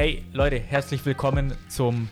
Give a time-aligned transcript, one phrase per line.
[0.00, 2.08] Hey Leute, herzlich willkommen zum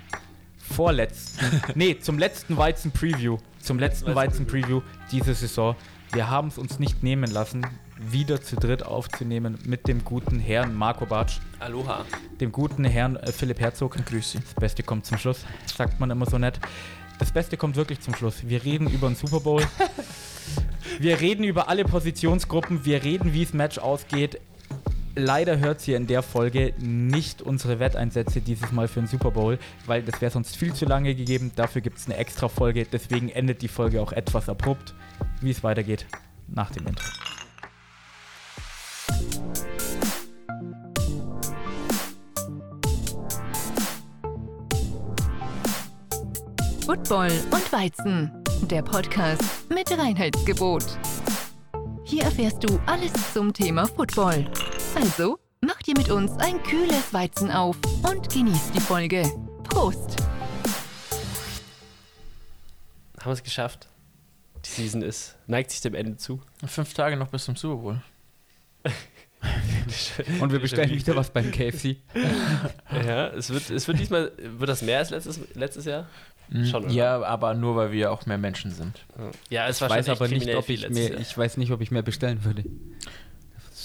[0.58, 3.38] vorletzten, nee, zum letzten Weizen-Preview.
[3.60, 5.74] Zum letzten Weizen-Preview diese Saison.
[6.12, 7.66] Wir haben es uns nicht nehmen lassen,
[7.96, 12.04] wieder zu dritt aufzunehmen mit dem guten Herrn Marco Bartsch, Aloha.
[12.42, 13.96] dem guten Herrn äh, Philipp Herzog.
[14.04, 14.40] Grüß Sie.
[14.40, 16.60] Das Beste kommt zum Schluss, sagt man immer so nett.
[17.18, 18.46] Das Beste kommt wirklich zum Schluss.
[18.46, 19.66] Wir reden über den Super Bowl.
[21.00, 22.84] Wir reden über alle Positionsgruppen.
[22.84, 24.40] Wir reden, wie das Match ausgeht.
[25.14, 29.58] Leider hört ihr in der Folge nicht unsere Wetteinsätze dieses Mal für den Super Bowl,
[29.86, 31.50] weil das wäre sonst viel zu lange gegeben.
[31.56, 32.86] Dafür gibt es eine extra Folge.
[32.90, 34.94] Deswegen endet die Folge auch etwas abrupt.
[35.40, 36.06] Wie es weitergeht
[36.46, 37.04] nach dem Intro.
[46.88, 50.84] Football und Weizen, der Podcast mit Reinheitsgebot.
[52.04, 54.46] Hier erfährst du alles zum Thema Football.
[54.94, 59.22] Also, mach dir mit uns ein kühles Weizen auf und genieß die Folge.
[59.64, 60.16] Prost!
[63.18, 63.88] Haben wir es geschafft?
[64.64, 66.40] Die Season ist, neigt sich dem Ende zu.
[66.66, 68.02] Fünf Tage noch bis zum Super Bowl.
[70.40, 71.96] Und wir bestellen wieder was beim KFC.
[73.06, 76.06] Ja, es wird, es wird diesmal, wird das mehr als letztes, letztes Jahr?
[76.50, 76.88] Schon, oder?
[76.88, 76.90] Mhm.
[76.90, 79.04] ja, aber nur weil wir auch mehr Menschen sind.
[79.50, 81.80] Ja, es Ich war schon weiß aber nicht, ob ich mehr, ich weiß nicht, ob
[81.80, 82.64] ich mehr bestellen würde.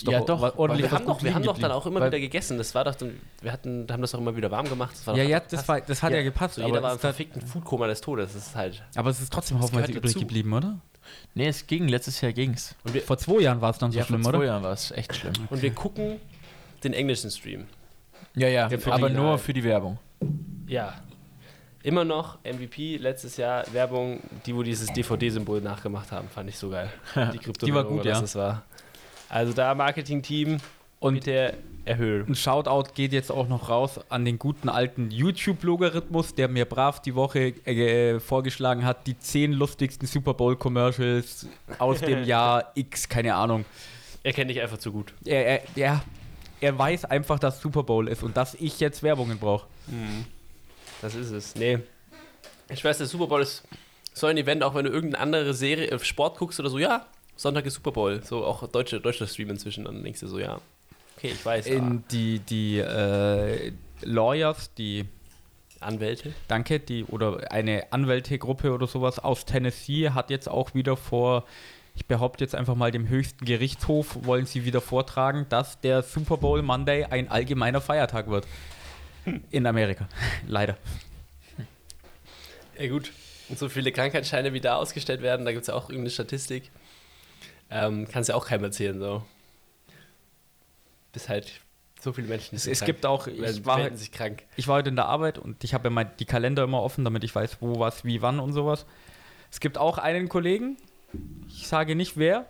[0.04, 2.58] Ist Ja, doch, ordentlich wir haben doch, wir haben doch dann auch immer wieder gegessen.
[2.58, 4.92] Das war doch, dann, wir hatten, haben das doch immer wieder warm gemacht.
[4.96, 6.56] Das war Ja, doch ja, das, war, das hat ja, gepasst.
[6.56, 8.34] So, aber, jeder war im es halt- verfickten Foodkoma des Todes.
[8.34, 8.84] Das ist halt.
[8.96, 10.78] aber es ist trotzdem haufenweise gehört übrig geblieben, oder?
[11.36, 12.76] Nee, es ging, letztes Jahr ging's.
[12.84, 14.48] Und wir, Vor zwei Jahren war es dann so ja, schlimm, vor zwei oder?
[14.48, 15.34] Jahren war es echt schlimm.
[15.50, 16.20] und wir gucken
[16.84, 17.66] den englischen Stream.
[18.36, 20.00] Ja, ja, Ja, aber nur für die Werbung.
[20.68, 20.94] Ja.
[21.84, 26.70] Immer noch MVP letztes Jahr Werbung, die wo dieses DVD-Symbol nachgemacht haben, fand ich so
[26.70, 26.90] geil.
[27.34, 28.22] Die Die war gut, ja.
[28.22, 28.64] Das war.
[29.30, 30.58] Also da Marketing-Team
[31.00, 32.28] Und bitte erhöhen.
[32.28, 37.02] ein Shoutout geht jetzt auch noch raus an den guten alten YouTube-Logarithmus, der mir brav
[37.02, 41.48] die Woche äh, vorgeschlagen hat, die zehn lustigsten Super Bowl-Commercials
[41.80, 43.66] aus dem Jahr X, keine Ahnung.
[44.24, 45.14] Er kennt dich einfach zu gut.
[45.26, 46.04] Er, er, er,
[46.62, 49.68] er weiß einfach, dass Super Bowl ist und dass ich jetzt Werbungen brauche.
[51.02, 51.56] Das ist es.
[51.56, 51.80] Nee.
[52.70, 53.64] Ich weiß, der Super Bowl ist
[54.14, 57.06] so ein Event, auch wenn du irgendeine andere Serie, äh, Sport guckst oder so, ja,
[57.36, 58.22] Sonntag ist Super Bowl.
[58.24, 59.86] So auch deutsche, deutscher Stream inzwischen.
[59.86, 60.60] Dann denkst du so, ja,
[61.18, 61.68] okay, ich weiß.
[61.68, 63.72] In die die äh,
[64.02, 65.06] Lawyers, die
[65.80, 66.34] ah, Anwälte.
[66.48, 71.46] Danke, die oder eine Anwältegruppe oder sowas aus Tennessee hat jetzt auch wieder vor,
[71.96, 76.38] ich behaupte jetzt einfach mal dem höchsten Gerichtshof, wollen sie wieder vortragen, dass der Super
[76.38, 78.48] Bowl Monday ein allgemeiner Feiertag wird.
[79.52, 80.08] In Amerika.
[80.48, 80.78] Leider.
[82.78, 83.12] Ja, gut.
[83.50, 86.72] Und so viele Krankheitsscheine, wie da ausgestellt werden, da gibt es ja auch irgendeine Statistik.
[87.74, 89.24] Ähm, Kannst ja auch keinem erzählen, so.
[91.12, 91.62] Bis halt
[92.00, 92.56] so viele Menschen.
[92.56, 94.44] Es, es krank, gibt auch, ich war, krank.
[94.56, 97.04] ich war heute in der Arbeit und ich habe ja mein, die Kalender immer offen,
[97.04, 98.86] damit ich weiß, wo, was, wie, wann und sowas.
[99.52, 100.78] Es gibt auch einen Kollegen,
[101.48, 102.46] ich sage nicht wer,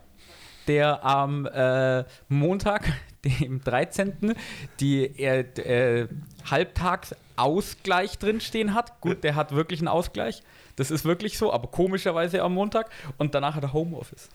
[0.68, 2.92] der am äh, Montag,
[3.26, 4.34] dem 13.,
[4.80, 6.08] die äh, äh,
[6.50, 9.02] Halbtagsausgleich drinstehen hat.
[9.02, 10.42] Gut, der hat wirklich einen Ausgleich.
[10.76, 12.90] Das ist wirklich so, aber komischerweise am Montag.
[13.18, 14.30] Und danach hat er Homeoffice.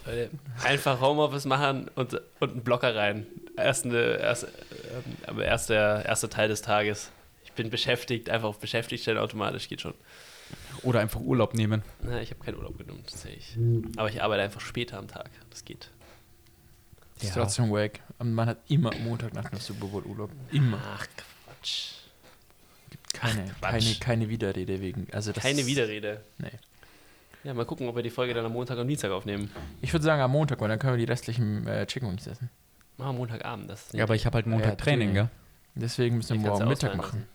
[0.65, 3.27] Einfach Homeoffice machen und, und einen Blocker rein.
[3.57, 7.11] Erst eine, erst, ähm, aber erst der erste Teil des Tages.
[7.45, 9.95] Ich bin beschäftigt, einfach auf beschäftigt stellen automatisch, geht schon.
[10.85, 11.83] Oder einfach Urlaub nehmen.
[12.03, 13.59] Na, ich habe keinen Urlaub genommen, tatsächlich.
[13.97, 15.29] Aber ich arbeite einfach später am Tag.
[15.51, 15.91] Das geht.
[17.17, 17.43] Das ist Ja.
[17.43, 17.99] trotzdem wack.
[18.21, 20.31] Und man hat immer am Montag nach dem Super Bowl Urlaub.
[20.53, 20.79] Immer.
[20.95, 21.07] Ach,
[21.47, 21.95] Quatsch.
[23.13, 25.07] Keine, Ach, keine, keine Widerrede wegen.
[25.13, 26.23] Also das Keine Widerrede.
[26.39, 26.51] Nee.
[27.45, 29.51] Ja, mal gucken, ob wir die Folge dann am Montag und Dienstag aufnehmen.
[29.81, 32.51] Ich würde sagen am Montag, weil dann können wir die restlichen äh, Chicken Wings essen.
[32.97, 33.71] Machen wir Montagabend.
[33.71, 35.29] Das Ja, aber ich habe halt Montag Ja, Training, gell?
[35.75, 37.27] Deswegen müssen wir morgen Mittag machen.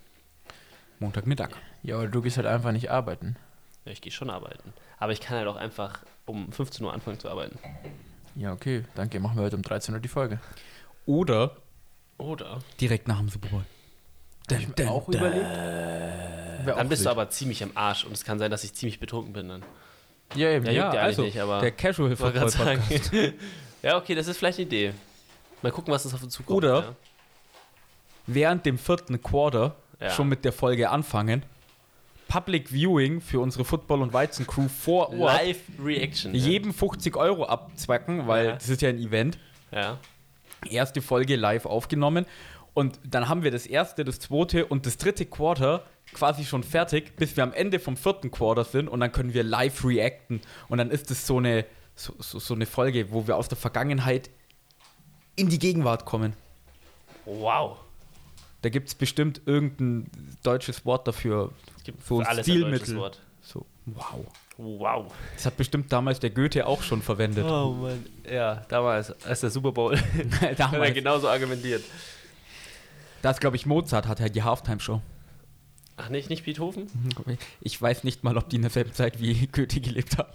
[0.99, 1.51] Montagmittag.
[1.81, 3.37] Ja, aber du gehst halt einfach nicht arbeiten.
[3.85, 4.73] Ja, ich gehe schon arbeiten.
[4.99, 7.57] Aber ich kann halt auch einfach um 15 Uhr anfangen zu arbeiten.
[8.35, 8.83] Ja, okay.
[8.95, 9.19] Danke.
[9.19, 10.39] Machen wir heute um 13 Uhr die Folge.
[11.05, 11.57] Oder
[12.17, 12.59] Oder?
[12.79, 13.65] direkt nach dem Super Bowl.
[14.49, 15.45] Ich mir auch überlegt.
[16.65, 19.33] Dann bist du aber ziemlich am Arsch und es kann sein, dass ich ziemlich betrunken
[19.33, 19.63] bin dann.
[20.35, 20.65] Ja, eben.
[20.65, 22.81] Ja, Ja, juckt ja eigentlich also, nicht, aber- der Casual Football sagen.
[23.83, 24.93] ja, okay, das ist vielleicht eine Idee.
[25.61, 26.57] Mal gucken, was das auf uns zukommt.
[26.57, 26.95] Oder-
[28.25, 30.09] Während dem vierten Quarter Ja.
[30.09, 31.43] schon mit der Folge anfangen.
[32.29, 35.19] Public Viewing für unsere Football- und Weizen-Crew vor ja.
[35.25, 35.33] Ort.
[35.43, 36.33] Live Reaction.
[36.33, 38.51] Jedem 50 Euro abzwacken, weil Ja.
[38.53, 39.37] das ist ja ein Event.
[39.71, 39.97] Ja.
[40.69, 42.25] Erste Folge live aufgenommen.
[42.73, 45.83] Und dann haben wir das erste, das zweite und das dritte Quarter
[46.13, 49.43] quasi schon fertig, bis wir am Ende vom vierten Quarter sind und dann können wir
[49.43, 50.41] live reacten.
[50.69, 51.65] Und dann ist es so eine,
[51.95, 54.29] so, so, so eine Folge, wo wir aus der Vergangenheit
[55.35, 56.33] in die Gegenwart kommen.
[57.25, 57.77] Wow.
[58.61, 60.09] Da gibt es bestimmt irgendein
[60.43, 61.51] deutsches Wort dafür.
[61.77, 62.77] Es gibt So für alles ein Stilmittel.
[62.79, 63.21] deutsches Wort.
[63.41, 64.25] So, wow.
[64.57, 65.13] Wow.
[65.35, 67.43] Das hat bestimmt damals der Goethe auch schon verwendet.
[67.45, 68.05] Oh Mann.
[68.31, 69.97] Ja, damals, als der Super Bowl.
[70.41, 70.93] Hat er damals.
[70.93, 71.83] genauso argumentiert.
[73.23, 75.01] Das glaube ich, Mozart hat ja die Halftime-Show.
[75.95, 76.87] Ach nicht, nicht Beethoven?
[77.61, 80.33] Ich weiß nicht mal, ob die in derselben Zeit wie Goethe gelebt haben.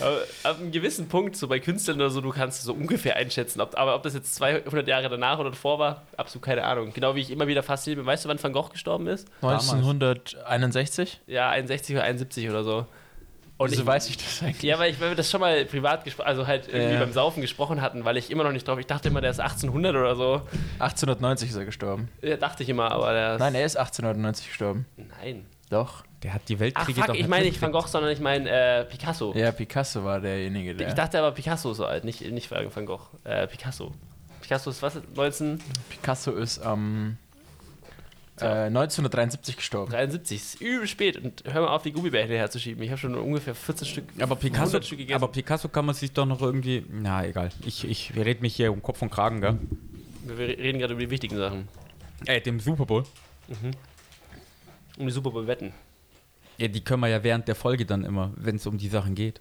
[0.00, 3.60] Aber ab einem gewissen Punkt, so bei Künstlern oder so, du kannst so ungefähr einschätzen.
[3.60, 6.94] Ob, aber ob das jetzt 200 Jahre danach oder davor war, absolut keine Ahnung.
[6.94, 8.06] Genau wie ich immer wieder fasziniert bin.
[8.06, 9.28] Weißt du, wann Van Gogh gestorben ist?
[9.42, 11.20] 1961?
[11.26, 12.86] Ja, 61 oder 71 oder so.
[13.58, 14.62] Und Wieso ich, weiß ich das eigentlich?
[14.62, 17.00] Ja, weil, ich, weil wir das schon mal privat gesprochen, also halt irgendwie Ja.
[17.00, 19.40] beim Saufen gesprochen hatten, weil ich immer noch nicht drauf, ich dachte immer, der ist
[19.40, 20.42] 1800 oder so.
[20.78, 22.08] 1890 ist er gestorben.
[22.22, 24.86] Ja, dachte ich immer, aber der ist, Nein, er ist 1890 gestorben.
[24.96, 25.44] Nein.
[25.70, 26.04] Doch.
[26.22, 27.72] Der hat die Ach Weltkriege fuck, doch ich meine nicht Van.
[27.72, 29.32] Gogh, sondern ich meine äh, Picasso.
[29.36, 30.88] Ja, Picasso war derjenige, der.
[30.88, 33.00] Ich dachte aber Picasso so alt, nicht, nicht Van Gogh.
[33.24, 33.92] Äh, Picasso.
[34.40, 34.96] Picasso ist was?
[34.96, 35.60] 1973?
[35.90, 37.18] Picasso ist am
[38.42, 39.92] äh, 1973 gestorben.
[39.92, 41.16] Ist übel spät.
[41.16, 42.82] Und hör mal auf, die Gummibärchen herzuschieben.
[42.82, 44.04] Ich habe schon ungefähr 14 Stück.
[44.20, 45.16] Aber Picasso, 100 Stück gegessen.
[45.22, 46.84] aber Picasso kann man sich doch noch irgendwie.
[46.90, 47.50] Na, egal.
[47.64, 49.58] Ich, ich rede mich hier um Kopf und Kragen, gell?
[50.24, 51.68] wir reden gerade über die wichtigen Sachen.
[52.26, 53.04] Ey, dem Super Bowl.
[54.98, 55.72] Um die Super Bowl wetten.
[56.58, 59.14] Ja, die können wir ja während der Folge dann immer, wenn es um die Sachen
[59.14, 59.40] geht.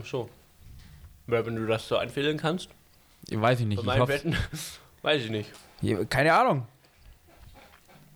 [0.00, 0.30] Ach so.
[1.26, 2.68] Ja, wenn du das so einfädeln kannst.
[3.28, 3.84] Ich weiß ich nicht.
[3.84, 4.36] Bei Ich Wetten.
[5.02, 5.50] Weiß ich nicht.
[6.10, 6.66] Keine Ahnung.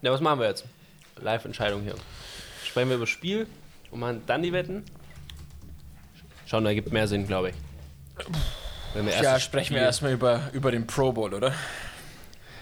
[0.03, 0.65] Ja, was machen wir jetzt?
[1.21, 1.95] Live-Entscheidung hier.
[2.65, 3.47] Sprechen wir über das Spiel
[3.91, 4.85] und machen dann die Wetten?
[6.47, 7.55] Schauen, da gibt mehr Sinn, glaube ich.
[8.95, 11.53] Wenn wir erst Ja, sprechen wir Spiel- erstmal über, über den Pro Bowl, oder?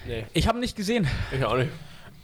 [0.06, 1.06] Nee, Ich habe nicht gesehen.
[1.32, 1.70] ich auch nicht.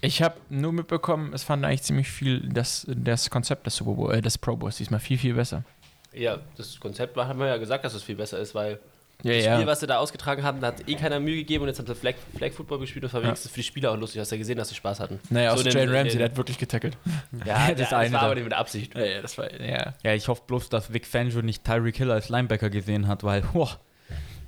[0.01, 4.15] Ich habe nur mitbekommen, es fand eigentlich ziemlich viel das, das Konzept des Super Bowl,
[4.15, 5.65] äh, des Pro Bowls diesmal viel, viel besser.
[6.13, 8.79] Ja, das Konzept war, haben wir ja gesagt, dass es viel besser ist, weil
[9.23, 11.69] Ja, das Spiel, was sie da ausgetragen haben, da hat eh keiner Mühe gegeben und
[11.69, 13.05] jetzt haben sie Flag, Flag Football gespielt.
[13.05, 13.29] Das war Ja.
[13.29, 14.21] wenigstens für die Spieler auch lustig.
[14.21, 15.19] Hast du ja gesehen, dass sie Spaß hatten.
[15.31, 16.99] Naja, So außer Jalen Ramsey, in der hat wirklich getackelt.
[17.47, 18.95] Ja, das das, eine war aber nicht mit Absicht.
[18.95, 19.95] Ja, ja, das war, ja.
[20.03, 23.41] Ja, ich hoffe bloß, dass Vic Fangio nicht Tyreek Hill als Linebacker gesehen hat, weil
[23.43, 23.71] boah,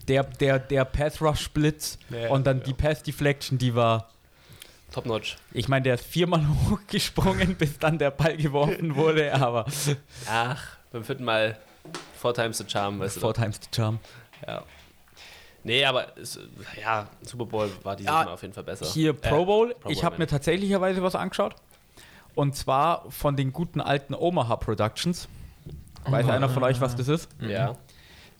[0.09, 2.65] der, der, der Pass-Rush-Blitz Ja, und dann ja.
[2.65, 4.11] die Pass-Deflection, die war.
[4.93, 5.37] Top notch.
[5.53, 9.67] Ich meine, der ist viermal hochgesprungen, bis dann der Ball geworfen wurde, aber
[10.31, 11.57] Ach, beim vierten Mal
[12.21, 13.21] four times the charm, weißt du.
[13.21, 13.99] four times the charm.
[14.47, 14.63] Ja.
[15.65, 16.39] Nee, aber es,
[16.81, 18.87] ja, Super Bowl war dieses Ah, Mal auf jeden Fall besser.
[18.87, 21.57] Hier Äh, Pro Bowl, Pro ich habe mir tatsächlicherweise was angeschaut.
[22.37, 25.29] Und zwar von den guten alten Omaha Productions.
[26.05, 27.29] Weiß einer von euch, was das ist?
[27.41, 27.77] Ja.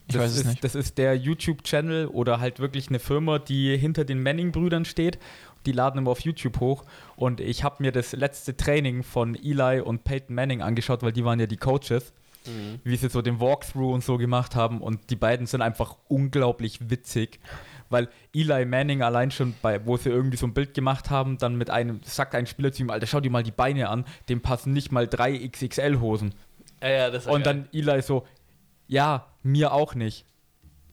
[0.07, 0.65] Ich das weiß es ist, nicht.
[0.65, 5.19] Das ist der YouTube-Channel oder halt wirklich eine Firma, die hinter den Manning-Brüdern steht.
[5.65, 6.85] Die laden immer auf YouTube hoch.
[7.17, 11.25] Und ich habe mir das letzte Training von Eli und Peyton Manning angeschaut, weil die
[11.25, 12.13] waren ja die Coaches.
[12.47, 12.81] Mhm.
[12.85, 14.81] Wie sie so den Walkthrough und so gemacht haben.
[14.81, 17.41] Und die beiden sind einfach unglaublich witzig.
[17.89, 21.57] Weil Eli Manning allein schon, bei, wo sie irgendwie so ein Bild gemacht haben, dann
[21.57, 24.41] mit einem, sagt ein Spieler zu ihm, Alter, schau dir mal die Beine an, dem
[24.41, 26.35] passen nicht mal drei XXL-Hosen.
[26.83, 27.55] Ja, ja, das Und geil.
[27.55, 28.27] dann Eli so,
[28.89, 30.25] ja, mir auch nicht.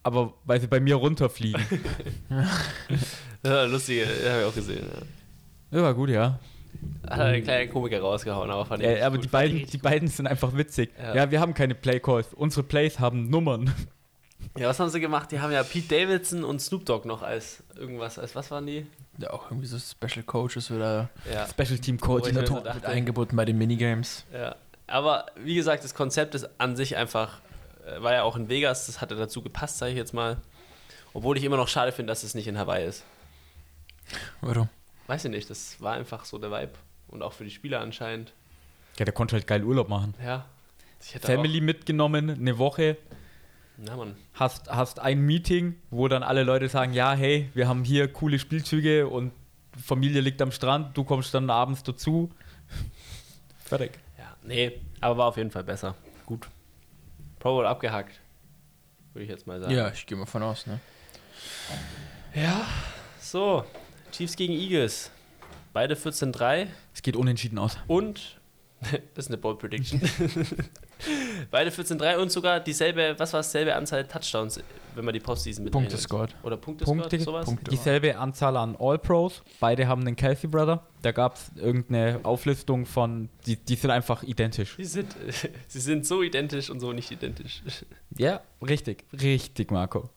[0.04, 1.60] Aber weil sie bei mir runterfliegen.
[3.42, 4.86] War lustig, habe ich auch gesehen.
[5.70, 5.78] Ja.
[5.78, 6.38] ja, war gut, ja.
[7.08, 9.64] Hat er einen kleinen Komiker rausgehauen, aber fand ich ja aber gut, die beiden, die
[9.72, 9.82] gut.
[9.82, 10.90] beiden sind einfach witzig.
[10.98, 11.14] Ja.
[11.14, 11.30] Ja.
[11.30, 12.32] wir haben keine Playcalls.
[12.34, 13.72] Unsere Plays haben Nummern.
[14.58, 15.32] Ja, was haben sie gemacht?
[15.32, 18.86] Die haben ja Pete Davidson und Snoop Dogg noch als irgendwas, als was waren die?
[19.18, 21.46] Ja, auch irgendwie so Special Coaches oder Ja.
[21.46, 24.24] Special Team dachte- mit eingebunden bei den Minigames.
[24.32, 24.54] Ja,
[24.86, 27.40] aber wie gesagt, das Konzept ist an sich einfach,
[27.86, 30.36] äh, war ja auch in Vegas, das hatte dazu gepasst, sage ich jetzt mal.
[31.14, 33.04] Obwohl ich immer noch schade finde, dass es nicht in Hawaii ist.
[34.40, 34.68] Warum?
[35.06, 36.72] Weiß ich nicht, das war einfach so der Vibe.
[37.08, 38.32] Und auch für die Spieler anscheinend.
[38.98, 40.14] Ja, der konnte halt geil Urlaub machen.
[40.22, 40.46] Ja.
[41.00, 42.96] Ich hätte Family mitgenommen, eine Woche.
[43.76, 44.16] Na man.
[44.34, 48.38] Hast, hast ein Meeting, wo dann alle Leute sagen, ja, hey, wir haben hier coole
[48.38, 49.32] Spielzüge und
[49.76, 52.30] Familie liegt am Strand, du kommst dann abends dazu.
[53.64, 53.98] Fertig.
[54.16, 55.94] Ja, nee, aber war auf jeden Fall besser.
[56.24, 56.48] Gut.
[57.38, 58.20] Pro Bowl abgehakt.
[59.12, 59.74] Würde ich jetzt mal sagen.
[59.74, 60.80] Ja, ich gehe mal von aus, ne?
[62.34, 62.66] Ja.
[63.20, 63.64] So,
[64.16, 65.10] Chiefs gegen Eagles.
[65.72, 67.76] Beide 14-3 Es geht unentschieden aus.
[67.88, 68.40] und
[69.14, 70.00] das ist eine Bold Prediction.
[71.50, 74.60] Beide 14-3 und sogar dieselbe, was war es, selbe Anzahl Touchdowns,
[74.94, 76.34] wenn man die Postseason mit Punkte scored.
[76.44, 77.44] Oder Punkte, Punkte, scored, sowas?
[77.46, 77.70] Punkte.
[77.72, 79.42] dieselbe Anzahl an All-Pros.
[79.58, 80.86] Beide haben einen Kelsey Brother.
[81.02, 84.76] Da gab es irgendeine Auflistung von, die, die sind einfach identisch.
[84.76, 85.16] Sie sind,
[85.66, 87.62] sie sind so identisch und so nicht identisch.
[88.16, 89.04] Ja, richtig.
[89.12, 90.10] Richtig, Marco.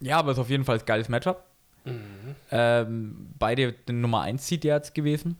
[0.00, 1.44] Ja, aber es ist auf jeden Fall ein geiles Matchup.
[2.50, 5.36] Ähm, beide den Nummer 1 Seed jetzt gewesen.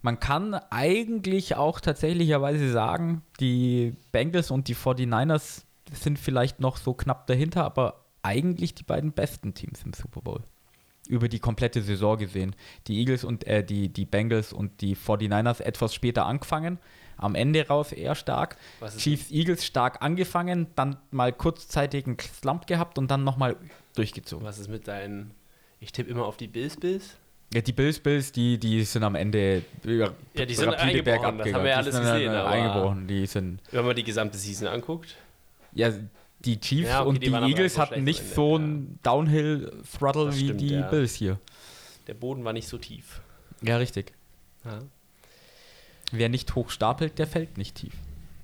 [0.00, 5.62] Man kann eigentlich auch tatsächlicherweise sagen, die Bengals und die 49ers
[5.92, 10.42] sind vielleicht noch so knapp dahinter, aber eigentlich die beiden besten Teams im Super Bowl.
[11.08, 12.54] über die komplette Saison gesehen.
[12.86, 16.78] Die Eagles und äh, die, die Bengals und die 49ers etwas später angefangen,
[17.16, 18.56] am Ende raus eher stark.
[18.98, 23.56] Chiefs, Eagles stark angefangen, dann mal kurzzeitig einen Slump gehabt und dann nochmal
[23.96, 24.46] durchgezogen.
[24.46, 25.32] Was ist mit deinen.
[25.82, 27.16] Ich tippe immer auf die Bills Bills.
[27.52, 31.52] Ja, die Bills, Bills, die, die sind am Ende ja, Ja, die sind eingebrochen, das
[31.52, 33.06] haben wir ja alles die sind gesehen, eingebrochen.
[33.08, 35.16] Die sind, Wenn man die gesamte Season anguckt.
[35.72, 35.92] ja,
[36.40, 38.56] die Chiefs Ja, okay, und die die, Eagles so hatten nicht Ende, so ja.
[38.64, 40.88] einen Downhill-Throttle Das wie die ja.
[40.88, 41.38] Bills hier.
[42.06, 43.20] Der Boden war nicht so tief.
[43.60, 44.12] Ja, richtig.
[44.64, 44.78] Ja.
[46.10, 47.92] Wer nicht hoch stapelt, der fällt nicht tief.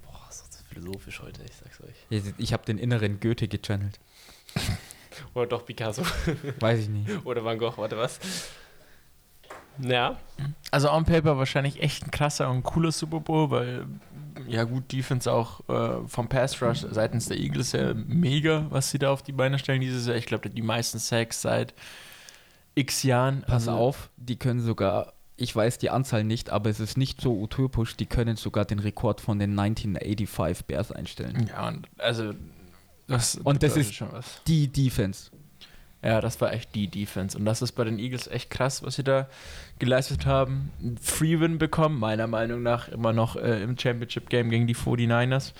[0.04, 1.96] Boah, zu philosophisch heute, ich sag's euch.
[2.10, 3.98] Ja, Ich habe den inneren Goethe gechannelt.
[5.34, 6.02] Oder doch Picasso.
[6.60, 7.24] Weiß ich nicht.
[7.26, 8.18] Oder Van Gogh, warte was?
[9.80, 10.16] Ja,
[10.72, 13.86] Also on paper wahrscheinlich echt ein krasser und cooler Super Bowl, weil
[14.48, 18.98] ja gut, Defense auch äh, vom Pass Rush seitens der Eagles ja mega, was sie
[18.98, 20.16] da auf die Beine stellen dieses Jahr.
[20.16, 21.74] Ich glaube, die meisten Sacks seit
[22.74, 23.42] x Jahren.
[23.42, 27.20] Pass Also- auf, die können sogar, ich weiß die Anzahl nicht, aber es ist nicht
[27.20, 31.48] so utopisch, die können sogar den Rekord von den 1985 Bears einstellen.
[31.48, 32.32] Ja, und also
[33.08, 34.40] das Und das ist- schon was.
[34.46, 35.30] Die Defense.
[36.00, 37.36] Ja, das war echt die Defense.
[37.36, 39.28] Und das ist bei den Eagles echt krass, was sie da
[39.80, 40.70] geleistet haben.
[40.80, 45.54] Ein Free-Win bekommen, meiner Meinung nach immer noch äh, im Championship-Game gegen die 49ers.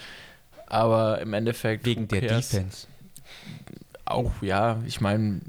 [0.68, 2.50] Aber im Endeffekt Wegen der cares?
[2.50, 2.86] Defense.
[4.04, 4.80] Auch, ja.
[4.86, 5.40] Ich meine,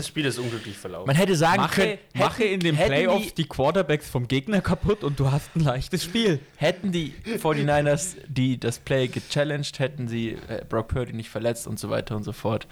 [0.00, 1.06] das Spiel ist unglücklich verlaufen.
[1.06, 4.60] man hätte sagen Mache, können, mache in den hätten Playoffs die, die Quarterbacks vom Gegner
[4.60, 6.40] kaputt und du hast ein leichtes Spiel.
[6.56, 11.78] hätten die 49ers die das Play gechallenged, hätten sie äh, Brock Purdy nicht verletzt und
[11.78, 12.66] so weiter und so fort.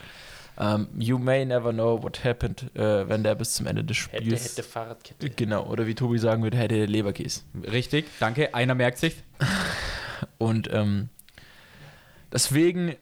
[0.57, 4.25] Um, you may never know what happened, äh, wenn der bis zum Ende des Hätte,
[4.25, 4.45] Spiels.
[4.45, 5.31] hätte Fahrradkette.
[5.31, 7.43] Genau, oder wie Tobi sagen würde, hätte Leberkäse.
[7.71, 8.53] Richtig, danke.
[8.55, 9.15] Einer merkt sich.
[10.39, 11.11] Und ähm,
[12.33, 12.97] deswegen,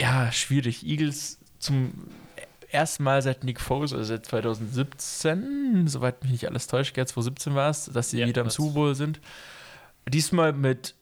[0.00, 0.84] ja, schwierig.
[0.84, 1.92] Eagles zum
[2.70, 7.54] ersten Mal seit Nick Foles, also seit 2017, soweit mich nicht alles täuscht, jetzt 2017
[7.54, 9.20] war es, dass sie Ja, wieder im Super Bowl sind.
[10.08, 10.94] Diesmal mit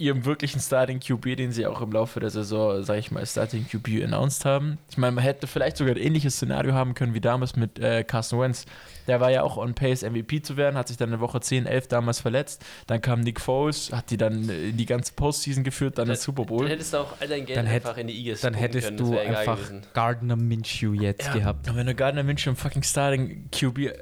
[0.00, 3.66] ihrem wirklichen Starting QB, den sie auch im Laufe der Saison, sage ich mal, Starting
[3.68, 4.78] QB announced haben.
[4.90, 8.02] Ich meine, man hätte vielleicht sogar ein ähnliches Szenario haben können wie damals mit äh,
[8.04, 8.64] Carson Wentz.
[9.06, 11.66] Der war ja auch on pace, MVP zu werden, hat sich dann in Woche 10,
[11.66, 12.64] 11 damals verletzt.
[12.86, 16.14] Dann kam Nick Foles, hat die dann äh, in die ganze Postseason geführt, dann Dann-
[16.14, 16.68] ins Super Dann Bowl.
[16.68, 18.96] hättest du auch all dein Geld Dann hätt- einfach in die Eagles Dann hättest können,
[18.98, 19.82] du einfach gewesen.
[19.92, 21.68] Gardner Minshew jetzt Ja, gehabt.
[21.68, 23.92] Und wenn du Gardner Minshew im fucking Starting QB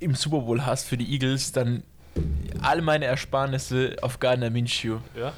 [0.00, 1.82] im Super Bowl hast für die Eagles, dann
[2.60, 4.98] alle meine Ersparnisse auf Gardner Minshew.
[5.16, 5.32] Ja,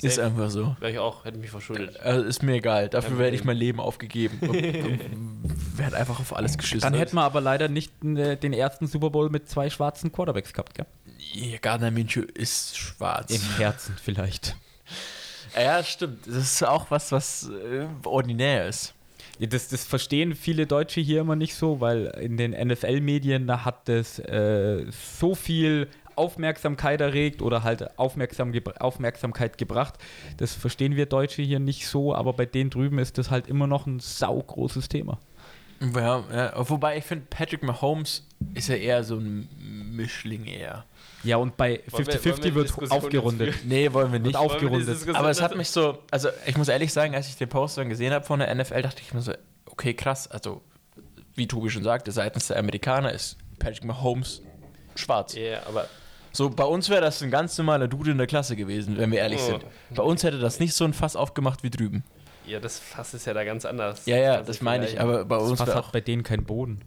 [0.00, 0.26] Ist safe.
[0.28, 0.76] einfach so.
[0.80, 2.00] Wäre ich auch, hätte mich verschuldet.
[2.00, 2.88] Also ist mir egal.
[2.88, 4.40] Dafür Kein werde ich mein Leben aufgegeben.
[5.76, 6.82] Werde einfach auf alles geschissen.
[6.82, 10.52] Dann hätten wir aber leider nicht äh, den ersten Super Bowl mit zwei schwarzen Quarterbacks
[10.52, 10.86] gehabt, gell?
[11.32, 13.30] Ja, Gardner Minshew ist schwarz.
[13.32, 14.56] Im Herzen vielleicht.
[15.56, 16.26] Ja, stimmt.
[16.26, 18.92] Das ist auch was, was äh, ordinär ist.
[19.38, 23.64] Ja, das, das verstehen viele Deutsche hier immer nicht so, weil in den NFL-Medien da
[23.64, 24.84] hat das äh,
[25.20, 29.94] so viel Aufmerksamkeit erregt oder halt Aufmerksam gebr Aufmerksamkeit gebracht.
[30.38, 33.66] Das verstehen wir Deutsche hier nicht so, aber bei denen drüben ist das halt immer
[33.66, 35.18] noch ein saugroßes Thema.
[35.94, 36.52] Ja, ja.
[36.70, 39.48] Wobei ich finde, Patrick Mahomes ist ja eher so ein
[39.94, 40.84] Mischling eher.
[41.24, 43.54] Ja, und bei Wollen wir- 50-50 wollen wir die wird Diskussion aufgerundet.
[43.64, 44.34] Nee, wollen wir nicht.
[44.34, 44.88] Wird aufgerundet.
[44.88, 47.76] Diskussion- Aber es hat mich so, also ich muss ehrlich sagen, als ich den Post
[47.78, 49.32] dann gesehen habe von der NFL, dachte ich mir so,
[49.66, 50.62] okay, krass, also
[51.34, 54.42] wie Tobi schon sagte, seitens der Amerikaner ist Patrick Mahomes
[54.94, 55.34] schwarz.
[55.34, 55.88] Ja, aber
[56.36, 59.20] So, bei uns wäre das ein ganz normaler Dude in der Klasse gewesen, wenn wir
[59.20, 59.46] ehrlich Oh.
[59.52, 59.64] sind.
[59.94, 62.02] Bei uns hätte das nicht so ein Fass aufgemacht wie drüben.
[62.46, 64.04] ja, das Fass ist ja da ganz anders.
[64.06, 65.92] Ja, ja, das du meine ich, aber bei uns Was wäre hat auch...
[65.92, 66.80] bei denen keinen Boden?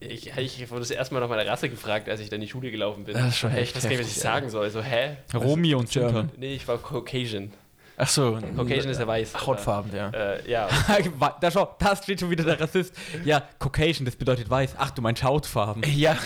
[0.00, 2.70] Ich, ich wurde das erstmal nach meiner Rasse gefragt, als ich dann in die Schule
[2.70, 3.14] gelaufen bin.
[3.14, 4.70] Das ist schon ich echt weiß gar nicht, was ich sagen soll.
[4.70, 5.16] So, hä?
[5.34, 6.30] Romy und German.
[6.36, 7.50] Nee, ich war Caucasian.
[7.98, 8.38] Ach so.
[8.56, 9.30] Caucasian ist ja weiß.
[9.34, 10.10] Ach, Hautfarben, ja.
[10.10, 10.68] Äh, ja.
[11.40, 12.94] da schau, da steht schon wieder der Rassist.
[13.24, 14.74] Ja, Caucasian, das bedeutet weiß.
[14.76, 15.82] Ach, du meinst Hautfarben.
[15.96, 16.16] Ja,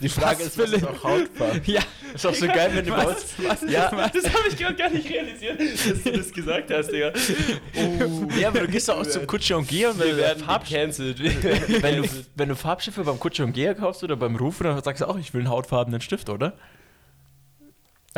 [0.00, 1.60] die Frage Was, ist, was ist auch Hautfarben?
[1.66, 1.80] Ja,
[2.14, 3.34] Ist auch so geil, wenn du bei uns...
[3.68, 7.12] Ja, Das habe ich gerade gar nicht realisiert, dass du das gesagt hast, Digga.
[8.38, 10.44] ja, aber du gehst doch auch zum Kutscher und Geher und wenn Wir du werden
[10.44, 11.18] Farb gecancelt.
[11.82, 15.02] wenn du, wenn du Farbstifte beim Kutscher und Geher kaufst oder beim Rufen, dann sagst
[15.02, 16.52] du auch, ich will einen hautfarbenen Stift, oder?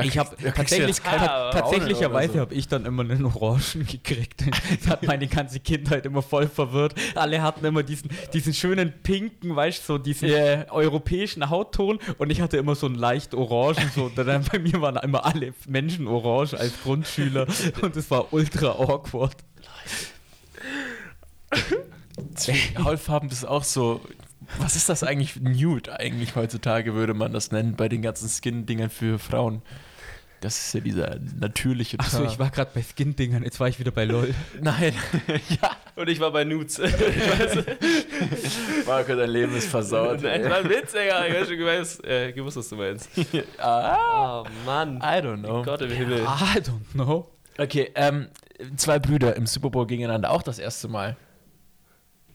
[0.05, 2.41] Ich habe tatsächlich, ta tatsächlicherweise so.
[2.41, 4.45] habe ich dann immer einen Orangen gekriegt.
[4.81, 6.95] Das hat meine ganze Kindheit immer voll verwirrt.
[7.15, 10.71] Alle hatten immer diesen, diesen schönen pinken, weißt du, so diesen Ja.
[10.71, 13.91] europäischen Hautton und ich hatte immer so einen leicht orangen.
[13.95, 17.47] So, dann bei mir waren immer alle Menschen orange als Grundschüler
[17.83, 19.37] und es war ultra awkward.
[22.83, 24.01] Hautfarben das ist auch so.
[24.59, 25.37] Was ist das eigentlich?
[25.41, 29.63] Nude eigentlich heutzutage würde man das nennen, bei den ganzen Skin-Dingern für Frauen.
[30.41, 32.33] Das ist ja dieser natürliche Achso, Teint.
[32.33, 34.35] ich war gerade bei Skin-Dingern, jetzt war ich wieder bei LOL.
[34.61, 34.95] Nein.
[35.61, 35.71] ja.
[35.97, 36.79] Und ich war bei Nudes.
[38.87, 40.23] Marco, dein Leben ist versaut.
[40.23, 41.27] Nein, das war ein Witz, Digga.
[41.27, 43.09] Ich hab schon gewusst, äh, gewusst was du meinst.
[43.59, 44.97] ah, Oh, Mann.
[44.99, 45.63] I don't know.
[45.63, 46.21] Gott im Himmel.
[46.21, 47.29] I don't know.
[47.59, 48.29] Okay, ähm,
[48.77, 51.17] zwei Brüder im Super Bowl gegeneinander, auch das erste Mal,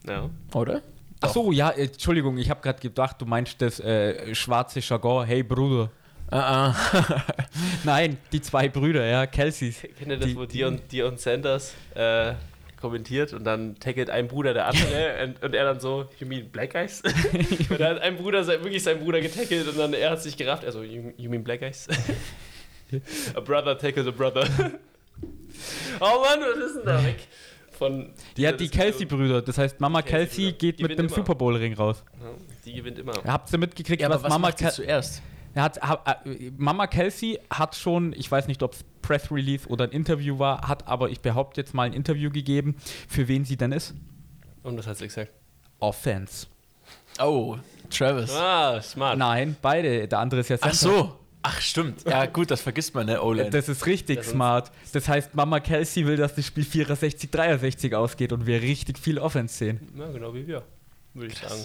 [0.06, 0.30] Ja.
[0.54, 0.82] oder?
[1.20, 5.42] Achso, ja, äh, Entschuldigung, ich habe gerade gedacht, du meinst das äh, schwarze Jargon, hey
[5.42, 5.90] Bruder.
[6.30, 7.22] Ah, ah.
[7.84, 9.80] Nein, die zwei Brüder, ja, Kelseys.
[9.96, 12.32] Kennt ihr das, Die- wo Dion, Dion Sanders äh,
[12.80, 16.48] kommentiert und dann tackelt ein Bruder der andere und, und er dann so, you mean
[16.50, 17.02] Black Guys?
[17.70, 20.36] und dann hat ein Bruder sein- wirklich seinen Bruder getackelt und dann er hat sich
[20.36, 21.86] gerafft, also, you, you mean Black Guys?
[23.34, 24.44] a brother tackled a brother.
[26.00, 27.16] oh Mann, was ist denn da weg?
[27.72, 28.68] Von Ja, dieser die.
[28.68, 29.42] Kelsey-Brüder.
[29.42, 30.58] Das heißt, Mama Kelsey Kelsey-Brüder.
[30.58, 31.08] geht Die mit immer.
[31.08, 32.02] Super Bowl-Ring raus.
[32.20, 32.26] Ja,
[32.64, 33.12] die gewinnt immer.
[33.26, 34.84] Habt ihr mitgekriegt, Ja, was, aber was Mama die Kelsey...
[34.86, 35.22] zuerst?
[35.56, 39.66] Er hat, ha, äh, Mama Kelsey hat schon, ich weiß nicht, ob es Press Release
[39.66, 42.76] oder ein Interview war, hat aber, ich behaupte jetzt mal, ein Interview gegeben,
[43.08, 43.94] für wen sie denn ist.
[44.62, 45.30] Und was hat sie gesagt?
[45.78, 46.46] Offense.
[47.18, 47.56] Oh,
[47.88, 48.32] Travis.
[48.34, 49.16] Ah, smart.
[49.16, 50.06] Nein, beide.
[50.06, 51.18] Der andere ist ja Ach so.
[51.40, 52.04] Ach, stimmt.
[52.06, 53.48] Ja, gut, das vergisst man, ne, O-Line.
[53.48, 54.70] Das ist richtig Das smart.
[54.92, 59.56] Das heißt, Mama Kelsey will, dass das Spiel 64-63 ausgeht und wir richtig viel Offense
[59.56, 59.80] sehen.
[59.96, 60.64] Ja, genau wie wir,
[61.14, 61.64] würde ich sagen.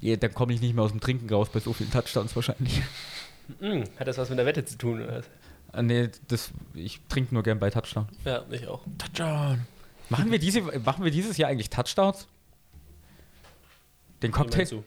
[0.00, 2.82] Ja, dann komme ich nicht mehr aus dem Trinken raus bei so vielen Touchdowns wahrscheinlich.
[3.58, 5.02] Hm, hat das was mit der Wette zu tun?
[5.02, 5.18] Oder?
[5.18, 5.24] was?
[5.72, 8.08] Ah, nee, das, ich trinke nur gern bei Touchdown.
[8.24, 8.82] Ja, ich auch.
[8.98, 9.66] Touchdown.
[10.08, 12.26] Machen wir, diese, machen wir dieses Jahr eigentlich Touchdowns?
[14.22, 14.64] Den Cocktail?
[14.66, 14.84] du?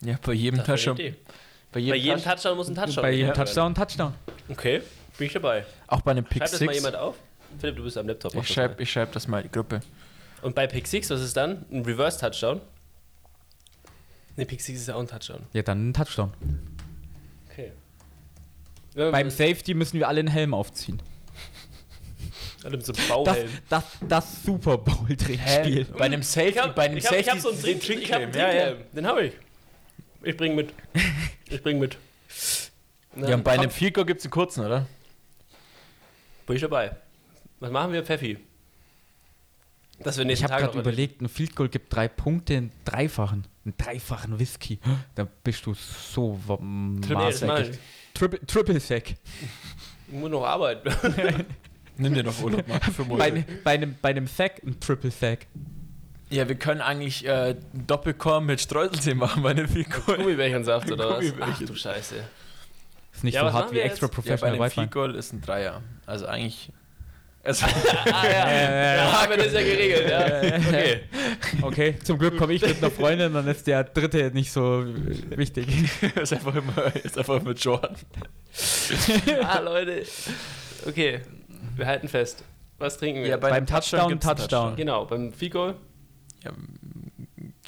[0.00, 0.96] Ja, bei jedem Das Touchdown.
[0.98, 1.16] eine Idee.
[1.20, 1.32] Bei
[1.74, 3.44] Bei jedem jedem, Touch Touchdown muss ein Touchdown Bei jedem werden.
[3.44, 4.14] Touchdown, Touchdown.
[4.48, 4.82] Okay,
[5.18, 5.66] bin ich dabei.
[5.86, 6.76] Auch bei einem Pick Schreibt das mal 6.
[6.76, 7.16] jemand auf.
[7.58, 8.34] Philipp, du bist am Laptop.
[8.34, 9.80] mach Ich das schreibe ich schreib das mal in die Gruppe.
[10.42, 11.64] Und bei Pick 6, was ist dann?
[11.70, 12.60] Ein Reverse Touchdown?
[14.36, 15.40] Ne, Pick 6 ist ja auch ein Touchdown.
[15.52, 16.32] Ja, dann ein Touchdown.
[18.94, 19.10] Okay.
[19.10, 21.00] Beim Safety müssen wir alle einen Helm aufziehen.
[22.62, 23.50] Alle mit so einem Das, Bauhelm.
[23.68, 25.84] das, das Super Bowl-Trinkspiel.
[25.86, 27.80] Bei einem Safety, Ich hab, bei einem ich hab, Safety ich hab so einen den
[27.80, 28.56] Trink, ich hab einen Trickhelm.
[28.56, 28.76] ja, ja.
[28.94, 29.32] Den habe ich.
[30.22, 30.72] Ich bring mit.
[31.50, 31.98] Ich bring mit.
[33.14, 34.86] Na, ja, und bei einem komm, Fico gibt es einen kurzen, oder?
[36.46, 36.96] Bin ich dabei.
[37.60, 38.38] Was machen wir, Pfeffi?
[40.00, 43.74] Dass wir Ich habe gerade überlegt, ein Field Goal gibt drei Punkte, einen dreifachen, einen
[43.76, 44.78] dreifachen Whisky.
[45.14, 46.58] Da bist du so wa-
[48.14, 49.10] Triple, Triple Sack.
[50.08, 50.88] Ich muss noch arbeiten.
[51.96, 55.46] Nimm dir noch Urlaub mal für Bei, bei, einem, bei einem Sack ein Triple Sack.
[56.30, 60.14] Ja, wir können eigentlich äh, Doppelkorn mit Streuseltee machen bei einem Fico.
[60.16, 61.24] Gummibärchensaft oder was?
[61.40, 62.16] Ach du Scheiße.
[63.12, 64.16] Ist nicht Ja, so hart wie extra jetzt?
[64.16, 64.70] Ja, bei professional einem.
[64.70, 65.82] Fico ist ein Dreier.
[66.06, 66.72] Also eigentlich.
[67.44, 70.56] Also, Ah ja, ja, haben wir das ja geregelt, ja.
[70.68, 71.00] Okay.
[71.62, 75.36] Okay, zum Glück komme ich mit einer Freundin, dann ist der dritte nicht so äh,
[75.36, 75.66] wichtig.
[76.22, 77.94] ist einfach immer, ist einfach mit Jordan.
[79.42, 80.04] Ah, Leute.
[80.86, 81.20] Okay,
[81.76, 82.44] wir halten fest.
[82.78, 83.28] Was trinken wir?
[83.28, 84.76] Ja, bei- Beim Touchdown Touchdown, Touchdown.
[84.76, 85.74] genau, beim Fico.
[86.44, 86.50] Ja,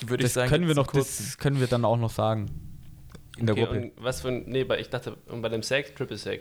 [0.06, 0.48] würde ich Das sagen.
[0.50, 2.46] können wir noch, das können wir dann auch noch sagen.
[3.38, 3.78] In der Okay, Gruppe.
[3.80, 4.44] und was für ein.
[4.46, 6.40] Nee, bei, ich dachte, und bei dem Sack, Triple Sack.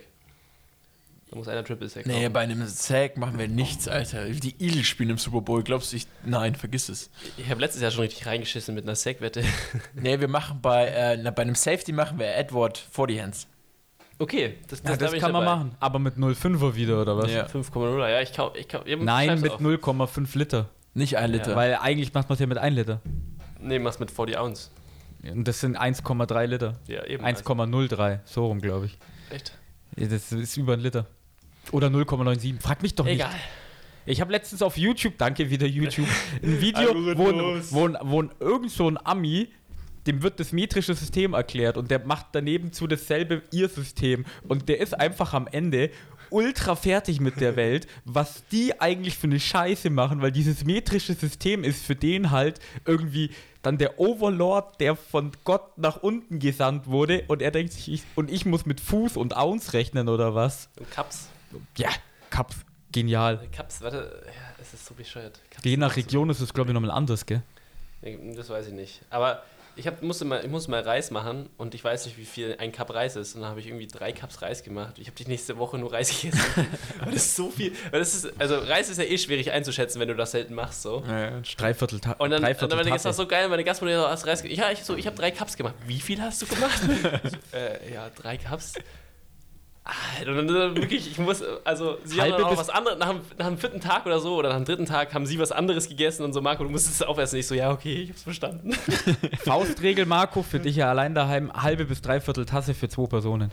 [1.31, 2.33] Da muss einer Triple Sack Nee, haben.
[2.33, 4.29] bei einem Sack machen wir nichts, Alter.
[4.29, 5.63] Die Eagles spielen im Super Bowl.
[5.63, 6.07] Glaubst du, ich.
[6.23, 7.09] Nein, vergiss es.
[7.37, 9.43] Ich habe letztes Jahr schon richtig reingeschissen mit einer Sack-Wette.
[9.95, 13.47] Nee, wir machen bei, äh, na, bei einem Safety machen wir Edward vor die Hands.
[14.19, 15.55] Okay, das, Ja, da das bin ich kann man dabei.
[15.57, 15.75] machen.
[15.79, 17.31] Aber mit 0,5er wieder, oder was?
[17.31, 17.47] Ja.
[17.47, 18.55] 5,0, ja, ich kauf.
[18.55, 19.59] Ich kauf ja, Nein, mit auf.
[19.59, 20.69] 0,5 Liter.
[20.93, 21.55] Nicht ein Liter.
[21.55, 23.01] Weil eigentlich macht man es ja mit 1 Liter.
[23.59, 24.69] Nee, mach's mit 40 Ounce.
[25.23, 26.75] Und das sind 1,3 Liter.
[26.87, 27.25] Ja, eben.
[27.25, 28.97] 1,03, so rum, glaube ich.
[29.31, 29.57] Echt?
[29.95, 31.07] Das ist über ein Liter.
[31.71, 32.59] Oder 0,97.
[32.61, 33.29] Frag mich doch Egal.
[33.31, 33.41] nicht.
[34.07, 36.07] Ich habe letztens auf YouTube, danke wieder YouTube,
[36.43, 37.25] ein Video, wo,
[37.71, 39.47] wo, wo ein- irgend so ein Ami,
[40.05, 44.25] dem wird das metrische System erklärt und der macht daneben zu dasselbe ihr System.
[44.47, 45.89] Und der ist einfach am Ende
[46.29, 51.13] ultra fertig mit der Welt, was die eigentlich für eine Scheiße machen, weil dieses metrische
[51.13, 56.87] System ist für den halt irgendwie dann der Overlord, der von Gott nach unten gesandt
[56.87, 60.35] wurde und er denkt sich, ich, und ich muss mit Fuß und Ounce rechnen oder
[60.35, 60.69] was?
[60.79, 61.29] Und Cups.
[61.77, 61.89] Ja,
[62.29, 62.57] Cups,
[62.91, 63.47] genial.
[63.55, 64.23] Cups, warte.
[64.25, 65.39] Ja, es ist so bescheuert.
[65.49, 67.41] Cups Je nach Region ist es, glaube ich, nochmal anders, gell?
[68.35, 69.01] Das weiß ich nicht.
[69.09, 69.41] Aber
[69.75, 72.55] ich, hab, musste mal, ich musste mal Reis machen und ich weiß nicht, wie viel
[72.59, 73.35] ein Cup Reis ist.
[73.35, 74.95] Und dann habe ich irgendwie drei Cups Reis gemacht.
[74.97, 76.39] Ich habe die nächste Woche nur Reis gegessen.
[76.99, 77.71] Aber das ist so viel.
[77.91, 80.81] Weil das ist, also Reis ist ja eh schwierig einzuschätzen, wenn du das selten machst.
[80.81, 81.03] So.
[81.07, 82.19] Ja, Dreiviertel Tag.
[82.19, 84.53] Und dann, und Dreiviertel dann war das so geil, meine Gastmutter so, hast Reis ge-
[84.53, 85.75] Ja, ich, so, ich habe drei Cups gemacht.
[85.85, 86.81] Wie viel hast du gemacht?
[87.53, 88.73] äh, ja, drei Cups.
[90.17, 93.45] Alter, wirklich, ich muss, also, sie Halbe haben dann auch was anderes, nach, dem- nach
[93.47, 96.23] dem vierten Tag oder so, oder nach dem dritten Tag haben sie was anderes gegessen
[96.23, 97.37] und so, Marco, du musst es aufessen.
[97.37, 98.73] Ich so, ja, okay, ich hab's verstanden.
[99.43, 103.51] Faustregel, Marco, für dich ja allein daheim, halbe bis dreiviertel Tasse für zwei Personen.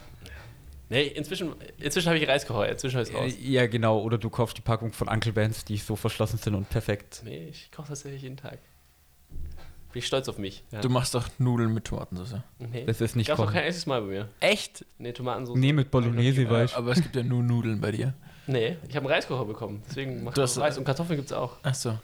[0.89, 3.33] Nee, inzwischen, inzwischen habe ich Reiskocher, inzwischen habe ich raus.
[3.41, 4.01] Ja, genau.
[4.01, 7.23] Oder du kaufst die Packung von Uncle Ben's, die so verschlossen sind und perfekt.
[7.25, 8.59] Nee, ich koche tatsächlich jeden Tag.
[9.93, 10.65] Bin ich stolz auf mich.
[10.71, 10.81] Ja.
[10.81, 12.41] Du machst doch Nudeln mit Tomatensauce.
[12.59, 12.85] nee.
[12.87, 13.53] Das ist nicht Gab's kochen.
[13.53, 14.29] kein einziges Mal bei mir.
[14.41, 14.85] Echt?
[14.99, 15.59] Nee, Tomatensauce.
[15.59, 16.79] Nee, mit Bolognese, weißt du.
[16.79, 18.15] Aber es gibt ja nur Nudeln bei dir.
[18.47, 19.83] Nee, ich habe einen Reiskocher bekommen.
[19.89, 21.57] Deswegen mach Du ich hast- Reis und Kartoffeln gibt's auch.
[21.63, 21.99] Achso.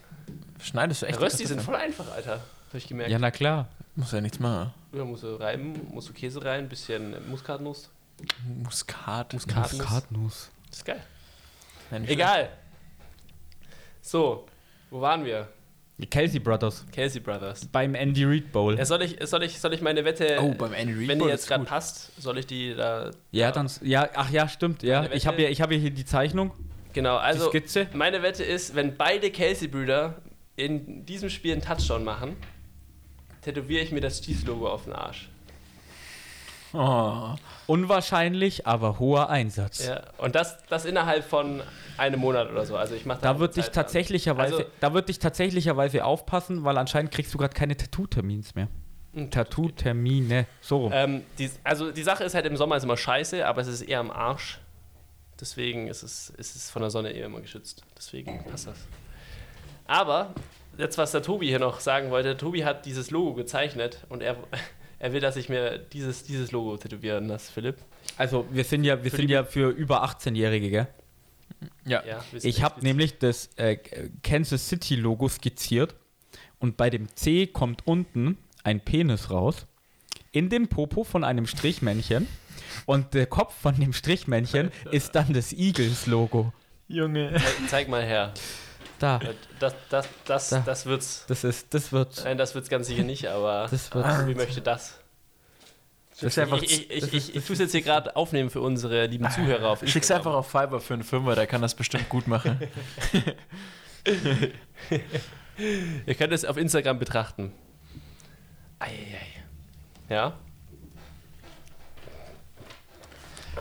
[0.62, 1.20] Schneidest du echt?
[1.20, 2.40] Rösti sind voll einfach, Alter.
[2.68, 3.10] Habe ich gemerkt.
[3.10, 3.68] Ja, na klar.
[3.96, 4.72] Muss ja nichts machen.
[4.92, 7.90] Ja, musst du reiben, musst du Käse rein, bisschen Muskatnuss.
[8.62, 9.32] Muskat.
[9.32, 9.72] Muskatnuss.
[9.78, 10.50] Muskatnuss.
[10.68, 11.02] Das ist geil.
[12.06, 12.50] Egal.
[14.02, 14.46] So,
[14.90, 15.48] wo waren wir?
[15.98, 16.86] Die Kelsey Brothers.
[16.92, 17.66] Kelsey Brothers.
[17.66, 18.78] Beim Andy Reid Bowl.
[18.78, 20.38] Ja, soll, ich, soll, ich, soll ich meine Wette.
[20.40, 23.10] Oh, beim Andy Reid wenn die Bowl jetzt gerade passt, soll ich die da.
[23.32, 23.68] Ja, dann.
[23.82, 24.84] Ja, ach ja, stimmt.
[24.84, 26.52] Ja, Meine ich habe ja, ich hab ja hier die Zeichnung,
[26.92, 27.88] Genau, die also Skizze.
[27.94, 30.14] meine Wette ist, wenn beide Kelsey-Brüder
[30.56, 32.36] in diesem Spiel einen Touchdown machen,
[33.42, 35.28] tätowiere ich mir das Chiefs-Logo auf den Arsch.
[36.72, 37.34] Oh.
[37.66, 39.86] Unwahrscheinlich, aber hoher Einsatz.
[39.86, 41.62] Ja, und das, das innerhalb von
[41.96, 42.76] einem Monat oder so.
[42.76, 47.10] Also ich mache Da wird dich tatsächlicherweise, Also- da wird dich tatsächlicherweise aufpassen, weil anscheinend
[47.10, 48.68] kriegst du gerade keine Tattoo-Termins mehr.
[49.30, 50.46] Tattoo-Termine.
[50.60, 50.92] So rum.
[50.94, 53.82] Ähm, die, also die Sache ist halt im Sommer ist immer scheiße, aber es ist
[53.82, 54.58] eher am Arsch.
[55.40, 57.82] Deswegen ist es, ist es von der Sonne eher immer geschützt.
[57.96, 58.76] Deswegen passt das.
[59.86, 60.34] Aber,
[60.76, 64.36] jetzt was der Tobi hier noch sagen wollte, Tobi hat dieses Logo gezeichnet und er,
[64.98, 67.76] er will, dass ich mir dieses, dieses Logo tätowieren lasse, Philipp.
[68.16, 70.86] Also wir sind ja, wir Für sind ja für über 18-Jährige, gell?
[71.84, 72.04] Ja.
[72.04, 73.76] Ja, wir sind Ich habe nämlich das äh,
[74.22, 75.94] Kansas City Logo skizziert
[76.58, 79.66] und bei dem C kommt unten ein Penis raus
[80.32, 82.26] in dem Popo von einem Strichmännchen
[82.86, 86.52] und der Kopf von dem Strichmännchen ist dann das Eagles Logo.
[86.88, 87.32] Junge.
[87.34, 88.34] Zeig, zeig mal her.
[88.98, 89.20] Da,
[89.60, 90.60] Das, das, das, Da.
[90.60, 91.24] das wird's.
[91.28, 94.04] das ist, das wird, Nein, das wird's ganz sicher nicht, aber das wird.
[94.06, 94.98] Tobi möchte das.
[96.20, 99.06] Das einfach, Ich, ich, ich, ich, ich tue es jetzt hier gerade aufnehmen für unsere
[99.06, 100.18] lieben Zuhörer auf Schick's Instagram.
[100.26, 102.58] einfach auf Fiverr für einen Fünfer, der kann das bestimmt gut machen.
[106.06, 107.52] Ihr könnt es auf Instagram betrachten.
[108.80, 109.44] Eieiei.
[110.08, 110.32] Ja.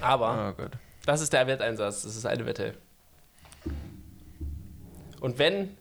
[0.02, 0.72] Aber oh Gott.
[1.06, 2.04] das ist der Wetteinsatz.
[2.04, 2.76] Das ist eine Wette.
[5.20, 5.76] Und wenn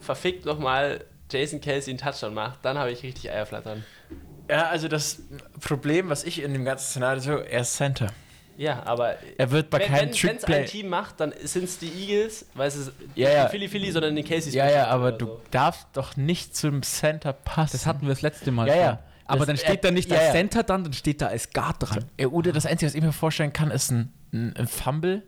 [0.00, 3.84] verfickt nochmal Jason Kelsey einen Touchdown macht, dann habe ich richtig Eierflattern.
[4.50, 5.22] Ja, also das
[5.60, 8.08] Problem, was ich in dem ganzen Szenario so, er ist Center.
[8.58, 10.66] Ja, aber Er wird bei wenn keinem es ein.
[10.66, 13.44] Team macht, dann sind es die Eagles, weil es ist Ja, nicht ja.
[13.46, 15.40] die Philly Philly, sondern die Casey Ja, ja, aber du so.
[15.50, 17.72] darfst doch nicht zum Center passen.
[17.72, 18.82] Das hatten wir das letzte Mal Ja, schon.
[18.82, 18.98] ja.
[19.24, 20.32] Aber Das- dann steht äh, da nicht ja, als ja.
[20.32, 22.04] Center dann, dann steht da als Guard dran.
[22.20, 25.22] Ja, oder das Einzige, was ich mir vorstellen kann, ist ein, ein, ein Fumble.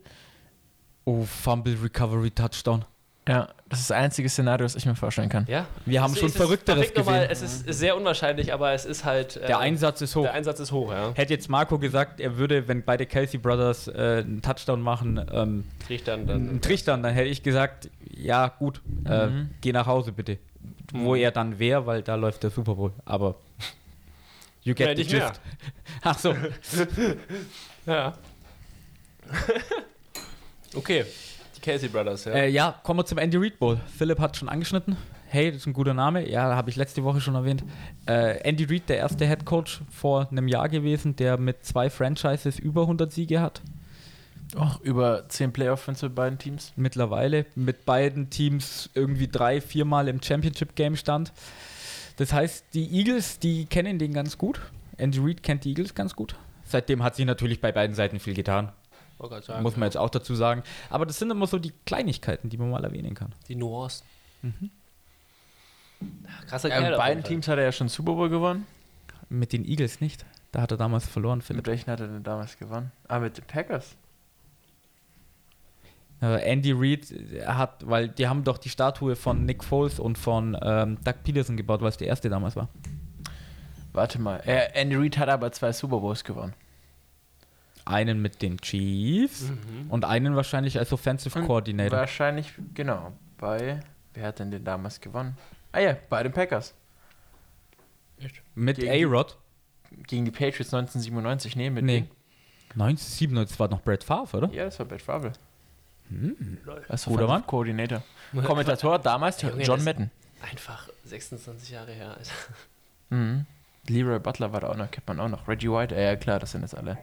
[1.07, 2.85] Oh, Fumble Recovery Touchdown.
[3.27, 5.47] Ja, das ist das einzige Szenario, was ich mir vorstellen kann.
[5.49, 5.67] Ja.
[5.87, 7.47] Wir haben Es schon ist- Verrückteres nochmal, gesehen.
[7.47, 9.37] Es ist sehr unwahrscheinlich, aber es ist halt.
[9.37, 10.25] äh, Der Einsatz ist hoch.
[10.25, 11.13] Der Einsatz ist hoch, ja.
[11.15, 15.65] Hätte jetzt Marco gesagt, er würde, wenn beide Kelsey Brothers äh, einen Touchdown machen, ähm,
[15.87, 16.61] Trichtern einen dann.
[16.61, 19.51] Trichtern, dann hätte ich gesagt, ja gut, äh, Mhm.
[19.63, 20.37] geh nach Hause bitte.
[20.93, 21.21] Wo Mhm.
[21.23, 22.93] er dann wäre, weil da läuft der Super Bowl.
[23.07, 23.37] Aber
[24.65, 25.29] you get Ja, the nicht mehr.
[25.31, 25.41] gist.
[26.03, 26.35] Ach so,
[27.87, 28.13] Ja.
[30.75, 31.05] okay.
[31.65, 32.33] Casey Brothers, ja.
[32.33, 33.81] äh, ja, kommen wir zum Andy Reid Bowl.
[33.97, 34.99] Philipp hat schon angeschnitten.
[35.29, 36.29] Hey, das ist ein guter Name.
[36.29, 37.65] Ja, habe ich letzte Woche schon erwähnt.
[38.07, 42.59] Äh, Andy Reid, der erste Head Coach vor einem Jahr gewesen, der mit zwei Franchises
[42.59, 43.63] über 100 Siege hat.
[44.57, 46.73] Auch über 10 Playoff-Wins für beiden Teams.
[46.77, 51.33] mittlerweile mit beiden Teams irgendwie drei, viermal im Championship-Game stand.
[52.19, 54.61] Das heißt, die Eagles, die kennen den ganz gut.
[54.99, 56.37] Andy Reid kennt die Eagles ganz gut.
[56.65, 58.71] Seitdem hat sich natürlich bei beiden Seiten viel getan.
[59.29, 59.87] Sagen, muss man ja.
[59.87, 60.63] jetzt auch dazu sagen.
[60.91, 63.33] Aber das sind immer so die Kleinigkeiten, die man mal erwähnen kann.
[63.49, 64.07] Die Nuancen.
[64.43, 64.71] Mhm.
[66.49, 66.85] Krasser Ja, Kerl.
[66.91, 67.25] mit auf beiden.
[67.25, 68.67] Teams hat er ja schon Super Bowl gewonnen.
[69.29, 70.25] Mit den Eagles nicht.
[70.53, 71.67] Da hat er damals verloren, Mit Philipp.
[71.67, 72.93] welchen hat er denn damals gewonnen?
[73.09, 73.97] Ah, mit den Packers.
[76.23, 80.17] Äh, Andy Reid äh, hat, weil die haben doch die Statue von Nick Foles und
[80.17, 82.69] von ähm, Doug Peterson gebaut, weil es der erste damals war.
[83.93, 84.41] Warte mal.
[84.47, 86.53] Äh, Andy Reid hat aber zwei Super Bowls gewonnen.
[87.87, 89.91] Einen mit den Chiefs Mhm.
[89.91, 91.99] und einen wahrscheinlich als Offensive Und Coordinator.
[91.99, 93.13] Wahrscheinlich, genau.
[93.37, 93.81] Bei,
[94.15, 95.37] wer hat denn den damals gewonnen?
[95.73, 96.75] Ah ja, bei den Packers.
[98.55, 99.37] Mit A-Rod.
[100.07, 101.57] Gegen die Patriots 1997.
[101.57, 102.01] Nee, mit Nee.
[102.01, 102.11] denen.
[102.75, 104.51] 1997 war noch Brad Favre, oder?
[104.53, 105.33] Ja, das war Brad Favre.
[106.89, 107.47] Als Guter Mann.
[107.47, 108.03] Koordinator.
[108.45, 110.11] Kommentator damals Junge, John das- Madden.
[110.43, 112.11] Einfach 26 Jahre her.
[112.17, 112.31] Alter.
[113.11, 113.47] Mhm.
[113.89, 115.47] Leroy Butler war da auch noch, kennt man auch noch.
[115.47, 116.99] Reggie White, äh, ja klar, das sind jetzt alle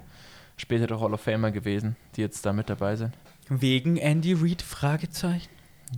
[0.61, 3.13] spätere Hall of Famer gewesen, die jetzt da mit dabei sind.
[3.49, 4.61] Wegen Andy Reid?
[4.61, 5.49] Fragezeichen.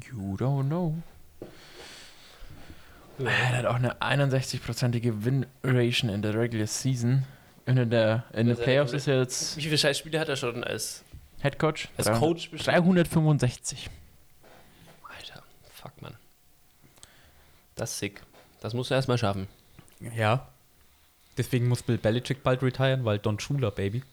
[0.09, 0.95] You don't know.
[3.19, 7.25] Er hat auch eine 61-prozentige Win-Ration in der Regular Season
[7.67, 10.63] In der, in den Also, Playoffs ist er jetzt Wie viele Scheißspiele hat er schon
[10.63, 11.03] als,
[11.41, 11.89] Head Coach.
[11.95, 12.75] als 300 Coach bestimmt?
[12.75, 13.89] 365.
[15.15, 16.15] Alter, fuck, man.
[17.75, 18.21] Das ist sick.
[18.61, 19.47] Das musst du erstmal schaffen.
[20.15, 20.47] Ja.
[21.37, 24.03] Deswegen muss Bill Belichick bald retiren, weil Don Schuler, Baby.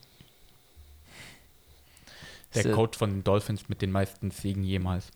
[2.55, 5.11] Der äh, Coach von den Dolphins mit den meisten Siegen jemals.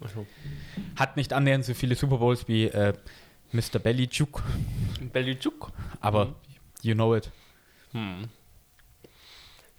[0.96, 2.92] Hat nicht annähernd so viele Super Bowls wie äh,
[3.52, 3.78] Mr.
[3.78, 4.28] Belichick,
[5.12, 5.70] Belichuk.
[6.00, 6.34] aber Mhm.
[6.82, 7.30] you know it.
[7.92, 8.28] Hm.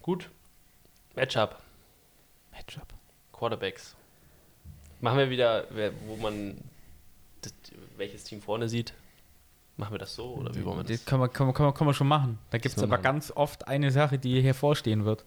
[0.02, 0.30] Gut.
[1.16, 1.62] Matchup.
[2.52, 2.88] Matchup.
[3.32, 3.96] Quarterbacks.
[5.02, 5.66] Machen wir wieder,
[6.08, 6.58] wo man
[7.42, 7.54] das,
[7.98, 8.94] welches Team vorne sieht.
[9.78, 10.98] Machen wir das so oder wie wollen wir das?
[11.00, 12.40] Das kann man, kann, man, kann, man, kann man schon machen.
[12.50, 13.04] Da gibt es wir aber machen.
[13.04, 15.26] ganz oft eine Sache, die hervorstehen wird.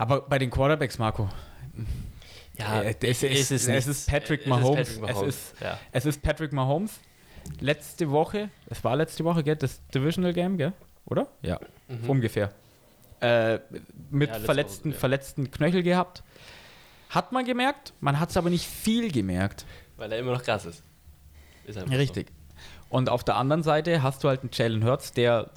[0.00, 1.28] Aber bei den Quarterbacks, Marco,
[2.56, 3.86] äh, es, ist, es, nichts.
[3.86, 4.88] ist Patrick Es ist Mahomes.
[4.98, 5.28] Patrick Mahomes.
[5.28, 5.78] Es, ist, ja.
[5.92, 7.00] es ist Patrick Mahomes.
[7.60, 9.56] Letzte Woche, es war letzte Woche, gell?
[9.56, 10.72] Das Divisional Game, gell?
[11.04, 11.26] Oder?
[11.42, 11.58] Ja,
[11.88, 12.08] Mhm.
[12.08, 12.50] ungefähr.
[13.20, 13.58] Äh,
[14.10, 15.00] mit Ja, letzte verletzten, Woche, ja.
[15.00, 16.22] verletzten Knöchel gehabt.
[17.10, 19.66] Hat man gemerkt, man hat es aber nicht viel gemerkt.
[19.98, 20.82] Weil er immer noch krass ist.
[21.66, 22.28] Ist Richtig.
[22.88, 25.50] Und auf der anderen Seite hast du halt einen Jalen Hurts, der,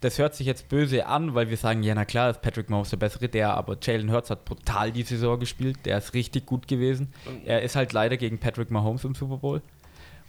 [0.00, 2.90] das hört sich jetzt böse an, weil wir sagen, ja, na klar, ist Patrick Mahomes
[2.90, 6.68] der Bessere, der, aber Jalen Hurts hat brutal die Saison gespielt, der ist richtig gut
[6.68, 7.12] gewesen.
[7.44, 9.62] Er ist halt leider gegen Patrick Mahomes im Super Bowl.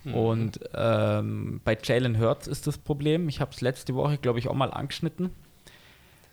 [0.03, 0.13] Mhm.
[0.13, 4.47] Und ähm, bei Jalen Hurts ist das Problem, ich habe es letzte Woche, glaube ich,
[4.47, 5.29] auch mal angeschnitten.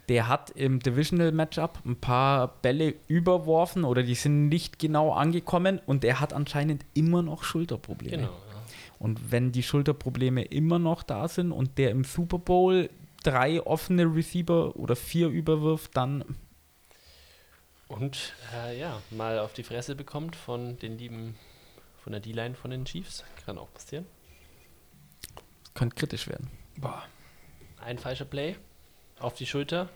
[0.08, 5.80] Der hat im Divisional Matchup ein paar Bälle überworfen oder die sind nicht genau angekommen
[5.84, 8.16] und er hat anscheinend immer noch Schulterprobleme.
[8.18, 8.28] Genau.
[8.28, 8.56] Ja.
[9.00, 12.88] Und wenn die Schulterprobleme immer noch da sind und der im Super Bowl
[13.22, 16.24] drei offene Receiver oder vier überwirft, dann
[17.88, 21.36] Und äh, ja, mal auf die Fresse bekommt von den lieben,
[22.02, 23.24] von der D-Line von den Chiefs.
[23.44, 24.06] Kann auch passieren.
[25.74, 26.50] könnte kritisch werden.
[26.76, 27.04] Boah.
[27.80, 28.56] Ein falscher Play
[29.20, 29.88] auf die Schulter.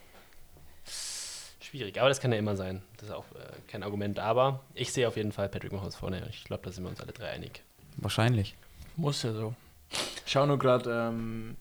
[1.60, 2.82] Schwierig, aber das kann ja immer sein.
[2.96, 4.18] Das ist auch äh, kein Argument.
[4.18, 6.26] Aber ich sehe auf jeden Fall Patrick Mahomes vorne.
[6.30, 7.62] Ich glaube, da sind wir uns alle drei einig.
[7.96, 8.56] Wahrscheinlich.
[8.96, 9.54] Muss ja so.
[10.24, 11.56] Ich schau nur gerade, ähm,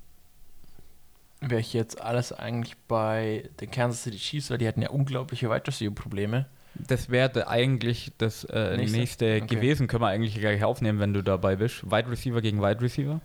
[1.42, 5.50] wer ich jetzt alles eigentlich bei den Kansas City Chiefs, weil die hatten ja unglaubliche
[5.50, 6.46] Wide Receiver Probleme.
[6.76, 8.98] Das wäre eigentlich das äh, Nächste?
[8.98, 9.56] nächste, Okay.
[9.56, 9.88] gewesen.
[9.88, 11.84] Können wir eigentlich gleich aufnehmen, wenn du dabei bist.
[11.90, 13.20] Wide Receiver gegen Wide Receiver.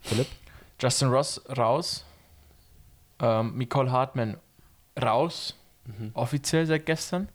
[0.00, 0.28] Philipp?
[0.80, 2.04] Justin Ross raus.
[3.20, 4.36] Ähm, Nicole Hartman
[5.00, 5.54] raus.
[5.86, 6.10] Mhm.
[6.14, 7.28] Offiziell seit gestern.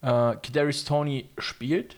[0.00, 0.06] Äh,
[0.42, 1.96] Kadarius Tony spielt.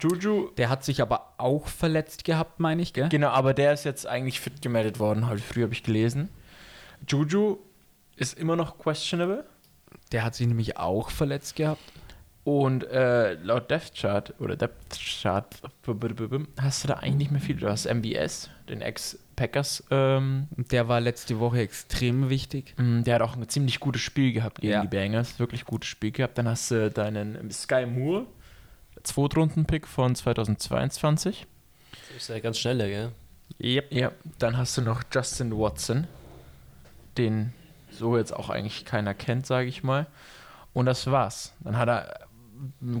[0.00, 3.08] Juju, Der hat sich aber auch verletzt gehabt, meine ich, gell?
[3.08, 6.28] genau, aber der ist jetzt eigentlich fit gemeldet worden, ich früher habe ich gelesen.
[7.08, 7.58] Juju
[8.16, 9.44] ist immer noch questionable.
[10.12, 11.80] Der hat sich nämlich auch verletzt gehabt.
[12.42, 15.46] Und äh, laut Depth Chart oder Depth Chart
[16.60, 17.56] hast du da eigentlich nicht mehr viel.
[17.56, 19.84] Du hast MBS, den Ex-Packers.
[19.90, 22.74] Ähm, der war letzte Woche extrem wichtig.
[22.78, 24.80] mh, der hat auch ein ziemlich gutes Spiel gehabt gegen Ja.
[24.82, 25.38] die Bengals.
[25.38, 26.38] Wirklich gutes Spiel gehabt.
[26.38, 28.26] Dann hast du deinen Sky Moore,
[29.02, 31.46] Zweitrunden-Pick von 2022.
[32.14, 33.12] Das ist ja ganz schnell, gell?
[33.62, 33.92] Yep.
[33.92, 36.06] Ja, dann hast du noch Justin Watson,
[37.18, 37.52] den
[37.90, 40.06] so jetzt auch eigentlich keiner kennt, sage ich mal.
[40.72, 41.54] Und das war's.
[41.60, 42.28] Dann hat er,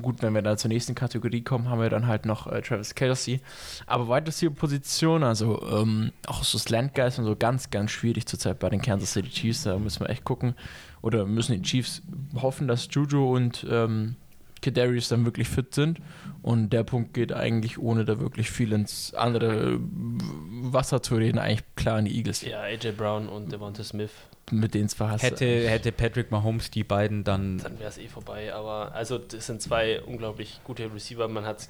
[0.02, 2.94] gut, wenn wir dann zur nächsten Kategorie kommen, haben wir dann halt noch äh, Travis
[2.94, 3.40] Kelsey.
[3.86, 8.26] Aber Wide Receiver Position, also ähm, auch so Slant Guys und so ganz, ganz schwierig
[8.26, 9.62] zurzeit bei den Kansas City Chiefs.
[9.62, 10.54] Da müssen wir echt gucken.
[11.02, 12.02] Oder müssen die Chiefs
[12.34, 14.16] hoffen, dass Juju und ähm,
[14.62, 16.00] Kadarius dann wirklich fit sind.
[16.42, 21.64] Und der Punkt geht eigentlich, ohne da wirklich viel ins andere Wasser zu reden, eigentlich
[21.76, 22.42] klar in die Eagles.
[22.42, 24.10] Ja, AJ Brown und Devonta Smith.
[24.50, 27.58] Mit denen zwar hast du- Hätte, hätte Patrick Mahomes die beiden dann.
[27.58, 28.52] Dann wäre es eh vorbei.
[28.54, 31.28] Aber also, das sind zwei unglaublich gute Receiver.
[31.28, 31.68] Man hat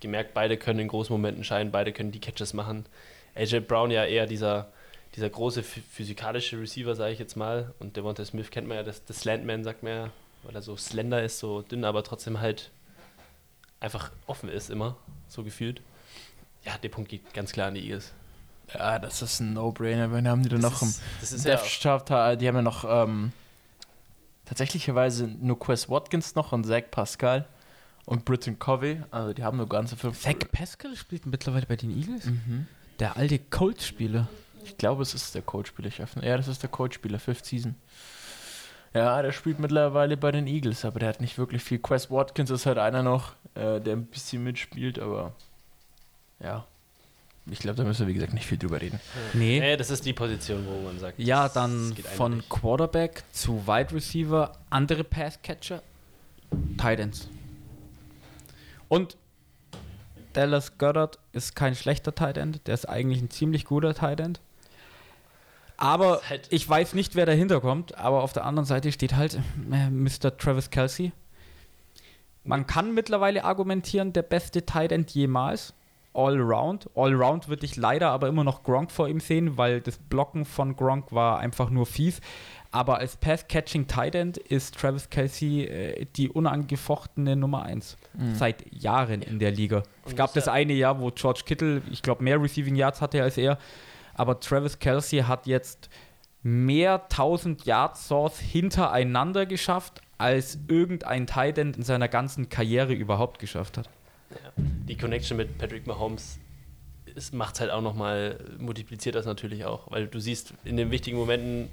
[0.00, 2.84] gemerkt, beide können in großen Momenten scheinen, beide können die Catches machen.
[3.34, 4.70] AJ Brown ja eher dieser,
[5.16, 7.72] dieser große phy- physikalische Receiver, sage ich jetzt mal.
[7.80, 10.10] Und Devonta Smith kennt man ja, das, das Slantman sagt man ja,
[10.44, 12.70] weil er so slender ist, so dünn, aber trotzdem halt
[13.80, 14.96] einfach offen ist immer,
[15.28, 15.80] so gefühlt.
[16.64, 18.12] Ja, der Punkt geht ganz klar an die Eagles.
[18.72, 20.10] Ja, das ist ein No-Brainer.
[20.12, 20.94] Wen haben die denn noch im
[21.44, 22.08] Death Chart?
[22.40, 23.32] Die haben ja noch ähm,
[24.46, 27.46] tatsächlicherweise nur Quest Watkins noch und Zach Pascal
[28.06, 29.00] und Britton Covey.
[29.10, 30.20] Also die haben nur ganze fünf.
[30.20, 32.26] Zach Pascal spielt mittlerweile bei den Eagles.
[32.26, 32.66] Mhm.
[33.00, 34.28] Der alte Colts-Spieler.
[34.64, 35.88] Ich glaube, es ist der Coach-Spieler.
[35.88, 37.74] Ich öffne- Ja, das ist der Coach-Spieler, Fifth Season.
[38.94, 41.78] Ja, der spielt mittlerweile bei den Eagles, aber der hat nicht wirklich viel.
[41.78, 45.32] Quest Watkins ist halt einer noch, äh, der ein bisschen mitspielt, aber
[46.40, 46.64] ja.
[47.50, 49.00] Ich glaube, da müssen wir, wie gesagt, nicht viel drüber reden.
[49.34, 49.60] Nee.
[49.60, 51.18] Nee, das ist die Position, wo man sagt.
[51.18, 52.42] Ja, dann geht von.
[52.48, 55.82] Quarterback zu Wide Receiver, andere Passcatcher,
[56.78, 57.28] Titans.
[58.88, 59.16] Und
[60.32, 64.40] Dallas Goddard ist kein schlechter Tight End, der ist eigentlich ein ziemlich guter Tight End.
[65.76, 69.38] Aber Halt- ich weiß nicht, wer dahinter kommt, aber auf der anderen Seite steht halt
[69.72, 70.36] äh, Mr.
[70.36, 71.12] Travis Kelsey.
[72.44, 75.74] Man kann mittlerweile argumentieren, der beste Tight End jemals.
[76.12, 76.88] Allround.
[76.94, 80.76] Allround würde ich leider aber immer noch Gronk vor ihm sehen, weil das Blocken von
[80.76, 82.20] Gronk war einfach nur fies.
[82.70, 87.96] Aber als Pass-Catching Tight End ist Travis Kelsey äh, die unangefochtene Nummer 1.
[88.34, 89.82] Seit Jahren in der Liga.
[90.06, 93.36] Es gab das eine Jahr, wo George Kittle, ich glaube, mehr Receiving Yards hatte als
[93.38, 93.58] er.
[94.14, 95.88] Aber Travis Kelsey hat jetzt
[96.42, 103.38] mehr 1000 Yard Source hintereinander geschafft, als irgendein Tight End in seiner ganzen Karriere überhaupt
[103.38, 103.88] geschafft hat.
[104.30, 104.52] Ja.
[104.56, 106.38] Die Connection mit Patrick Mahomes
[107.32, 111.16] macht es halt auch nochmal, multipliziert das natürlich auch, weil du siehst in den wichtigen
[111.16, 111.68] Momenten,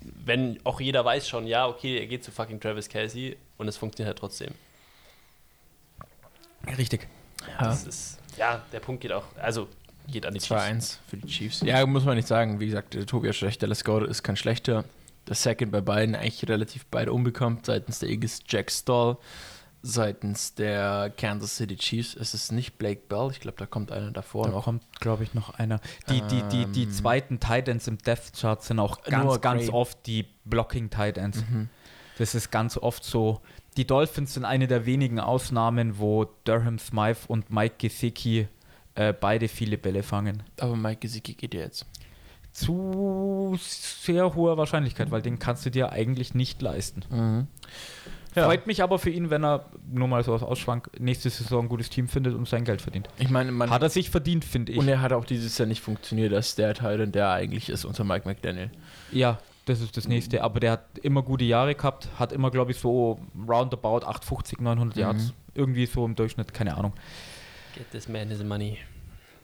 [0.00, 3.76] wenn auch jeder weiß schon, ja, okay, er geht zu fucking Travis Kelsey und es
[3.76, 4.52] funktioniert halt trotzdem.
[6.78, 7.08] Richtig.
[7.46, 7.66] Ja.
[7.66, 9.68] Das ist, ja, der Punkt geht auch, also
[10.08, 10.52] geht an die Chiefs.
[10.62, 11.60] 2-1 für die Chiefs.
[11.62, 12.60] Ja, muss man nicht sagen.
[12.60, 14.84] Wie gesagt, der Tobi ist schlecht, der Score ist kein schlechter.
[15.28, 17.66] Der Second bei beiden eigentlich relativ beide unbekannt.
[17.66, 19.16] Seitens der Eagles Jack Stall.
[19.86, 23.28] Seitens der Kansas City Chiefs ist es nicht Blake Bell.
[23.30, 24.64] Ich glaube, da kommt einer davor Da noch.
[24.64, 25.78] kommt, glaube ich, noch einer.
[26.08, 26.90] Die, die, die, die Ähm.
[26.90, 31.42] zweiten Tight Ends im Death Chart sind auch ganz, ganz oft die Blocking Tight Ends.
[31.50, 31.68] Mhm.
[32.16, 33.42] Das ist ganz oft so.
[33.76, 38.48] Die Dolphins sind eine der wenigen Ausnahmen, wo Durham Smythe und Mike Gesicki
[38.94, 40.42] äh, beide viele Bälle fangen.
[40.60, 41.86] Aber Mike Gesicki geht ja jetzt.
[42.52, 47.02] Zu sehr hoher Wahrscheinlichkeit, weil den kannst du dir eigentlich nicht leisten.
[47.10, 47.46] Mhm.
[48.36, 48.44] Ja.
[48.46, 51.68] Freut mich aber für ihn, wenn er nur mal so aus Ausschwank nächste Saison ein
[51.68, 53.08] gutes Team findet und sein Geld verdient.
[53.18, 54.78] Ich meine, man Hat er sich verdient, finde ich.
[54.78, 58.02] und er hat auch dieses Jahr nicht funktioniert, dass der Teil, der eigentlich ist unter
[58.02, 58.70] Mike McDaniel.
[59.12, 60.42] Ja, das ist das nächste.
[60.42, 64.96] Aber der hat immer gute Jahre gehabt, hat immer, glaube ich, so roundabout 850, 900
[64.96, 65.00] Mhm.
[65.00, 65.32] Yards.
[65.54, 66.92] Irgendwie so im Durchschnitt, keine Ahnung.
[67.74, 68.78] Get this man his money.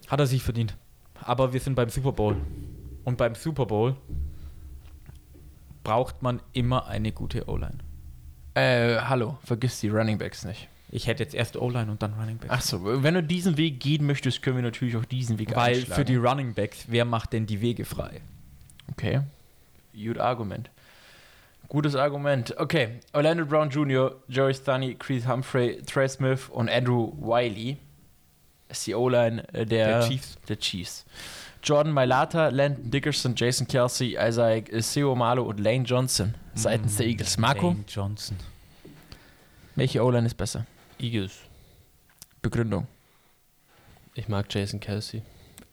[0.09, 0.77] Hat er sich verdient.
[1.23, 2.37] Aber wir sind beim Super Bowl.
[3.05, 3.97] Und beim Super Bowl
[5.83, 7.79] braucht man immer eine gute O-Line.
[8.55, 10.69] Äh, hallo, vergiss die Running Backs nicht.
[10.91, 12.53] Ich hätte jetzt erst O-Line und dann Running Backs.
[12.53, 15.95] Achso, wenn du diesen Weg gehen möchtest, können wir natürlich auch diesen Weg Weil einschlagen.
[15.95, 18.21] für die Running Backs, wer macht denn die Wege frei?
[18.93, 19.23] Okay.
[19.93, 20.71] Gut Argument.
[21.69, 22.55] Gutes Argument.
[22.59, 23.01] Okay.
[23.13, 27.79] Orlando Brown Jr., Joey Stunny, Chris Humphrey, Trey Smith und Andrew Wiley
[28.71, 30.39] ist die O-Line äh, der, Der Chiefs.
[30.49, 31.05] der Chiefs.
[31.63, 37.37] Jordan Mailata, Landon Dickerson, Jason Kelsey, Isaac Seo Malo und Lane Johnson seitens der Eagles.
[37.37, 38.37] Marco, Lane Johnson.
[39.77, 40.65] welche O-Line ist besser?
[40.99, 41.33] Eagles.
[42.41, 42.87] Begründung.
[44.15, 45.23] Ich mag Jason Kelsey.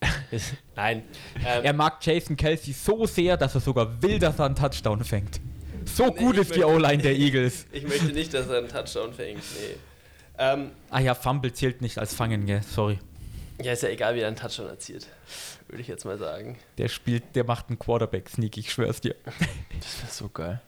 [0.76, 1.02] Nein.
[1.44, 5.02] Ähm, Er mag Jason Kelsey so sehr, dass er sogar will, dass er einen Touchdown
[5.04, 5.40] fängt.
[5.86, 7.66] So gut ich ist die O-Line der Eagles.
[7.72, 9.38] ich möchte nicht, dass er einen Touchdown fängt.
[9.38, 9.76] Nee.
[10.38, 12.62] Ähm, Ah ja, Fumble zählt nicht als Fangen, gell?
[12.62, 12.98] Sorry.
[13.60, 15.06] ja, ist ja egal, wie er einen Touchdown erzielt.
[15.68, 16.58] Würde ich jetzt mal sagen.
[16.78, 19.14] Der spielt, der macht einen Quarterback-Sneak, ich schwör's dir.
[19.80, 20.60] Das wäre so geil.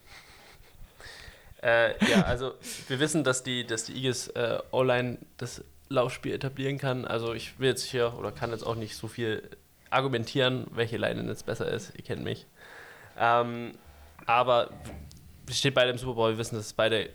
[1.63, 2.53] Äh, ja, also
[2.89, 7.05] wir wissen, dass die, dass die Eagles äh, online das Laufspiel etablieren kann.
[7.05, 9.43] Also ich will jetzt hier oder kann jetzt auch nicht so viel
[9.91, 11.93] argumentieren, welche Line jetzt besser ist.
[11.97, 12.47] Ihr kennt mich.
[13.19, 13.73] Ähm,
[14.27, 14.71] aber
[15.49, 16.31] es steht beide im Super Bowl.
[16.33, 17.11] Wir wissen, dass es beide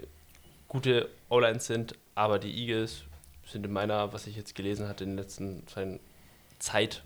[0.67, 3.03] gute O-Lines sind, aber die Eagles
[3.45, 5.63] sind in meiner, was ich jetzt gelesen hatte, in den letzten
[6.59, 7.03] Zeit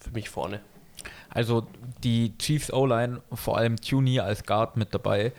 [0.00, 0.60] für mich vorne.
[1.28, 1.66] Also
[2.02, 5.32] die Chiefs O-Line, vor allem Tuny als Guard mit dabei,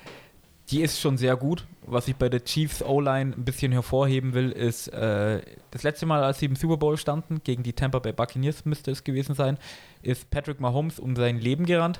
[0.69, 1.65] die ist schon sehr gut.
[1.81, 6.23] Was ich bei der Chiefs O-Line ein bisschen hervorheben will, ist äh, das letzte Mal,
[6.23, 9.57] als sie im Super Bowl standen, gegen die Tampa Bay Buccaneers müsste es gewesen sein,
[10.03, 11.99] ist Patrick Mahomes um sein Leben gerannt.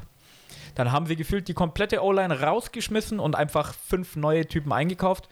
[0.76, 5.28] Dann haben sie gefühlt die komplette O-Line rausgeschmissen und einfach fünf neue Typen eingekauft.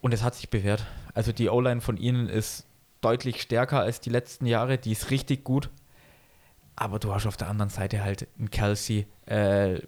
[0.00, 0.84] Und es hat sich bewährt.
[1.14, 2.64] Also die O-Line von ihnen ist
[3.00, 4.78] deutlich stärker als die letzten Jahre.
[4.78, 5.70] Die ist richtig gut.
[6.76, 9.06] Aber du hast auf der anderen Seite halt einen Kelsey.
[9.26, 9.80] Äh,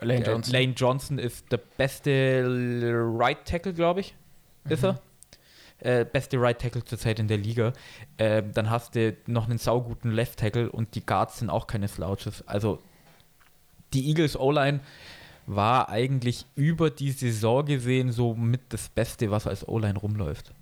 [0.00, 0.52] Lane äh, Johnson.
[0.52, 4.14] Lane Johnson ist der beste Right Tackle, glaube ich.
[4.68, 5.00] Ist er.
[5.78, 7.72] Äh, beste Right Tackle zurzeit in der Liga.
[8.18, 11.88] Äh, dann hast du noch einen sauguten Left Tackle und die Guards sind auch keine
[11.88, 12.46] Slouches.
[12.46, 12.80] Also
[13.92, 14.80] die Eagles O-Line
[15.56, 20.52] war eigentlich über die Saison gesehen so mit das Beste, was als O-Line rumläuft.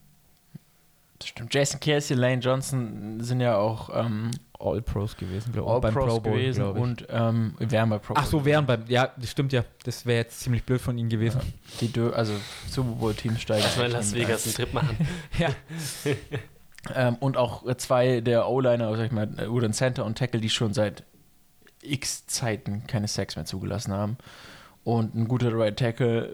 [1.19, 1.53] Das stimmt.
[1.53, 5.97] Jason Kelsey, Lane Johnson sind ja auch ähm, All-Pros gewesen, glaube ich.
[5.97, 6.83] All Pro Bowl, gewesen glaub ich.
[6.83, 8.47] und ähm, wären bei Pro Ach so, Bowl.
[8.47, 8.85] wären beim.
[8.87, 9.65] Ja, das stimmt ja.
[9.85, 11.41] Das wäre jetzt ziemlich blöd von ihnen gewesen.
[11.81, 12.35] Die Dö also
[12.71, 13.65] Super Bowl Teams steigen.
[13.65, 14.97] Lass mal in echt Las in- Vegas einen Trip machen.
[15.39, 15.49] Ja.
[16.95, 20.49] Ähm, und auch zwei der O-Liner, sag ich mal, oder ein Center und Tackle, die
[20.49, 21.03] schon seit
[21.83, 24.17] x Zeiten keine Sacks mehr zugelassen haben.
[24.89, 26.33] Und ein guter Right Tackle,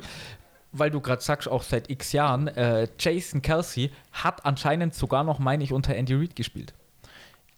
[0.71, 5.41] Weil du gerade sagst, auch seit x Jahren, äh, Jason Kelsey hat anscheinend sogar noch,
[5.41, 6.73] meine ich, unter Andy Reid gespielt.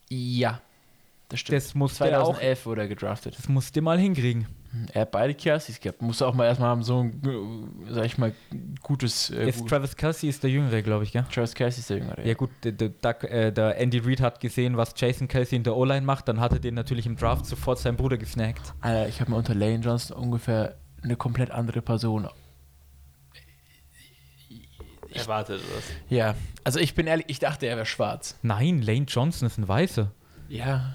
[0.08, 0.60] ja.
[1.28, 1.56] Das stimmt.
[1.56, 2.34] Das muss der auch.
[2.34, 3.36] 2011 wurde er gedraftet.
[3.36, 4.46] Das musst du mal hinkriegen.
[4.92, 6.00] Er hat beide Kersis gehabt.
[6.00, 7.20] Muss auch mal erstmal haben, so ein,
[7.88, 8.32] äh, sag ich mal,
[8.80, 9.30] gutes.
[9.30, 9.68] Äh, gut.
[9.68, 11.24] Travis Kelsey ist der Jüngere, glaube ich, gell?
[11.32, 12.24] Travis Kelsey ist der Jüngere.
[12.24, 15.76] Ja gut, der, der, äh, der Andy Reid hat gesehen, was Jason Kelsey in der
[15.76, 18.72] O-Line macht, dann hat er den natürlich im Draft sofort seinen Bruder gesnackt.
[18.80, 20.76] Alter, ich habe mir unter Lane Johnson ungefähr
[21.06, 22.28] eine komplett andere Person.
[25.12, 25.84] Erwartet was.
[26.10, 26.34] Ja,
[26.64, 28.36] also ich bin ehrlich, ich dachte, er wäre schwarz.
[28.42, 30.12] Nein, Lane Johnson ist ein Weißer.
[30.48, 30.94] Ja.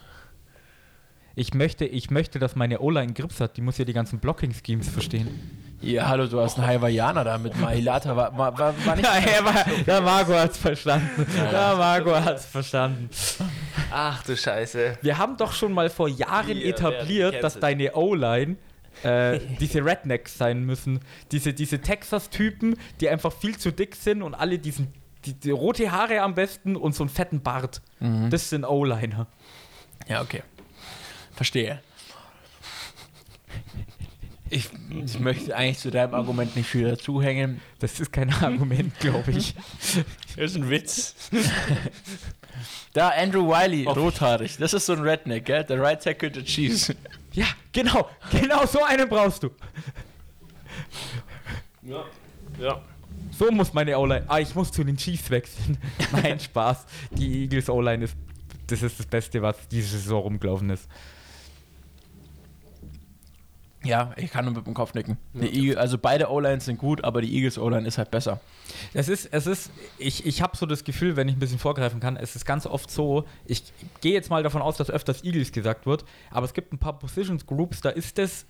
[1.33, 3.57] Ich möchte, ich möchte, dass meine O-Line Grips hat.
[3.57, 5.27] Die muss ja die ganzen Blocking-Schemes verstehen.
[5.79, 8.15] Ja, hallo, du hast einen Hawaiianer da mit Mahilata.
[8.15, 9.07] War, war, war, war nicht.
[9.11, 11.25] Ja, er war, der Marco hat's verstanden.
[11.51, 13.09] Der Marco hat's verstanden.
[13.89, 14.99] Ach du Scheiße.
[15.01, 18.57] Wir haben doch schon mal vor Jahren Wir etabliert, dass deine O-Line
[19.03, 20.99] äh, diese Rednecks sein müssen.
[21.31, 24.93] Diese, diese Texas-Typen, die einfach viel zu dick sind und alle diesen
[25.25, 27.81] die, die rote Haare am besten und so einen fetten Bart.
[27.99, 28.29] Mhm.
[28.29, 29.27] Das sind O-Liner.
[30.07, 30.41] Ja, okay.
[31.33, 31.81] Verstehe.
[34.49, 34.69] Ich,
[35.05, 37.61] ich möchte eigentlich zu deinem Argument nicht viel dazuhängen.
[37.79, 39.55] Das ist kein Argument, glaube ich.
[40.37, 41.29] Das ist ein Witz.
[42.93, 44.57] Da, Andrew Wiley, rothaarig.
[44.57, 45.65] Das ist so ein Redneck, gell?
[45.65, 46.93] Der Right Tackle der Chiefs.
[47.33, 48.09] Ja, genau.
[48.31, 49.49] Genau so einen brauchst du.
[51.81, 52.05] Ja.
[52.59, 52.81] Ja.
[53.37, 54.25] So muss meine O-Line.
[54.27, 55.77] Ah, ich muss zu den Chiefs wechseln.
[56.11, 56.85] Nein, Spaß.
[57.11, 58.15] Die Eagles O-Line ist.
[58.67, 60.87] Das ist das Beste, was diese Saison rumgelaufen ist.
[63.83, 65.17] Ja, ich kann nur mit dem Kopf nicken.
[65.33, 68.39] Die Eagle, also beide O-Lines sind gut, aber die Eagles O-Line ist halt besser.
[68.93, 71.99] Es ist, es ist, ich, ich habe so das Gefühl, wenn ich ein bisschen vorgreifen
[71.99, 73.63] kann, es ist ganz oft so, ich
[74.01, 76.99] gehe jetzt mal davon aus, dass öfters Eagles gesagt wird, aber es gibt ein paar
[76.99, 78.45] Positions Groups, da ist das,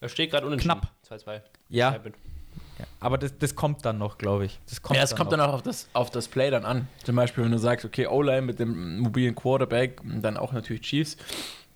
[0.00, 0.80] Er steht gerade unentschieden.
[0.80, 1.20] Knapp.
[1.20, 1.40] 2-2.
[1.68, 2.16] ja, Happened.
[3.00, 4.58] aber das, das kommt dann noch, glaube ich.
[4.70, 5.38] Das kommt ja, es kommt noch.
[5.38, 6.88] dann auch auf das, auf das Play dann an.
[7.04, 11.18] Zum Beispiel, wenn du sagst, okay, O-Line mit dem mobilen Quarterback, dann auch natürlich Chiefs,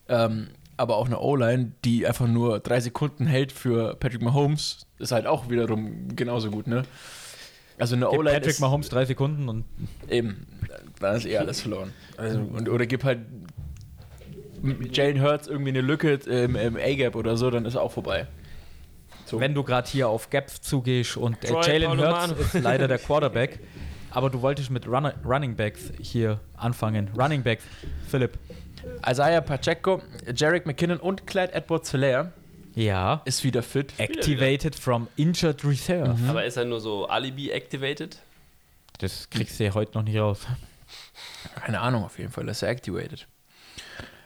[0.09, 0.49] ähm,
[0.81, 5.27] aber auch eine O-Line, die einfach nur drei Sekunden hält für Patrick Mahomes, ist halt
[5.27, 6.85] auch wiederum genauso gut, ne?
[7.79, 9.65] Also eine O-Line Patrick ist Mahomes drei Sekunden und
[10.09, 10.47] eben,
[10.99, 11.93] dann ist eh alles verloren.
[12.17, 13.21] Also, und, oder gib halt
[14.91, 18.27] Jalen Hurts irgendwie eine Lücke im, im A-Gap oder so, dann ist auch vorbei.
[19.27, 19.39] So.
[19.39, 23.61] wenn du gerade hier auf Gaps zugehst und äh, Jalen Hurts ist leider der Quarterback,
[24.11, 27.11] aber du wolltest mit Run Running Backs hier anfangen.
[27.17, 27.65] Running Backs,
[28.09, 28.39] Philipp.
[29.09, 30.03] Isaiah Pacheco,
[30.35, 32.33] Jarek McKinnon und Clyde Edwards-Hilaire
[32.75, 33.23] Ja.
[33.25, 33.93] ist wieder fit.
[33.99, 36.17] Activated from Injured Reserve.
[36.29, 38.19] Aber ist er nur so Alibi-activated?
[38.99, 40.41] Das kriegst du ja heute noch nicht raus.
[41.55, 43.27] Keine Ahnung, auf jeden Fall ist er activated.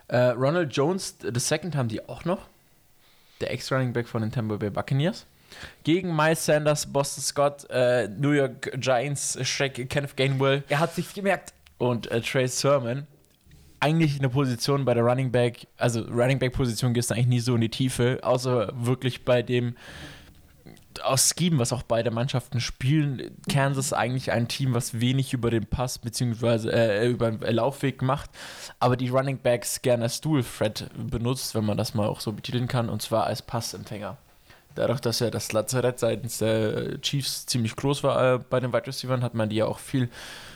[0.08, 2.40] Äh, Ronald Jones, the second haben die auch noch.
[3.40, 5.26] Der Ex-Running Back von den Tampa Bay Buccaneers.
[5.84, 11.12] Gegen Miles Sanders, Boston Scott, äh, New York Giants, Shrek, Kenneth Gainwell Er hat sich
[11.14, 11.52] gemerkt.
[11.78, 13.06] und äh, Trey Sermon.
[13.84, 17.40] Eigentlich eine Position bei der Running Back, also Running Back Position gehst du eigentlich nie
[17.40, 19.76] so in die Tiefe, außer wirklich bei dem
[21.02, 23.36] aus Scheme, was auch beide Mannschaften spielen.
[23.46, 26.70] Kansas ist eigentlich ein Team, was wenig über den Pass bzw.
[26.70, 28.30] Äh, über den Laufweg macht,
[28.80, 32.32] aber die Running Backs gerne als Dual Threat benutzt, wenn man das mal auch so
[32.32, 34.16] betiteln kann, und zwar als Passempfänger.
[34.74, 38.86] Dadurch, dass ja das Lazarett seitens der Chiefs ziemlich groß war äh, bei den Wide
[38.86, 40.08] Receivers, hat man die ja auch viel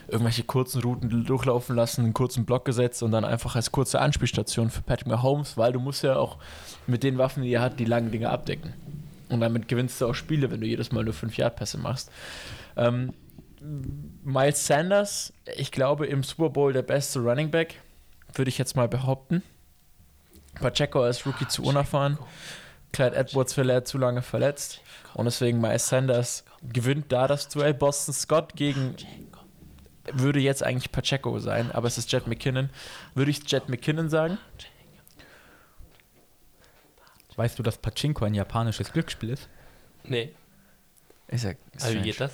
[0.08, 4.70] irgendwelche kurzen Routen durchlaufen lassen, einen kurzen Block gesetzt und dann einfach als kurze Anspielstation
[4.70, 6.38] für Patrick Mahomes, weil du musst ja auch
[6.86, 8.72] mit den Waffen, die er hat, die langen Dinge abdecken.
[9.28, 12.10] Und damit gewinnst du auch Spiele, wenn du jedes Mal nur 5-Yard-Pässe machst.
[12.76, 13.12] Ähm,
[14.24, 17.74] Miles Sanders, ich glaube im Super Bowl der beste Running Back,
[18.34, 19.42] würde ich jetzt mal behaupten.
[20.54, 22.18] Pacheco als Rookie zu unerfahren.
[22.92, 24.80] Clyde Edwards verletzt, zu lange verletzt.
[25.14, 27.74] Und deswegen Miles Sanders gewinnt da das Duell.
[27.74, 28.96] Boston Scott gegen
[30.12, 32.70] würde jetzt eigentlich Pacheco sein, aber es ist Jet McKinnon.
[33.14, 34.38] Würde ich Jet McKinnon sagen?
[37.36, 39.48] Weißt du, dass Pachinko ein japanisches Glücksspiel ist?
[40.02, 40.34] Nee.
[41.28, 42.32] Ich sag, Also wie geht das?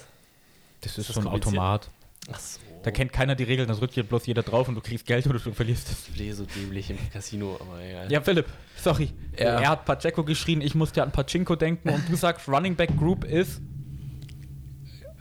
[0.80, 1.26] Das ist das so ein?
[1.26, 1.90] Automat.
[2.32, 2.60] Ach so.
[2.84, 5.26] Da kennt keiner die Regeln, da drückt hier bloß jeder drauf und du kriegst Geld
[5.26, 6.08] oder du verlierst es.
[6.08, 8.12] Ich stehe so dämlich im Casino, aber egal.
[8.12, 9.10] Ja, Philipp, sorry.
[9.38, 9.58] Ja.
[9.58, 13.24] Er hat Pacheco geschrien, ich musste an Pachinko denken und du sagst, Running Back Group
[13.24, 13.62] ist.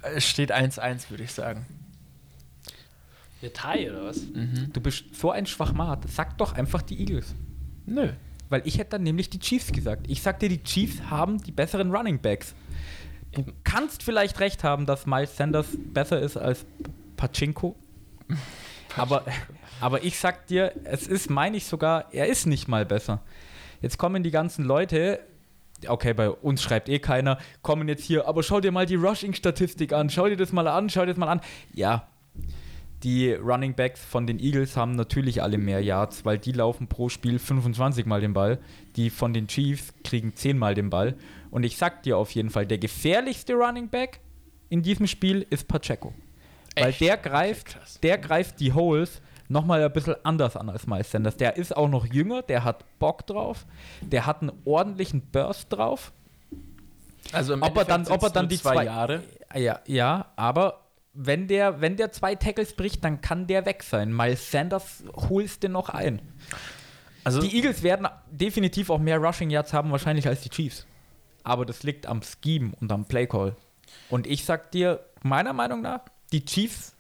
[0.01, 1.65] Es steht 1-1, würde ich sagen.
[3.41, 4.19] Eine Thai oder was?
[4.73, 6.03] Du bist so ein Schwachmat.
[6.09, 7.33] Sag doch einfach die Eagles.
[7.85, 8.09] Nö.
[8.49, 10.07] Weil ich hätte dann nämlich die Chiefs gesagt.
[10.09, 12.53] Ich sag dir, die Chiefs haben die besseren Running Backs.
[13.31, 16.65] Du kannst vielleicht recht haben, dass Miles Sanders besser ist als
[17.23, 17.75] Pachinko.
[18.97, 19.23] Aber,
[19.81, 23.23] aber ich sag dir, es ist, meine ich sogar, er ist nicht mal besser.
[23.81, 25.19] Jetzt kommen die ganzen Leute,
[25.87, 29.93] okay, bei uns schreibt eh keiner, kommen jetzt hier, aber schau dir mal die Rushing-Statistik
[29.93, 31.41] an, schau dir das mal an, schau dir das mal an.
[31.73, 32.07] Ja,
[33.03, 37.09] Die Running Backs von den Eagles haben natürlich alle mehr Yards, weil die laufen pro
[37.09, 38.59] Spiel 25 Mal den Ball.
[38.95, 41.15] Die von den Chiefs kriegen 10 Mal den Ball.
[41.51, 44.19] Und ich sag dir auf jeden Fall, der gefährlichste Running Back
[44.69, 46.13] in diesem Spiel ist Pacheco.
[46.75, 47.01] Weil Echt?
[47.01, 51.37] der greift, der greift die Holes nochmal ein bisschen anders an als Miles Sanders.
[51.37, 53.65] Der ist auch noch jünger, der hat Bock drauf,
[54.01, 56.11] der hat einen ordentlichen Burst drauf.
[57.31, 59.23] Also im Ob er dann, Endeffekt ob er dann die zwei, zwei Jahre.
[59.55, 60.81] Ja, ja, aber
[61.13, 64.15] wenn der, wenn der zwei Tackles bricht, dann kann der weg sein.
[64.15, 66.21] Miles Sanders holst du noch ein.
[67.23, 70.85] Also Die Eagles werden definitiv auch mehr Rushing Yards haben wahrscheinlich als die Chiefs.
[71.43, 73.55] Aber das liegt am Scheme und am Playcall.
[74.09, 76.01] Und ich sag dir, meiner Meinung nach,
[76.33, 76.95] die Chiefs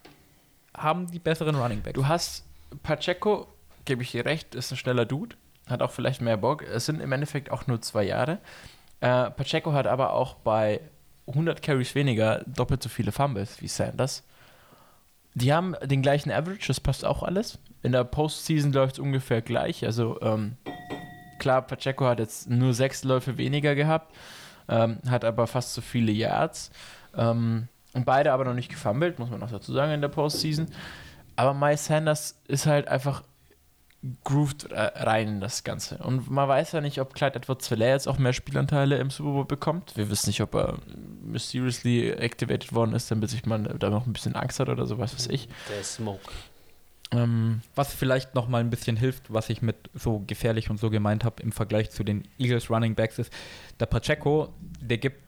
[0.75, 1.95] haben die besseren Running Backs.
[1.95, 2.45] Du hast
[2.83, 3.47] Pacheco,
[3.83, 5.35] gebe ich dir recht, ist ein schneller Dude,
[5.67, 6.61] hat auch vielleicht mehr Bock.
[6.63, 8.37] Es sind im Endeffekt auch nur zwei Jahre.
[9.01, 10.79] Äh, Pacheco hat aber auch bei
[11.27, 14.23] 100 Carries weniger doppelt so viele Fumbles wie Sanders.
[15.33, 17.57] Die haben den gleichen Average, das passt auch alles.
[17.81, 19.83] In der Postseason läuft es ungefähr gleich.
[19.83, 20.57] Also ähm,
[21.39, 24.15] klar, Pacheco hat jetzt nur sechs Läufe weniger gehabt,
[24.69, 26.69] ähm, hat aber fast so viele Yards.
[27.15, 30.67] Ähm, und beide aber noch nicht gefummelt, muss man noch dazu sagen, in der Postseason.
[31.35, 33.23] Aber Miles Sanders ist halt einfach
[34.25, 35.97] grooved rein in das Ganze.
[35.99, 39.31] Und man weiß ja nicht, ob Clyde Edwards Hilaire jetzt auch mehr Spielanteile im Super
[39.31, 39.95] Bowl bekommt.
[39.95, 40.77] Wir wissen nicht, ob er
[41.23, 44.97] mysteriously activated worden ist, damit sich man da noch ein bisschen Angst hat oder so,
[44.97, 45.47] was weiß ich.
[45.69, 46.29] Der Smoke.
[47.11, 50.89] Ähm, Was vielleicht noch mal ein bisschen hilft, was ich mit so gefährlich und so
[50.89, 53.31] gemeint habe im Vergleich zu den Eagles Running Backs ist,
[53.79, 55.22] der Pacheco, der gibt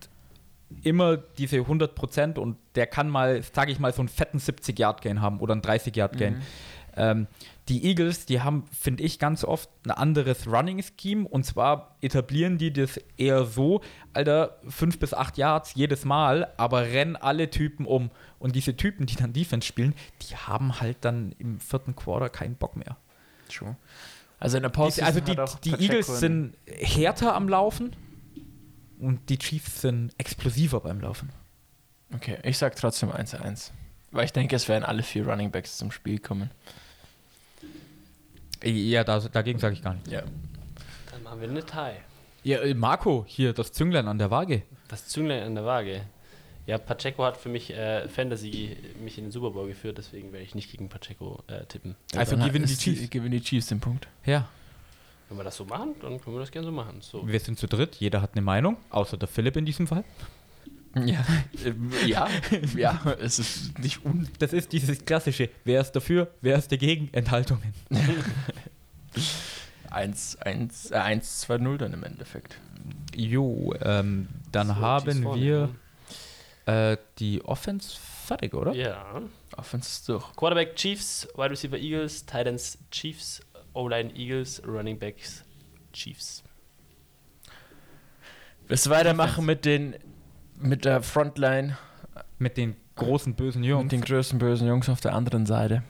[0.83, 5.39] immer diese 100% und der kann mal, sage ich mal, so einen fetten 70-Yard-Gain haben
[5.39, 6.41] oder einen 30-Yard-Gain.
[6.97, 7.27] Ähm,
[7.67, 12.71] die Eagles, die haben, finde ich, ganz oft ein anderes Running-Scheme und zwar etablieren die
[12.71, 13.81] das eher so,
[14.13, 18.11] Alter, 5 bis 8 Yards jedes Mal, aber rennen alle Typen um.
[18.39, 22.55] Und diese Typen, die dann Defense spielen, die haben halt dann im vierten Quarter keinen
[22.55, 22.97] Bock mehr.
[23.49, 23.75] True.
[24.39, 27.95] Also in der Postseason also die, die Eagles sind härter am Laufen
[28.99, 31.29] und die Chiefs sind explosiver beim Laufen.
[32.13, 33.71] Okay, ich sag trotzdem 1-1.
[34.11, 36.49] Weil ich denke, es werden alle vier Running Backs zum Spiel kommen.
[38.63, 40.07] Ja, da, dagegen sage ich gar nicht.
[40.07, 40.23] Ja.
[41.11, 41.99] Dann machen wir eine Tie.
[42.43, 44.63] Ja, äh, Marco, hier das Zünglein an der Waage.
[44.87, 46.01] Das Zünglein an der Waage.
[46.67, 50.45] Ja, Pacheco hat für mich äh, Fantasy mich in den Super Bowl geführt, deswegen werde
[50.45, 51.95] ich nicht gegen Pacheco äh, tippen.
[52.15, 53.09] Also Dann gewinnen die Chiefs.
[53.09, 54.07] Gewinnen die Chiefs den Punkt.
[54.25, 54.47] Ja,
[55.29, 57.01] Wenn wir das so machen, dann können wir das gerne so machen.
[57.01, 57.27] So.
[57.27, 60.03] wir sind zu dritt, jeder hat eine Meinung, außer der Philipp in diesem Fall.
[61.03, 61.25] Ja.
[62.05, 62.27] ja.
[62.75, 64.29] ja, es ist nicht un.
[64.39, 67.73] Das ist dieses klassische, wer ist dafür, wer ist dagegen, Enthaltungen.
[69.91, 72.57] 1, 1, äh, 1, 2, 0 dann im Endeffekt.
[73.15, 75.69] Jo, ähm, dann So, haben wir
[76.65, 78.73] äh, die Offense fertig, oder?
[78.73, 79.21] Ja.
[79.55, 80.35] Offense ist durch.
[80.35, 83.41] Quarterback Chiefs, Wide Receiver Eagles, Titans Chiefs,
[83.75, 85.43] O-Line Eagles, Running Backs
[85.93, 86.43] Chiefs.
[88.67, 89.95] Willst du weitermachen mit den
[90.57, 91.77] mit der Frontline,
[92.39, 93.89] Mit den großen bösen mit Jungs.
[93.89, 95.83] den größten bösen Jungs auf der anderen Seite?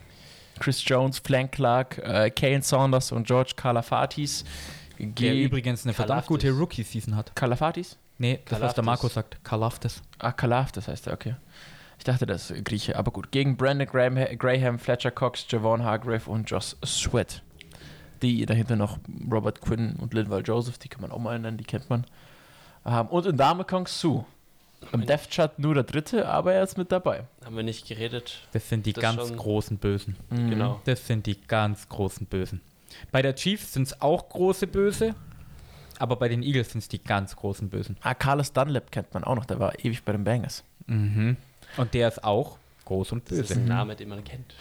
[0.58, 4.44] Chris Jones, Flank Clark, äh, Kane Saunders und George Kalafatis.
[4.98, 7.36] Der Ge- übrigens eine verdammt gute Rookie-Season hat.
[7.36, 7.98] Kalafatis?
[8.18, 8.82] Nee, das, was der.
[8.82, 9.44] Marco sagt.
[9.44, 10.02] Kalafdis.
[10.18, 11.36] Ah, Kalaf, das heißt er, okay.
[11.98, 13.30] Ich dachte, das ist Grieche, aber gut.
[13.30, 17.42] Gegen Brandon Graham, Graham Fletcher Cox, Javon Hargrave und Josh Sweat.
[18.22, 18.98] Die dahinter noch
[19.30, 22.04] Robert Quinn und Linval Joseph, die kann man auch mal nennen, die kennt man.
[22.84, 24.24] Ähm, und in Dame Kong Su.
[24.92, 27.24] Im Death Chart nur der dritte, aber er ist mit dabei.
[27.44, 28.42] Haben wir nicht geredet.
[28.52, 30.16] Das sind die Das ganz schon- großen Bösen.
[30.30, 30.50] Mhm.
[30.50, 30.80] Genau.
[30.84, 32.60] Das sind die ganz großen Bösen.
[33.10, 35.14] Bei der Chiefs sind es auch große Böse,
[35.98, 37.96] aber bei den Eagles sind es die ganz großen Bösen.
[38.02, 40.62] Ah, Carlos Dunlap kennt man auch noch, der war ewig bei den Bangers.
[40.86, 41.36] Mhm.
[41.78, 43.60] Und der ist auch groß und Das ist böse.
[43.60, 44.54] ein Name, den man kennt.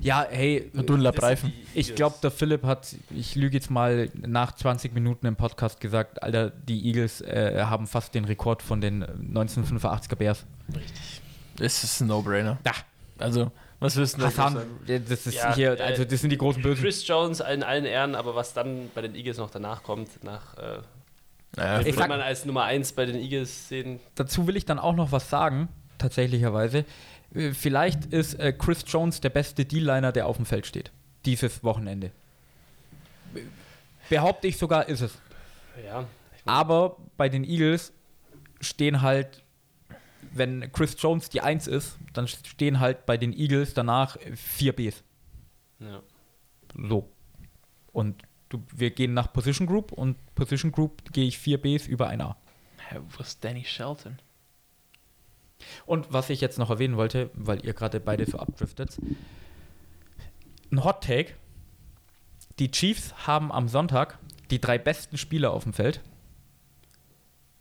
[0.00, 1.52] Ja, hey, Reifen.
[1.74, 5.80] die ich glaube, der Philipp hat, ich lüge jetzt mal, nach 20 Minuten im Podcast
[5.80, 10.46] gesagt, Alter, die Eagles äh, haben fast den Rekord von den 1985er Bears.
[10.74, 11.20] Richtig.
[11.56, 12.58] Das ist ein No-Brainer.
[12.62, 12.72] Da,
[13.18, 13.50] Also,
[13.80, 14.26] was wissen wir?
[14.28, 16.82] Hassan, das ist Ja, hier, äh, also das sind die großen Bösen.
[16.82, 20.56] Chris Jones in allen Ehren, aber was dann bei den Eagles noch danach kommt, nach
[20.56, 20.78] äh,
[21.56, 24.00] Ja, Ich würde sag- man als Nummer 1 bei den Eagles sehen.
[24.14, 26.84] Dazu will ich dann auch noch was sagen, tatsächlicherweise.
[27.34, 30.90] Äh, Vielleicht ist äh, Chris Jones der beste D-Liner, der auf dem Feld steht.
[31.24, 32.12] Dieses Wochenende.
[34.08, 35.18] Behaupte ich sogar, ist es.
[35.84, 36.06] Ja,
[36.44, 37.92] Aber bei den Eagles
[38.60, 39.44] stehen halt,
[40.32, 45.02] wenn Chris Jones die 1 ist, dann stehen halt bei den Eagles danach vier Bs.
[45.78, 46.02] ja.
[46.88, 47.08] So.
[47.92, 52.06] Und du, wir gehen nach Position Group und Position Group gehe ich vier Bs über
[52.08, 52.36] ein A.
[53.10, 54.18] Wo ist Danny Shelton?
[55.86, 58.98] Und was ich jetzt noch erwähnen wollte, weil ihr gerade beide so abdriftet,
[60.70, 61.34] ein Hot Take.
[62.58, 64.18] Die Chiefs haben am Sonntag
[64.50, 66.00] die drei besten Spieler auf dem Feld.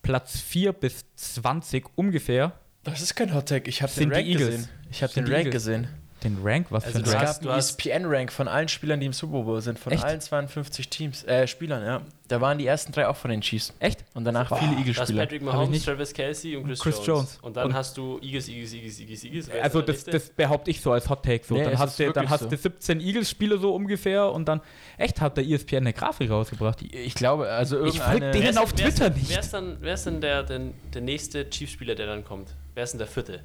[0.02, 2.60] Platz 4 bis 20 ungefähr.
[2.84, 3.70] Das ist kein Hot Take.
[3.70, 4.68] Ich habe den Rank gesehen.
[4.90, 5.88] Ich habe den Rank gesehen.
[6.24, 7.28] Den Rank, was Also für ein Es Rank?
[7.28, 10.04] hast- gab einen ESPN-Rank von allen Spielern, die im Super Bowl sind, von Echt?
[10.04, 12.02] allen 52 Teams, äh, Spielern, ja.
[12.28, 13.74] Da waren die ersten drei auch von den Chiefs.
[13.80, 14.04] Echt?
[14.14, 14.58] Und danach Boah.
[14.58, 15.22] viele Du hast Eagles-Spieler.
[15.24, 15.86] Patrick ich Mahomes, nicht.
[15.86, 17.08] Travis Kelsey und Chris, Chris Jones.
[17.08, 17.40] Jones.
[17.42, 19.50] Und dann Und- hast du Eagles, Eagles, Eagles, Eagles, Eagles.
[19.64, 21.46] Also das, das behaupte ich so als Hot Take.
[21.46, 21.56] So.
[21.56, 22.50] Nee, dann es hast, du, dann hast so.
[22.50, 24.60] du 17 Eagles-Spiele so ungefähr und dann,
[24.98, 26.82] echt, hat der ESPN eine Grafik rausgebracht.
[26.84, 28.20] Ich glaube, also Ich irgendeine...
[28.20, 29.30] folg denen Wer ist- auf wer ist- Twitter nicht.
[29.30, 30.60] Wer ist dann, wer ist denn der, der,
[30.94, 32.50] der nächste Chiefs-Spieler, der dann kommt?
[32.76, 33.44] Wer ist denn der vierte?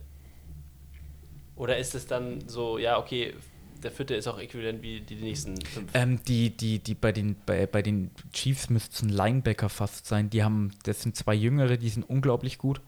[1.56, 3.34] Oder ist es dann so, ja, okay,
[3.82, 5.90] der vierte ist auch äquivalent wie die, die nächsten fünf?
[5.94, 10.06] Ähm, die, die, die bei den, bei, bei den Chiefs müssten es ein Linebacker fast
[10.06, 10.30] sein.
[10.30, 12.80] Die haben, das sind zwei Jüngere, die sind unglaublich gut.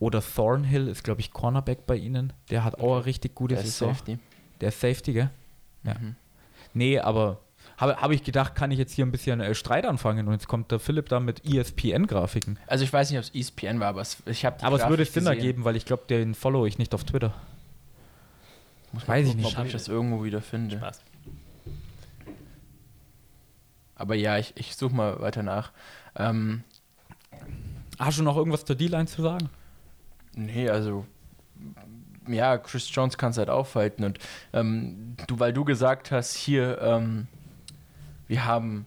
[0.00, 2.32] Oder Thornhill ist, glaube ich, Cornerback bei ihnen.
[2.50, 3.78] Der hat auch eine richtig gute der ist.
[3.78, 4.18] Safety.
[4.60, 5.30] Der ist Safety, gell?
[5.84, 5.94] Ja.
[5.94, 6.16] Mhm.
[6.72, 7.40] Nee, aber
[7.84, 10.48] habe hab ich gedacht, kann ich jetzt hier ein bisschen äh, Streit anfangen und jetzt
[10.48, 12.58] kommt der Philipp da mit ESPN-Grafiken.
[12.66, 15.04] Also ich weiß nicht, ob es ESPN war, aber es, ich habe Aber es würde
[15.04, 17.34] Sinn ergeben, weil ich glaube, den follow ich nicht auf Twitter.
[18.92, 19.58] Muss weiß ich nicht.
[19.58, 20.76] Ob ich das irgendwo wieder finde.
[20.76, 21.00] Spaß.
[23.96, 25.72] Aber ja, ich, ich suche mal weiter nach.
[26.16, 26.64] Ähm,
[27.98, 29.48] Hast du noch irgendwas zur D-Line zu sagen?
[30.36, 31.06] nee, also
[32.28, 34.04] ja, Chris Jones kann es halt aufhalten.
[34.04, 34.18] Und
[34.52, 37.28] ähm, du, weil du gesagt hast, hier, ähm,
[38.34, 38.86] wir haben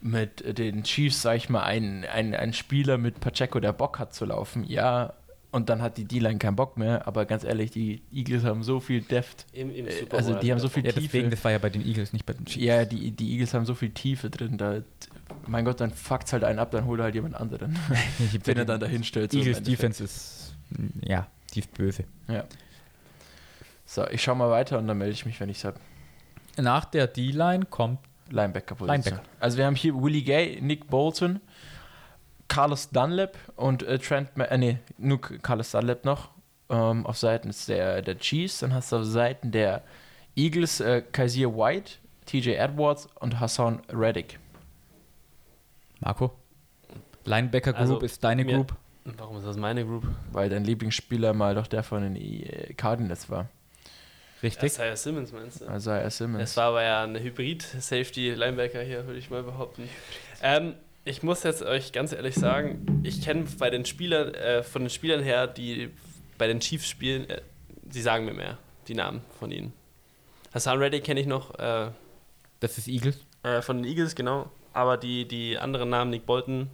[0.00, 4.14] mit den Chiefs, sag ich mal, einen, einen, einen Spieler mit Pacheco, der Bock hat
[4.14, 4.62] zu laufen.
[4.64, 5.14] Ja,
[5.50, 7.06] und dann hat die D-Line keinen Bock mehr.
[7.08, 9.46] Aber ganz ehrlich, die Eagles haben so viel Deft.
[9.52, 11.04] Im, im Äh, Super also die haben so viel Ja, Tiefe.
[11.06, 12.64] deswegen, das war ja bei den Eagles, nicht bei den Chiefs.
[12.64, 14.58] Ja, die, die Eagles haben so viel Tiefe drin.
[14.58, 14.80] Da,
[15.46, 17.76] mein Gott, dann fuckt's halt einen ab, dann holt er halt jemand anderen.
[18.32, 19.32] Ich- wenn er dann dahin stellt.
[19.32, 19.62] so Eagles.
[19.62, 22.04] Defense ist, mm, ja, ist böse.
[22.28, 22.44] Ja.
[23.86, 25.76] So, ich schau mal weiter und dann melde ich mich, wenn ich sag.
[26.58, 27.98] Nach der D-Line kommt
[28.30, 29.02] Linebacker-Position.
[29.02, 29.22] Linebacker.
[29.40, 31.40] Also wir haben hier Willie Gay, Nick Bolton,
[32.48, 36.30] Carlos Dunlap und äh, Trent, Ma äh, nee, nur Carlos Dunlap noch
[36.68, 38.60] ähm, auf Seiten der, der Chiefs.
[38.60, 39.82] Dann hast du auf Seiten der
[40.36, 41.92] Eagles äh, Kaiser White,
[42.26, 44.38] TJ Edwards und Hassan Reddick.
[46.00, 46.32] Marco.
[47.24, 48.74] Linebacker Group Also, ist deine mir- Group.
[49.18, 50.04] Warum ist das meine Group?
[50.32, 53.48] Weil dein Lieblingsspieler mal doch der von den äh, Cardinals war.
[54.42, 54.64] Richtig.
[54.72, 55.66] Isaiah Simmons meinst du?
[55.66, 56.42] Also er Simmons.
[56.50, 59.88] Es war aber ja ein Hybrid-Safety-Linebacker hier, würde ich mal behaupten.
[60.42, 60.74] Ähm,
[61.04, 64.90] ich muss jetzt euch ganz ehrlich sagen, ich kenne bei den Spielern, äh, von den
[64.90, 65.90] Spielern her, die
[66.38, 67.40] bei den Chiefs spielen, äh,
[67.90, 68.58] sie sagen mir mehr,
[68.88, 69.72] die Namen von ihnen.
[70.52, 71.90] Hassan Reddick kenne ich noch äh,
[72.60, 73.18] Das ist Eagles.
[73.42, 74.50] äh, von den Eagles, genau.
[74.72, 76.68] Aber die, die anderen Namen, Nick Bolton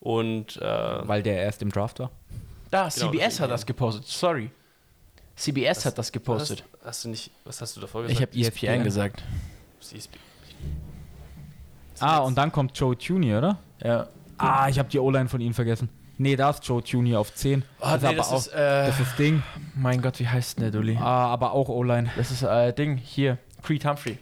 [0.00, 0.62] und äh,
[1.08, 2.10] Weil der erst im Draft war.
[2.70, 4.06] da, Genau, CBS deswegen, hat das gepostet.
[4.06, 4.50] Sorry.
[5.36, 6.64] CBS Was- hat das gepostet.
[6.82, 8.32] Hast, hast du nicht, was hast du davor Ich gesagt?
[8.32, 8.84] habe ESPN ESPN.
[8.84, 9.22] gesagt.
[9.80, 10.18] CSP.
[12.00, 13.58] Ah, und dann kommt Joe Tuney, oder?
[13.82, 14.08] Ja.
[14.38, 15.88] Ah, ich habe die O-Line von ihm vergessen.
[16.18, 17.62] Nee, da ist Joe Tuney auf 10.
[17.80, 19.42] Oh, das, ist nee, aber das auch, ist, äh, das ist Ding.
[19.74, 20.96] mein Gott, wie heißt denn der Dulli?
[20.96, 22.10] Ah, aber auch O-Line.
[22.16, 24.18] Das ist äh, Ding, hier, Creed Humphrey,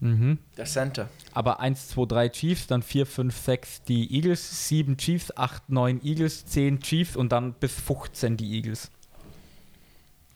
[0.00, 0.38] Mhm.
[0.58, 1.08] der Center.
[1.32, 6.00] Aber 1, 2, 3 Chiefs, dann 4, 5, 6 die Eagles, 7 Chiefs, 8, 9
[6.04, 8.90] Eagles, 10 Chiefs und dann bis 15 die Eagles.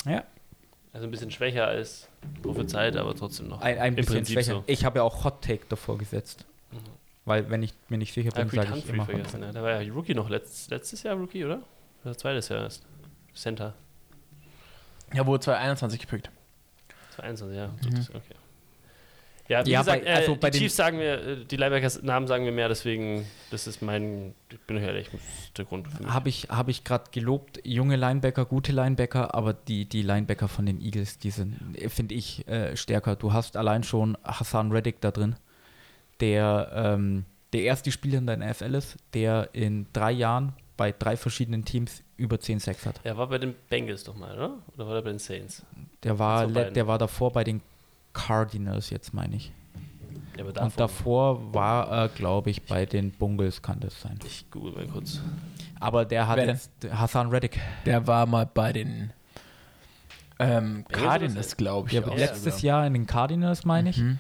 [0.07, 0.25] Ja,
[0.99, 2.09] Also ein bisschen schwächer als
[2.43, 3.61] prophezeit, aber trotzdem noch.
[3.61, 4.53] ein, ein Im bisschen Prinzip schwächer.
[4.55, 4.65] so.
[4.67, 6.45] Ich habe ja auch Hot Take davor gesetzt.
[6.73, 6.77] Mhm.
[7.25, 9.05] Weil, wenn ich mir nicht sicher Ah, bin, sage ich immer.
[9.07, 9.53] Hot vergessen, ja.
[9.53, 11.61] Der war ja Rookie noch letzt, letztes Jahr Rookie, oder?
[12.05, 12.85] Oder zweites Jahr erst.
[13.33, 13.75] Center.
[15.15, 16.31] Ja, wurde 2021 gepickt.
[17.15, 17.69] 22, ja.
[17.69, 18.07] Mhm.
[18.13, 18.35] Okay.
[19.49, 22.27] Ja, wie Ja, gesagt, bei- also äh, bei Chiefs sagen mir, äh, die Linebackers Namen
[22.27, 25.09] sagen mir mehr, deswegen, das ist mein, ich bin ehrlich,
[25.57, 25.87] der Grund.
[26.07, 30.67] Habe ich, hab ich gerade gelobt, junge Linebacker, gute Linebacker, aber die, die Linebacker von
[30.67, 31.57] den Eagles, die sind,
[31.89, 33.17] finde ich, äh, stärker.
[33.17, 35.37] Du hast allein schon Hassan Reddick da drin,
[36.21, 41.17] der ähm, der erste Spieler in der NFL ist, der in drei Jahren bei drei
[41.17, 43.01] verschiedenen Teams über 10 Sacks hat.
[43.05, 44.59] Er war bei den Bengals doch mal, oder?
[44.75, 45.65] Oder war er bei den Saints?
[46.03, 47.61] Der war, Also der war davor bei den
[48.13, 49.53] Cardinals, jetzt meine ich.
[50.37, 54.19] Ja, aber Und davor war er, glaube ich, bei den Bungles, kann das sein.
[54.25, 55.21] Ich google mal kurz.
[55.81, 57.61] Aber der hat Wer jetzt Hassan Reddick.
[57.87, 59.13] Der war mal bei den
[60.39, 61.95] ähm, Cardinals, glaube ich.
[61.95, 62.61] Ja, letztes sogar.
[62.61, 63.99] Jahr in den Cardinals, meine ich.
[63.99, 64.19] Mhm.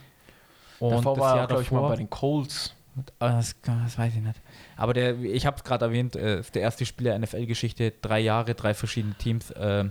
[0.80, 2.74] Und davor das war Jahr er, glaube ich, mal davor, bei den Colts.
[3.20, 4.40] Ah, das, das weiß ich nicht.
[4.76, 8.54] Aber der, ich habe es gerade erwähnt, äh, ist der erste Spieler NFL-Geschichte, drei Jahre,
[8.54, 9.84] drei verschiedene Teams, äh,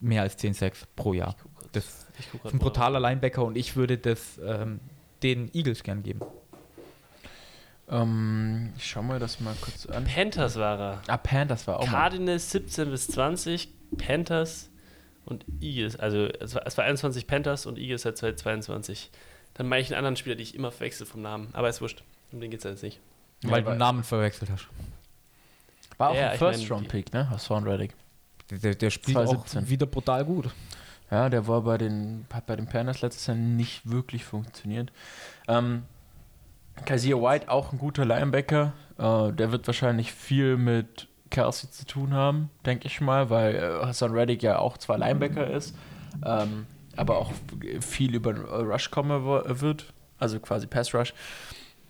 [0.00, 1.34] mehr als 10 Sacks pro Jahr.
[1.74, 1.84] Das
[2.18, 2.58] ist ein mal.
[2.58, 4.80] brutaler Linebacker und ich würde das ähm,
[5.22, 6.20] den Eagles gern geben.
[7.88, 10.04] Ähm, ich schau mal das mal kurz an.
[10.04, 11.02] Panthers war er.
[11.06, 11.90] Ah, Panthers war auch mal.
[11.92, 13.68] Cardinals 17 bis 20,
[13.98, 14.70] Panthers
[15.26, 15.96] und Eagles.
[15.96, 19.10] Also es war, es war 21 Panthers und Eagles seit 2022.
[19.54, 21.48] Dann meine ich einen anderen Spieler, die ich immer verwechsel vom Namen.
[21.52, 22.02] Aber ist wurscht.
[22.32, 23.00] Um den geht es jetzt nicht.
[23.42, 24.66] Ja, weil du aber- Namen verwechselt hast.
[25.98, 27.30] War auch Ja, ein First-Round-Pick, ne?
[27.30, 27.94] Hassan Reddick.
[28.50, 29.64] Der, der, der spielt 2017.
[29.64, 30.50] auch wieder brutal gut.
[31.10, 34.90] Ja, der war bei den, hat bei den Panthers letztes Jahr nicht wirklich funktioniert.
[35.48, 35.82] Ähm,
[36.84, 38.72] Kaiser White, auch ein guter Linebacker.
[38.98, 43.86] Äh, der wird wahrscheinlich viel mit Kelsey zu tun haben, denke ich mal, weil äh,
[43.86, 45.74] Hassan Reddick ja auch zwar Linebacker ist,
[46.24, 47.32] ähm, aber auch
[47.80, 51.12] viel über den Rush kommen wo- wird, also quasi Pass Rush.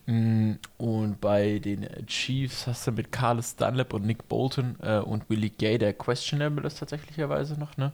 [0.07, 5.29] Mm, Und bei den Chiefs hast du mit Carlos Dunlap und Nick Bolton äh, und
[5.31, 7.93] Willie Gay, der questionable ist tatsächlicherweise noch, ne?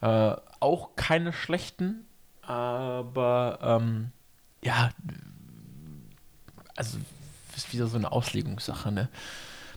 [0.00, 2.06] Äh, auch keine schlechten,
[2.42, 4.12] aber ähm,
[4.62, 4.90] ja,
[6.76, 6.98] also
[7.56, 9.08] ist wieder so eine Auslegungssache, ne?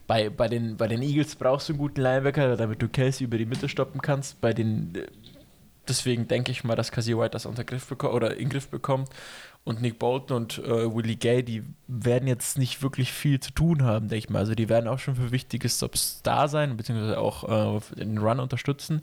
[0.06, 3.38] Bei, bei, den, bei den Eagles brauchst du einen guten Linebacker, damit du Kelsey über
[3.38, 4.42] die Mitte stoppen kannst.
[4.42, 5.08] Bei den äh,
[5.88, 9.10] deswegen denke ich mal, dass Kazir White das unter Griff bekommt oder in Griff bekommt.
[9.66, 13.84] Und Nick Bolton und äh, Willie Gay, die werden jetzt nicht wirklich viel zu tun
[13.84, 14.40] haben, denke ich mal.
[14.40, 18.42] Also die werden auch schon für wichtige Stops da sein, beziehungsweise auch äh, den Run
[18.42, 19.02] unterstützen.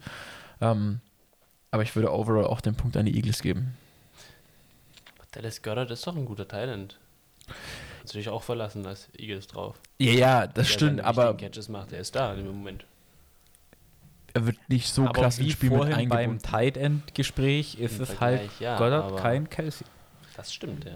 [0.61, 1.01] Ähm,
[1.71, 3.77] aber ich würde overall auch den Punkt an die Eagles geben.
[5.33, 6.99] Dallas Goddard ist doch ein guter Talent.
[7.99, 9.77] Kannst du dich auch verlassen als Eagles drauf.
[9.99, 12.85] Ja, ja, das Der stimmt, aber Catches macht, der ist da im Moment.
[14.35, 16.39] er wird nicht so aber krass wie Spiel mit vorhin beim.
[16.41, 19.87] Tight End Gespräch ist Im es halt ja, Goddard aber- kein Kelsey.
[20.37, 20.93] Das stimmt, ja.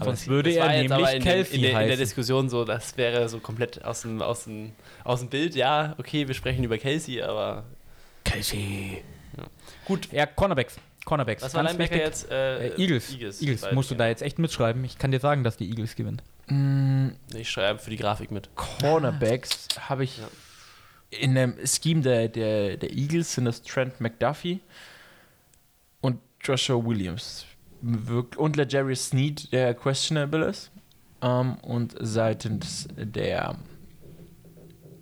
[0.00, 1.98] Sonst das- würde er nämlich aber in, Kelsey in, der, in der heißen.
[1.98, 4.72] Diskussion so, das wäre so komplett aus dem, aus, dem,
[5.04, 5.54] aus dem Bild.
[5.56, 7.64] Ja, okay, wir sprechen über Casey, aber
[8.24, 9.02] Kelsey.
[9.36, 9.44] Ja.
[9.86, 10.76] Gut, ja, Cornerbacks.
[11.04, 11.42] Cornerbacks.
[11.42, 12.06] was war Linebacker wichtig.
[12.06, 12.30] jetzt?
[12.30, 13.10] Äh, Äh, Eagles.
[13.12, 13.40] Eagles.
[13.42, 13.72] Eagles.
[13.72, 14.84] Musst du da jetzt echt mitschreiben.
[14.84, 16.20] Ich kann dir sagen, dass die Eagles gewinnen.
[16.48, 18.50] Mm, Ich schreibe für die Grafik mit.
[18.54, 20.28] Cornerbacks habe ich Ja.
[21.10, 24.60] in dem Scheme der, der, der Eagles sind das Trent McDuffie
[26.02, 27.46] und Joshua Williams.
[28.36, 30.70] Und LeJarry Sneed, der questionable ist.
[31.22, 33.56] Ähm, und seitens der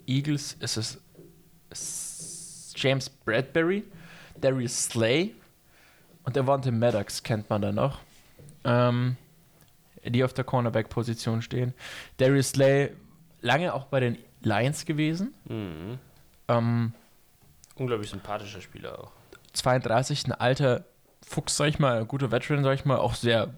[0.07, 3.83] Eagles ist es James Bradbury,
[4.41, 5.35] Darius Slay
[6.25, 8.01] und Devontae Maddox kennt man da noch.
[8.65, 9.17] Ähm,
[10.05, 11.75] die auf der Cornerback-Position stehen.
[12.19, 12.93] Darius Slay
[13.41, 15.35] lange auch bei den Lions gewesen.
[15.45, 15.99] Mhm.
[16.49, 16.93] Ähm,
[17.77, 19.13] Unglaublich sympathischer Spieler auch.
[19.53, 20.85] 32, ein alter
[21.27, 23.55] Fuchs, sag ich mal, ein guter Veteran, sag ich mal, auch sehr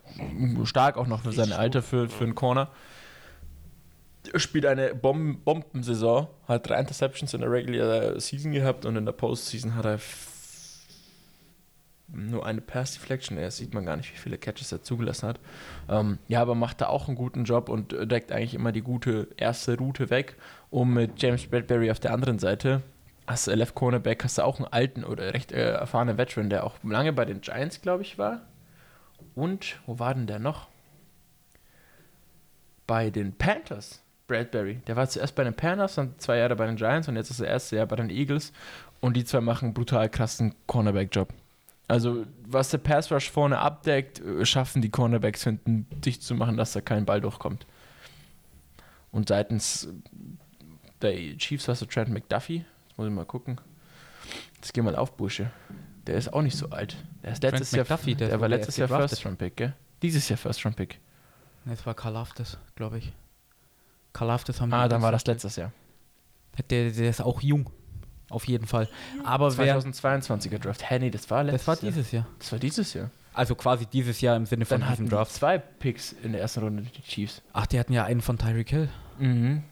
[0.65, 2.69] stark, auch noch für sein Alter, für, für einen Corner.
[4.35, 9.13] Spielt eine Bom Bombensaison, hat drei Interceptions in der Regular Season gehabt und in der
[9.13, 9.99] Postseason hat er
[12.13, 13.39] nur eine Pass Deflection.
[13.39, 15.41] Ja, sieht man gar nicht, wie viele Catches er zugelassen hat.
[15.89, 18.83] Ähm, ja, aber macht da auch einen guten Job und äh, deckt eigentlich immer die
[18.83, 20.37] gute erste Route weg.
[20.71, 22.83] Und mit James Bradbury auf der anderen Seite
[23.47, 26.77] du Left Cornerback, hast du auch einen alten oder recht äh, erfahrenen Veteran, der auch
[26.83, 28.43] lange bei den Giants, glaube ich, war.
[29.35, 30.69] Und wo war denn der noch?
[32.87, 34.81] Bei den Panthers, Bradbury.
[34.87, 37.41] Der war zuerst bei den Panthers, dann zwei Jahre bei den Giants und jetzt ist
[37.41, 38.53] er erste Jahr bei den Eagles.
[39.01, 41.33] Und die zwei machen brutal krassen Cornerback-Job.
[41.91, 46.57] Also, was der Pass Rush vorne abdeckt, äh, schaffen die Cornerbacks hinten dicht zu machen,
[46.57, 47.67] dass da kein Ball durchkommt.
[49.11, 49.89] Und seitens
[51.03, 52.65] der Chiefs hast du Trent McDuffie.
[52.87, 53.61] Jetzt muss ich mal gucken.
[54.55, 55.51] Jetzt geh mal auf, Bursche.
[56.07, 56.97] Der ist auch nicht so alt.
[57.25, 58.87] Der ist letztes Jahr, McDuffie, der der, war letztes Jahr.
[58.87, 59.75] First Round Pick, gell?
[60.01, 61.01] Dieses Jahr First Round Pick.
[61.65, 63.13] Das war Karl Aftes, glaube ich.
[64.13, 65.73] Karl Aftes haben wir Ah, dann war das letztes Jahr.
[66.71, 67.69] Der, der ist auch jung.
[68.31, 68.89] Auf jeden Fall.
[69.25, 69.79] Aber wer.
[69.79, 70.89] 2022er Draft.
[70.89, 71.93] Hä, nee, das war letztes Das war Jahr.
[71.93, 72.27] dieses Jahr.
[72.39, 73.11] Das war dieses Jahr.
[73.35, 75.33] Also quasi dieses Jahr im Sinne von Dann diesem die Draft.
[75.33, 77.43] zwei Picks in der ersten Runde, die Chiefs.
[77.53, 78.89] Ach, die hatten ja einen von Tyreek Hill.
[79.19, 79.63] Mhm.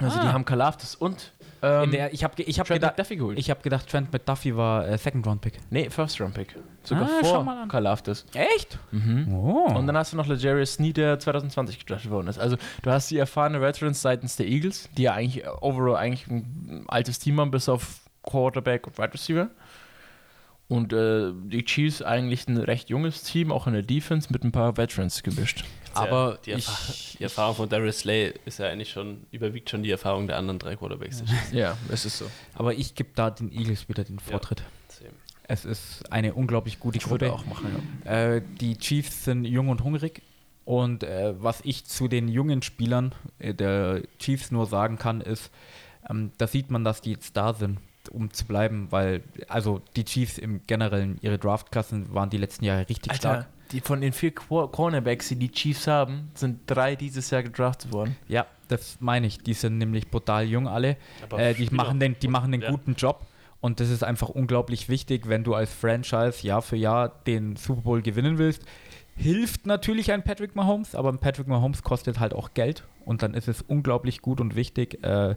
[0.00, 0.32] Also die Ah.
[0.32, 1.32] haben Kalaftis und
[1.62, 3.38] ähm, der, ich habe ich hab Trent gedacht, McDuffie geholt.
[3.38, 5.54] ich hab gedacht, Trent McDuffie war äh, Second Round Pick.
[5.70, 6.54] nee, First Round Pick.
[6.82, 7.66] Sogar Ah, vor.
[7.68, 8.26] Kalaftis.
[8.34, 8.78] Echt?
[8.92, 9.34] Mhm.
[9.34, 9.72] Oh.
[9.74, 12.38] Und dann hast du noch Legarius Sneed, der 2020 gedraftet worden ist.
[12.38, 16.26] Also du hast die erfahrene Veterans seitens der Eagles, die ja eigentlich äh, overall eigentlich
[16.28, 19.48] ein altes Team haben, bis auf Quarterback und Wide Receiver.
[20.68, 24.50] Und äh, die Chiefs eigentlich ein recht junges Team, auch in der Defense, mit ein
[24.50, 25.64] paar Veterans gemischt.
[25.94, 29.70] Aber ja, die, ich- Erfa die Erfahrung von Darius Slay ist ja eigentlich schon, überwiegt
[29.70, 31.22] schon die Erfahrung der anderen drei Quarterbacks.
[31.52, 32.26] Ja, es ist so.
[32.54, 34.62] Aber ich gebe da den Eagles wieder den Vortritt.
[34.90, 35.14] Deswegen.
[35.44, 37.40] Es ist eine unglaublich gute Ich würde Gruppe.
[37.42, 38.12] auch machen, ja.
[38.34, 40.20] Äh, die Chiefs sind jung und hungrig.
[40.64, 45.52] Und äh, was ich zu den jungen Spielern äh, der Chiefs nur sagen kann, ist,
[46.10, 47.78] ähm, da sieht man, dass die jetzt da sind,
[48.08, 52.88] um zu bleiben, weil, also die Chiefs im Generellen, ihre Draftklassen waren die letzten Jahre
[52.88, 53.46] richtig Alter, stark.
[53.72, 57.92] die von den vier Qu- Cornerbacks, die die Chiefs haben, sind drei dieses Jahr gedraftet
[57.92, 58.16] worden.
[58.28, 59.38] Ja, das meine ich.
[59.38, 60.96] Die sind nämlich brutal jung alle.
[61.36, 62.70] Äh, die Spieler- machen den, die machen den Ja.
[62.70, 63.26] guten Job.
[63.60, 67.80] Und das ist einfach unglaublich wichtig, wenn du als Franchise Jahr für Jahr den Super
[67.82, 68.62] Bowl gewinnen willst.
[69.16, 72.84] Hilft natürlich ein Patrick Mahomes, aber ein Patrick Mahomes kostet halt auch Geld.
[73.06, 75.36] Und dann ist es unglaublich gut und wichtig, äh,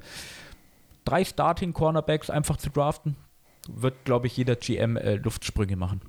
[1.09, 3.15] drei Starting Cornerbacks einfach zu draften.
[3.67, 6.01] Wird, glaube ich, jeder GM äh, Luftsprünge machen.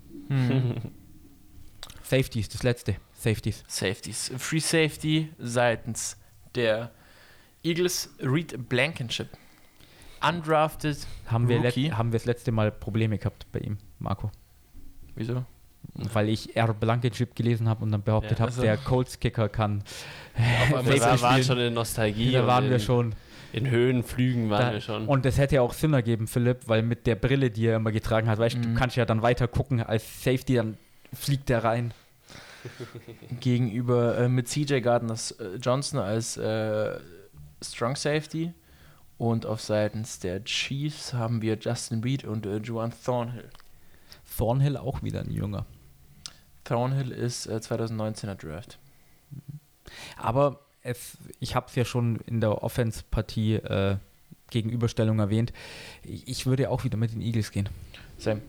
[2.03, 2.97] Safeties, das letzte.
[3.13, 3.65] Safeties.
[3.67, 4.33] Safeties.
[4.39, 6.17] Free Safety seitens
[6.55, 6.91] der
[7.63, 9.29] Eagles Reed Blankenship.
[10.27, 10.99] Undrafted.
[11.27, 11.93] Haben wir, Rookie.
[11.93, 14.31] haben wir das letzte Mal Probleme gehabt bei ihm, Marco?
[15.15, 15.45] Wieso?
[15.95, 16.73] Weil ich R.
[16.75, 19.83] Blankenship gelesen habe und dann behauptet Ja, habe, also- der Colts-Kicker kann.
[20.35, 22.33] Auf einmal war, waren schon in Nostalgie.
[22.33, 23.15] Da waren wir schon.
[23.53, 25.07] In Höhenflügen waren Da, wir schon.
[25.09, 27.93] Und das hätte ja auch Sinn ergeben, Philipp, weil mit der Brille, die er immer
[27.93, 28.63] getragen hat, weißt du, Mhm.
[28.63, 30.77] du kannst ja dann weiter gucken als Safety, dann
[31.13, 31.93] fliegt der rein.
[33.41, 36.99] Gegenüber äh, mit CJ Gardner äh, Johnson als äh,
[37.63, 38.53] Strong Safety.
[39.19, 43.51] Und auf seitens der Chiefs haben wir Justin Reed und äh, Juwan Thornhill.
[44.37, 45.67] Thornhill auch wieder ein Junger.
[46.65, 48.79] Thornhill ist äh, 2019er Draft.
[50.17, 53.97] Aber es, ich habe es ja schon in der Offense-Partie äh,
[54.51, 55.53] Gegenüberstellung erwähnt.
[56.05, 57.69] Ich würde auch wieder mit den Eagles gehen.
[58.19, 58.41] Sam.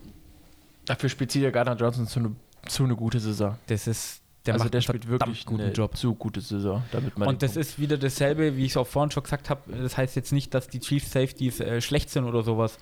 [0.86, 2.36] Dafür spielt CJ Gardner Johnson zu eine
[2.68, 3.58] zu eine gute Saison.
[3.68, 5.96] Das ist, der also macht der spielt wirklich guten eine Job.
[5.98, 6.84] zu gute Saison.
[6.92, 9.62] Damit man Und das ist wieder dasselbe, wie ich es auch vorhin schon gesagt habe.
[9.76, 12.78] Das heißt jetzt nicht, dass die Chiefs Safeties äh, schlecht sind oder sowas.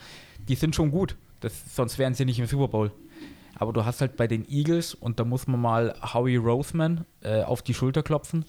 [0.47, 1.16] Die sind schon gut.
[1.41, 2.91] Das, sonst wären sie nicht im Super Bowl.
[3.60, 7.43] Aber du hast halt bei den Eagles, und da muss man mal Howie Roseman äh,
[7.43, 8.45] auf die Schulter klopfen,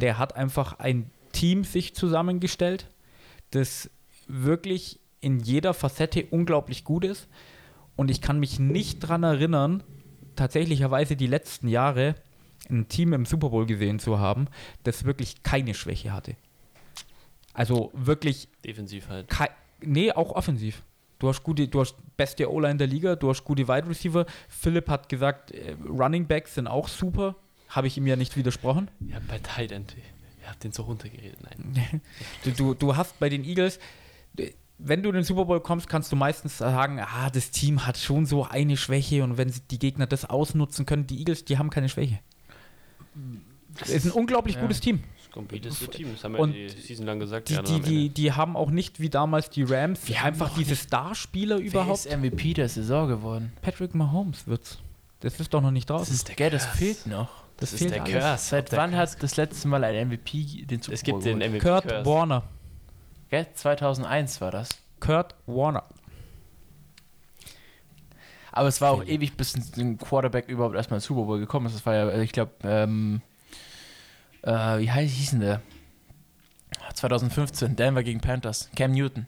[0.00, 2.88] der hat einfach ein Team sich zusammengestellt,
[3.50, 3.90] das
[4.26, 7.28] wirklich in jeder Facette unglaublich gut ist.
[7.94, 9.82] Und ich kann mich nicht dran erinnern,
[10.34, 12.14] tatsächlicherweise die letzten Jahre
[12.70, 14.48] ein Team im Super Bowl gesehen zu haben,
[14.82, 16.36] das wirklich keine Schwäche hatte.
[17.52, 19.28] Also wirklich, Defensiv halt.
[19.82, 20.82] nee, auch offensiv.
[21.24, 24.26] Du hast gute, du hast beste O-Line der Liga, du hast gute Wide Receiver.
[24.46, 27.34] Philipp hat gesagt, äh, Running Backs sind auch super.
[27.70, 28.90] Habe ich ihm ja nicht widersprochen.
[29.00, 29.96] Ja, bei Tight End.
[30.42, 31.38] Ihr habt den so runtergeredet.
[31.42, 32.02] Nein.
[32.44, 33.78] Du, du, du hast bei den Eagles,
[34.36, 37.86] äh, wenn du in den Super Bowl kommst, kannst du meistens sagen, ah, das Team
[37.86, 41.56] hat schon so eine Schwäche und wenn die Gegner das ausnutzen können, die Eagles, die
[41.56, 42.20] haben keine Schwäche.
[43.80, 44.60] Es ist ein unglaublich ja.
[44.60, 45.02] gutes Team.
[45.34, 46.12] Das kompletteste Team.
[46.12, 47.48] Das haben Und wir die Season lang gesagt.
[47.48, 50.54] Die, ja, die, die, die haben auch nicht wie damals die Rams Wir haben einfach
[50.54, 52.06] diese nicht- Starspieler Wer überhaupt.
[52.06, 53.52] ist MVP der Saison geworden?
[53.62, 54.78] Patrick Mahomes wird's.
[55.20, 56.14] Das ist doch noch nicht Das draußen.
[56.14, 56.78] ist der Gell, das Curse.
[56.78, 57.28] fehlt noch.
[57.56, 58.12] Das, ist fehlt der alles.
[58.14, 58.44] Curse.
[58.48, 61.38] Seit Der wann hat das letzte Mal ein MVP den Super Es gibt Bowl den?
[61.38, 61.58] MVP.
[61.60, 62.06] Kurt Curse.
[62.06, 62.42] Warner.
[63.30, 63.46] Gell?
[63.54, 64.68] 2001 war das.
[65.00, 65.84] Kurt Warner.
[68.52, 71.66] Aber es war auch ewig, bis ein- ein Quarterback überhaupt erstmal ins Super Bowl gekommen
[71.66, 71.74] ist.
[71.74, 73.20] Das war ja, ich glaube, ähm,
[74.44, 75.60] äh, wie heißt, hieß denn der?
[76.94, 78.70] 2015, Denver gegen Panthers.
[78.76, 79.26] Cam Newton.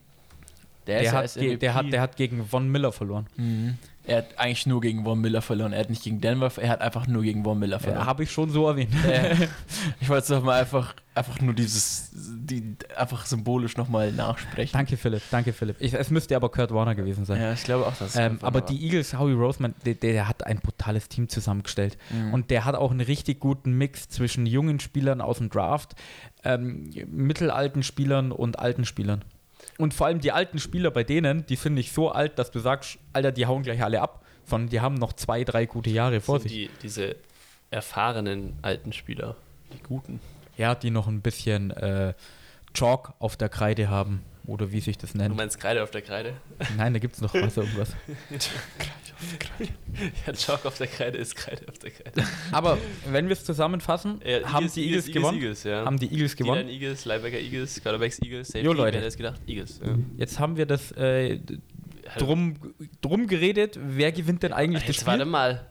[0.86, 3.26] Der, ja hat, als ge- der, hat, der hat gegen Von Miller verloren.
[3.36, 3.78] Mhm.
[4.07, 5.72] Er hat eigentlich nur gegen Von Miller verloren.
[5.72, 8.07] Er hat nicht gegen Denver, er hat einfach nur gegen Von Miller Ja, verloren.
[8.07, 8.92] Habe ich schon so erwähnt.
[9.04, 9.34] Äh,
[10.00, 14.72] ich wollte es doch mal einfach, einfach nur dieses, die, einfach symbolisch nochmal nachsprechen.
[14.72, 15.22] Danke, Philipp.
[15.30, 15.76] Danke, Philipp.
[15.80, 17.40] Ich, es müsste aber Kurt Warner gewesen sein.
[17.40, 18.66] Ja, ich glaube auch, dass es Ähm, aber war.
[18.66, 21.98] die Eagles, Howie Roseman, der, der hat ein brutales Team zusammengestellt.
[22.11, 22.32] Mhm.
[22.32, 25.96] Und der hat auch einen richtig guten Mix zwischen jungen Spielern aus dem Draft,
[26.44, 29.24] ähm, mittelalten Spielern und alten Spielern.
[29.79, 32.59] Und vor allem die alten Spieler bei denen, die sind nicht so alt, dass du
[32.59, 36.20] sagst, Alter, die hauen gleich alle ab, sondern die haben noch zwei, drei gute Jahre
[36.20, 36.53] vor sich.
[36.53, 37.16] die, diese
[37.70, 39.37] erfahrenen alten Spieler.
[39.72, 40.20] Die guten.
[40.57, 42.14] Ja, die noch ein bisschen äh,
[42.72, 44.22] Chalk auf der Kreide haben.
[44.47, 45.36] Oder wie sich das Du nennt.
[45.36, 46.34] meinst Kreide auf der Kreide?
[46.76, 47.94] Nein, da gibt es noch was irgendwas.
[50.26, 52.22] Ja, Chalk auf der Kreide ist Kreide auf der Kreide.
[52.53, 52.78] Aber
[53.11, 55.38] wenn wir es zusammenfassen, Ja, haben die Eagles, gewonnen.
[55.38, 55.84] Eagles, ja.
[55.84, 56.68] Haben die Eagles gewonnen.
[56.68, 59.01] Die Eagles, Linebacker Eagles, Quarterbacks Eagles, Safety, Jo, Leute.
[59.01, 59.40] wer gedacht?
[59.47, 59.80] Eagles.
[59.84, 59.97] Ja.
[60.16, 61.40] Jetzt haben wir das äh,
[62.18, 62.55] drum,
[63.01, 65.12] drum geredet, wer gewinnt denn eigentlich das Jetzt Spiel?
[65.12, 65.66] warte mal.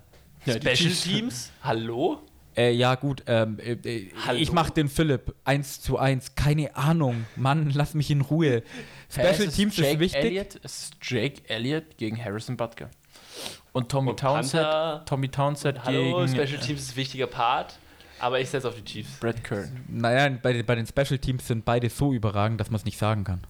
[0.47, 0.91] Special.
[0.93, 1.51] Teams?
[1.63, 2.21] Hallo?
[2.57, 6.35] Äh, ja, gut, ähm, äh, äh, ich mach den Philipp 1 zu 1.
[6.35, 7.25] Keine Ahnung.
[7.35, 8.63] Mann, lass mich in Ruhe.
[9.11, 10.23] Special es Teams Jake ist wichtig.
[10.23, 12.89] Elliott, es ist Jake Elliott gegen Harrison Butker.
[13.73, 15.03] Und Tommy Und Townsend, Panther.
[15.05, 17.77] Tommy Townsend Hallo, gegen Special Teams ist ein wichtiger Part,
[18.19, 19.19] aber ich setze auf die Chiefs.
[19.19, 19.83] Brett Kern.
[19.89, 22.97] Naja, bei, den- bei den Special Teams sind beide so überragend, dass man es nicht
[22.97, 23.41] sagen kann.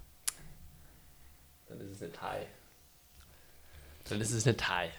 [1.69, 2.47] Dann ist es eine Tie.
[4.09, 4.89] Dann ist es eine Tie.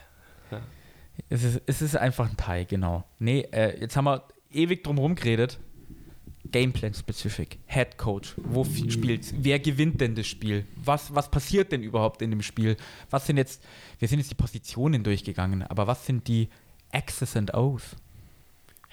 [1.29, 3.05] Es ist, es ist einfach ein Teil, genau.
[3.19, 5.59] Nee, äh, jetzt haben wir ewig drum geredet.
[6.53, 10.65] Gameplan specific, Head Coach, wo f- spielt, wer gewinnt denn das Spiel?
[10.77, 12.77] Was, was passiert denn überhaupt in dem Spiel?
[13.11, 13.65] Was sind jetzt,
[13.99, 16.49] wir sind jetzt die Positionen durchgegangen, aber was sind die
[16.93, 17.97] X's and O's?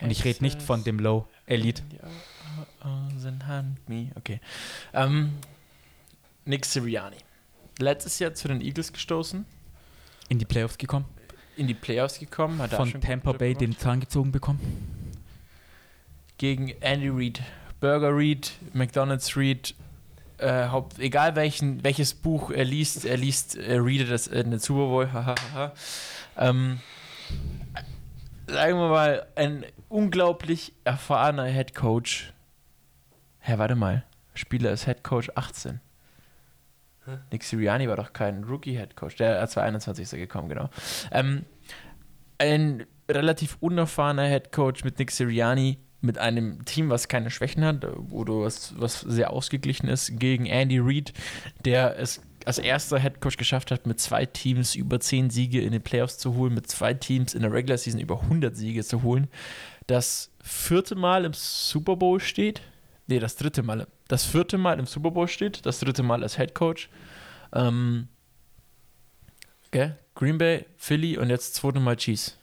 [0.02, 1.84] Und ich rede nicht von dem Low Elite.
[3.18, 4.12] Sind hand me.
[4.16, 4.40] Okay.
[4.94, 5.34] Ähm,
[6.46, 7.18] Nick Sirianni.
[7.78, 9.46] Letztes Jahr zu den Eagles gestoßen,
[10.30, 11.06] In die Playoffs gekommen.
[11.56, 14.60] In die Playoffs gekommen, hat Von Tampa Bay den Zahn gezogen bekommen.
[16.38, 17.42] gegen Andy Reid,
[17.80, 19.76] Burger Reid, McDonald's Reid,
[20.40, 24.60] äh, Haupt, egal welchen, welches Buch er liest, er liest, er readet das in den
[24.60, 25.10] Super Bowl,
[26.38, 26.80] ähm,
[28.48, 32.34] sagen wir mal, ein unglaublich erfahrener Head Coach.
[33.40, 35.80] Hä, warte mal, Spieler ist Head Coach 18.
[37.32, 40.70] Nick Sirianni war doch kein Rookie-Head Coach, der er 21 ist er gekommen, genau.
[41.12, 41.46] Ähm,
[42.38, 47.86] ein relativ unerfahrener Head Coach mit Nick Sirianni, mit einem Team, was keine Schwächen hat,
[48.12, 51.14] oder was, was sehr ausgeglichen ist, gegen Andy Reid,
[51.64, 55.72] der es als erster Head Coach geschafft hat, mit zwei Teams über 10 Siege in
[55.72, 59.02] den Playoffs zu holen, mit zwei Teams in der Regular Season über 100 Siege zu
[59.04, 59.30] holen,
[59.88, 62.62] das vierte Mal im Super Bowl steht.
[63.08, 63.88] Nee, das dritte Mal.
[64.08, 66.90] Das vierte Mal im Super Bowl steht, das dritte Mal als Head Coach.
[67.54, 68.08] Ähm,
[69.72, 69.98] gell?
[70.16, 72.38] Green Bay, Philly und jetzt zweite Mal Chiefs.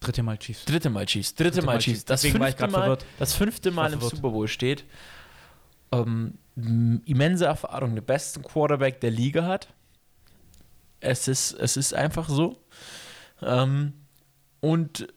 [0.00, 0.64] Dritte Mal Chiefs.
[0.64, 1.34] Dritte Mal Chiefs.
[1.34, 2.04] Dritte, Dritte Mal, Mal Chiefs.
[2.04, 3.06] Das Deswegen war ich fünfte, Mal, verwirrt.
[3.18, 4.00] das fünfte Mal im.
[4.00, 4.84] Super Bowl steht.
[5.92, 9.68] Ähm, immense Erfahrung, den besten Quarterback der Liga hat.
[11.00, 12.58] Es ist, es ist einfach so.
[13.42, 13.92] Ähm,
[14.60, 15.08] und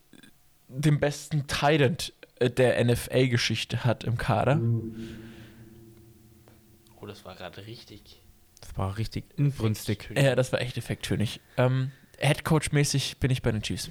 [0.68, 1.98] den besten Titan
[2.42, 4.60] der NFL-Geschichte hat im Kader.
[7.04, 8.22] Oh, das war gerade richtig.
[8.62, 10.10] Das war richtig inbrünstig.
[10.16, 11.42] Ja, das war echt effekttönig.
[11.58, 13.90] Ähm, Headcoach-mäßig bin ich bei den Chiefs.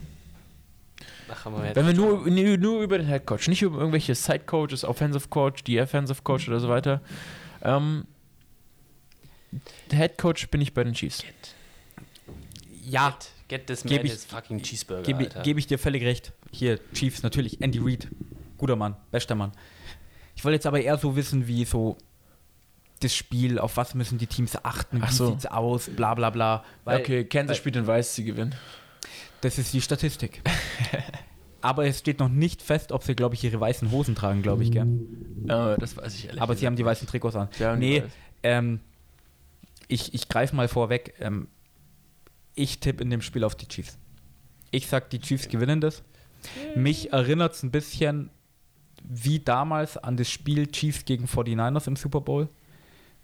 [1.28, 4.14] Ach, haben wir jetzt Wenn wir nur, nur, über den Head Coach, nicht über irgendwelche
[4.14, 7.02] Side Coaches, Offensive Coach, die Offensive Coach oder so weiter.
[7.60, 8.06] Ähm,
[9.90, 11.22] der Head Coach bin ich bei den Chiefs.
[12.82, 16.32] Ja, Get this Geb man ich- his fucking cheeseburger, gebe geb ich dir völlig recht.
[16.50, 17.60] Hier, Chiefs natürlich.
[17.60, 18.08] Andy Reid.
[18.56, 18.96] Guter Mann.
[19.10, 19.52] Bester Mann.
[20.34, 21.98] Ich wollte jetzt aber eher so wissen, wie so
[23.04, 25.30] das Spiel, auf was müssen die Teams achten, Ach wie so.
[25.30, 26.64] sieht's aus, bla bla bla.
[26.84, 28.54] Weil okay, Kansas spielt und weiß, sie gewinnen.
[29.40, 30.42] Das ist die Statistik.
[31.60, 34.62] aber es steht noch nicht fest, ob sie, glaube ich, ihre weißen Hosen tragen, glaube
[34.62, 34.86] ich, gell?
[35.46, 37.48] Ja, das weiß ich ehrlich Aber sie haben die weißen Trikots an.
[37.58, 38.02] Die nee,
[38.42, 38.80] ähm,
[39.88, 41.14] ich, ich greife mal vorweg.
[41.20, 41.48] Ähm,
[42.54, 43.98] ich tippe in dem Spiel auf die Chiefs.
[44.70, 46.02] Ich sag, die Chiefs gewinnen das.
[46.74, 48.30] Mich erinnert es ein bisschen
[49.04, 52.48] wie damals an das Spiel Chiefs gegen 49ers im Super Bowl.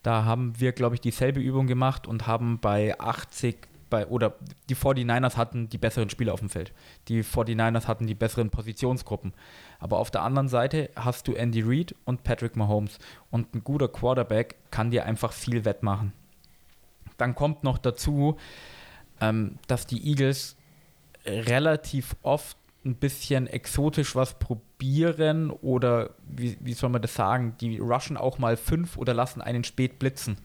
[0.03, 4.35] Da haben wir, glaube ich, dieselbe Übung gemacht und haben bei 80 bei, oder
[4.69, 6.73] die 49ers hatten die besseren Spieler auf dem Feld.
[7.09, 9.33] Die 49ers hatten die besseren Positionsgruppen.
[9.79, 12.99] Aber auf der anderen Seite hast du Andy Reid und Patrick Mahomes.
[13.31, 16.13] Und ein guter Quarterback kann dir einfach viel wettmachen.
[17.17, 18.37] Dann kommt noch dazu,
[19.21, 20.57] ähm, dass die Eagles
[21.25, 22.57] relativ oft
[22.89, 28.39] ein bisschen exotisch was probieren oder wie, wie soll man das sagen, die rushen auch
[28.39, 30.39] mal fünf oder lassen einen spät blitzen.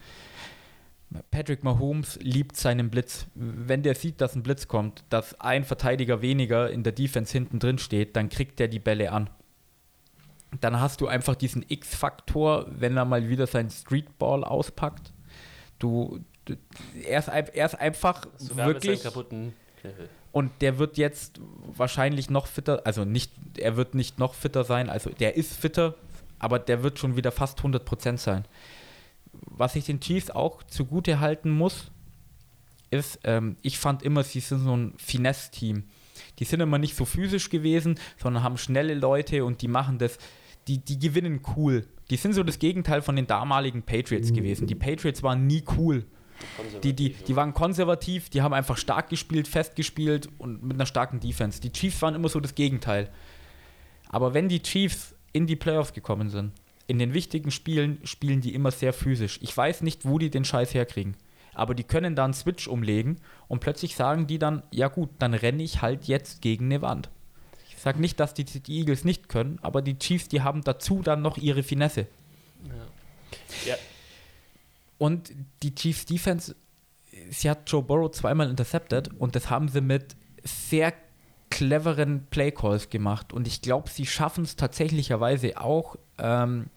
[1.32, 3.28] Patrick Mahomes liebt seinen Blitz.
[3.36, 7.60] Wenn der sieht, dass ein Blitz kommt, dass ein Verteidiger weniger in der Defense hinten
[7.60, 9.30] drin steht, dann kriegt der die Bälle an.
[10.60, 15.14] Dann hast du einfach diesen X-Faktor, wenn er mal wieder seinen Streetball auspackt.
[15.80, 16.56] Du, du
[17.08, 19.54] er, ist, er ist einfach mit wirklich seinem
[20.32, 21.40] und der wird jetzt
[21.76, 25.96] wahrscheinlich noch fitter, also nicht, er wird nicht noch fitter sein, also der ist fitter,
[26.40, 28.46] aber der wird schon wieder fast 100% sein.
[29.32, 31.92] Was ich den Chiefs auch zugute halten muss,
[32.90, 35.84] ist, ähm, ich fand immer, sie sind so ein Finesse-Team.
[36.40, 40.18] Die sind immer nicht so physisch gewesen, sondern haben schnelle Leute und die machen das,
[40.68, 41.86] die, die gewinnen cool.
[42.10, 44.68] Die sind so das Gegenteil von den damaligen Patriots gewesen.
[44.68, 46.06] Die Patriots waren nie cool.
[46.84, 50.86] Die, die, die waren konservativ, die haben einfach stark gespielt, fest gespielt und mit einer
[50.86, 51.62] starken Defense.
[51.62, 53.10] Die Chiefs waren immer so das Gegenteil.
[54.10, 56.52] Aber wenn die Chiefs in die Playoffs gekommen sind,
[56.88, 59.40] in den wichtigen Spielen spielen die immer sehr physisch.
[59.42, 61.16] Ich weiß nicht, wo die den Scheiß herkriegen.
[61.54, 63.18] Aber die können da einen Switch umlegen
[63.48, 67.10] und plötzlich sagen die dann, ja gut, dann renne ich halt jetzt gegen eine Wand.
[67.70, 71.02] Ich sage nicht, dass die, die Eagles nicht können, aber die Chiefs, die haben dazu
[71.04, 72.08] dann noch ihre Finesse.
[73.66, 73.76] Ja.
[74.98, 76.56] Und die Chiefs Defense,
[77.30, 80.94] sie hat Joe Burrow zweimal intercepted und das haben sie mit sehr
[81.50, 83.34] cleveren Playcalls gemacht.
[83.34, 86.68] Und ich glaube, sie schaffen es tatsächlicherweise auch, ähm,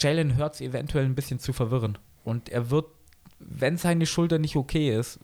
[0.00, 1.98] Jalen Hurts eventuell ein bisschen zu verwirren.
[2.24, 2.86] Und er wird,
[3.38, 5.20] wenn seine Schulter nicht okay ist,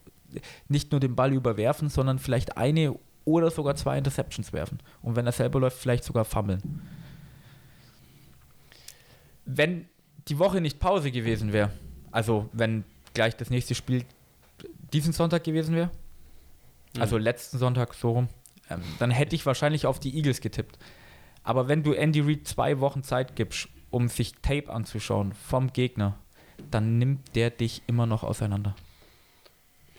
[0.68, 4.78] nicht nur den Ball überwerfen, sondern vielleicht eine oder sogar zwei Interceptions werfen.
[5.02, 6.82] Und wenn er selber läuft, vielleicht sogar fummeln.
[9.44, 9.88] Wenn
[10.28, 11.72] die Woche nicht Pause gewesen wäre,
[12.10, 12.84] also wenn
[13.14, 14.04] gleich das nächste Spiel
[14.92, 15.90] diesen Sonntag gewesen wäre,
[16.98, 18.28] also letzten Sonntag so rum,
[18.68, 20.78] ähm, dann hätte ich wahrscheinlich auf die Eagles getippt.
[21.42, 26.18] Aber wenn du Andy Reid zwei Wochen Zeit gibst, um sich Tape anzuschauen vom Gegner,
[26.70, 28.74] dann nimmt der dich immer noch auseinander.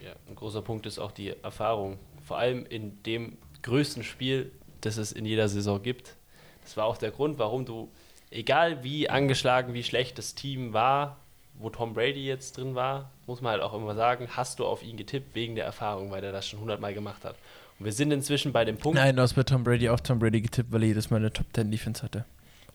[0.04, 1.98] Ja, ein großer Punkt ist auch die Erfahrung.
[2.26, 4.52] Vor allem in dem größten Spiel,
[4.82, 6.16] das es in jeder Saison gibt.
[6.64, 7.92] Das war auch der Grund, warum du,
[8.30, 11.21] egal wie angeschlagen, wie schlecht das Team war,
[11.62, 14.84] wo Tom Brady jetzt drin war, muss man halt auch immer sagen, hast du auf
[14.84, 17.36] ihn getippt wegen der Erfahrung, weil er das schon hundertmal gemacht hat.
[17.80, 18.98] Und wir sind inzwischen bei dem Punkt.
[18.98, 21.32] Nein, du hast bei Tom Brady auch Tom Brady getippt, weil er jedes Mal eine
[21.32, 22.26] Top 10 Defense hatte.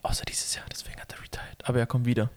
[0.03, 1.65] Außer dieses Jahr, deswegen hat er retired.
[1.67, 2.29] Aber er kommt wieder.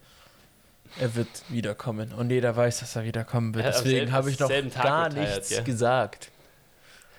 [0.99, 2.13] Er wird wiederkommen.
[2.13, 3.67] Und jeder weiß, dass er wiederkommen wird.
[3.75, 5.63] Deswegen habe ich noch gar retired, nichts gell?
[5.63, 6.31] gesagt.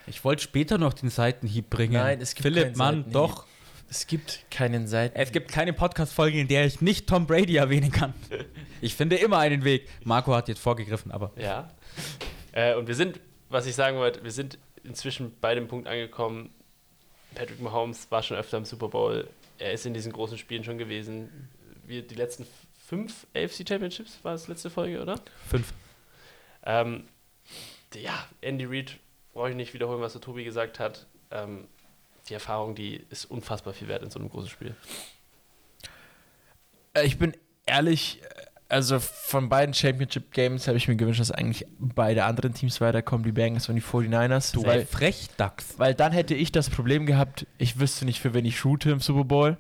[0.08, 1.94] Ich wollte später noch den Seitenhieb bringen.
[1.94, 3.46] Nein, es gibt Philipp, keinen Mann, doch.
[3.92, 5.20] Es gibt keinen Seiten.
[5.20, 8.14] Es gibt keine Podcast-Folge, in der ich nicht Tom Brady erwähnen kann.
[8.84, 9.88] Ich finde immer einen Weg.
[10.06, 11.70] Marco hat jetzt vorgegriffen, aber Ja.
[12.52, 13.20] Äh, und wir sind,
[13.50, 16.50] was ich sagen wollte, wir sind inzwischen bei dem Punkt angekommen.
[17.36, 19.30] Patrick Mahomes war schon öfter im Super Bowl.
[19.60, 21.50] Er ist in diesen großen Spielen schon gewesen.
[21.86, 22.48] Wir, die letzten
[22.88, 25.20] fünf AFC Championships war das letzte Folge, oder?
[25.48, 25.74] fünf.
[26.64, 27.04] Ähm,
[27.94, 28.98] ja, Andy Reid,
[29.34, 31.06] brauche ich nicht wiederholen, was der Tobi gesagt hat.
[31.30, 31.68] Ähm,
[32.32, 34.74] die Erfahrung, die ist unfassbar viel wert in so einem großen Spiel.
[36.94, 37.34] Äh, Ich bin
[37.66, 38.28] ehrlich, äh,
[38.70, 43.26] also von beiden Championship Games habe ich mir gewünscht, dass eigentlich beide anderen Teams weiterkommen,
[43.26, 44.54] die Bengals und die 49ers.
[44.54, 45.74] Du weil, Frechdachs.
[45.78, 49.02] weil dann hätte ich das Problem gehabt, ich wüsste nicht, für wen ich shoote im
[49.02, 49.58] Super Bowl.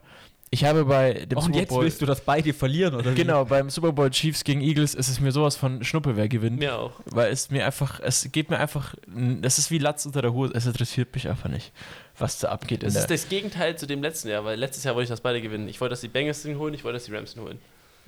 [0.53, 1.84] Ich habe bei dem Und Super jetzt Bowl.
[1.84, 3.11] willst du, dass beide verlieren, oder?
[3.11, 3.15] wie?
[3.15, 6.59] Genau, beim Super Bowl Chiefs gegen Eagles ist es mir sowas von Schnuppe, wer gewinnt.
[6.59, 6.91] Mir auch.
[7.05, 10.53] Weil es mir einfach, es geht mir einfach, das ist wie Latz unter der Hose,
[10.53, 11.72] es interessiert mich einfach nicht,
[12.22, 12.84] was da abgeht.
[12.84, 15.09] Das in ist der, das Gegenteil zu dem letzten Jahr, weil letztes Jahr wollte ich,
[15.09, 15.67] dass beide gewinnen.
[15.67, 17.59] Ich wollte, dass die Bengals den holen, ich wollte, dass die Rams den holen.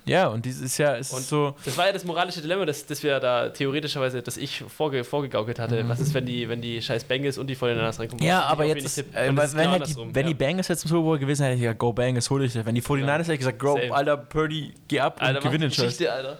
[0.06, 3.02] ja, und dieses Jahr ist Und so, Das war ja das moralische Dilemma, das, das
[3.04, 5.88] wir da theoretischerweise, das ich vorge, vorgegaukelt hatte.
[5.88, 8.22] Was ist, wenn die, wenn die scheiß Bengals und die Volleyarders reinkommen?
[8.24, 8.28] Mhm.
[8.28, 10.28] Ja, aber jetzt ist, äh, wenn, das genau halt die, wenn ja.
[10.28, 12.54] die Bengals jetzt im Super Bowl gewesen hätte, hätte ich gesagt, go Bengals, hol dich.
[12.54, 12.66] das.
[12.66, 13.18] Wenn die 49ers Ja.
[13.20, 13.78] hätte ich gesagt, go.
[13.92, 15.86] Alter, Purdy, geh ab Alter, und mach gewinn den Scheiß.
[15.86, 16.38] Geschichte, Alter.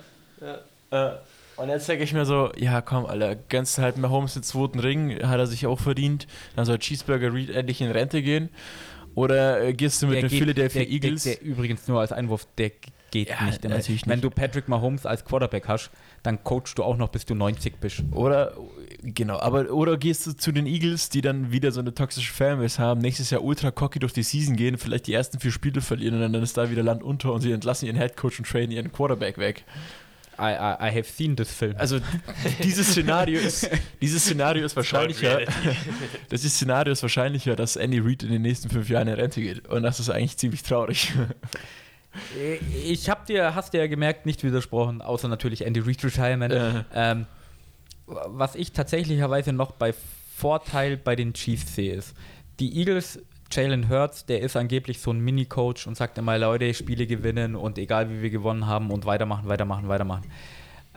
[0.92, 1.12] Ja.
[1.14, 1.16] Äh,
[1.58, 5.22] und jetzt denke ich mir so, ja komm, Alter, gönnst halt Mahomes den zweiten Ring,
[5.24, 6.28] hat er sich auch verdient.
[6.56, 8.50] Dann soll Cheeseburger Reed endlich in Rente gehen.
[9.16, 11.24] Oder äh, gehst du mit den geht- Philadelphia der, Eagles?
[11.24, 12.72] Der, der übrigens nur als Einwurf, der
[13.12, 13.64] geht Ja, nicht.
[13.64, 14.24] natürlich Wenn nicht.
[14.24, 15.92] du Patrick Mahomes als Quarterback hast,
[16.24, 18.02] dann coachst du auch noch, bis du 90 bist.
[18.12, 18.58] Oder,
[19.04, 22.80] genau, aber oder gehst du zu den Eagles, die dann wieder so eine toxische Fanbase
[22.82, 26.16] haben, nächstes Jahr ultra cocky durch die Season gehen, vielleicht die ersten vier Spiele verlieren
[26.24, 28.92] und dann ist da wieder Land unter und sie entlassen ihren Headcoach und trainen ihren
[28.92, 29.64] Quarterback weg.
[30.40, 31.76] I, I, I have seen this film.
[31.78, 32.00] Also
[32.64, 33.70] dieses Szenario ist,
[34.02, 35.42] dieses Szenario ist wahrscheinlicher,
[36.30, 39.42] das ist Szenario ist wahrscheinlicher, dass Andy Reid in den nächsten fünf Jahren in Rente
[39.42, 39.68] geht.
[39.68, 41.14] Und das ist eigentlich ziemlich traurig.
[42.86, 46.54] ich hab dir, hast dir ja gemerkt, nicht widersprochen, außer natürlich Andy Reid Retirement.
[46.54, 46.84] Äh.
[46.94, 47.26] Ähm,
[48.06, 49.94] was ich tatsächlicherweise noch bei
[50.36, 52.14] Vorteil bei den Chiefs sehe, ist,
[52.60, 53.20] die Eagles,
[53.56, 57.78] Jalen Hurts, der ist angeblich so ein Mini-Coach und sagt immer, Leute, Spiele gewinnen und
[57.78, 60.24] egal wie wir gewonnen haben und weitermachen, weitermachen, weitermachen.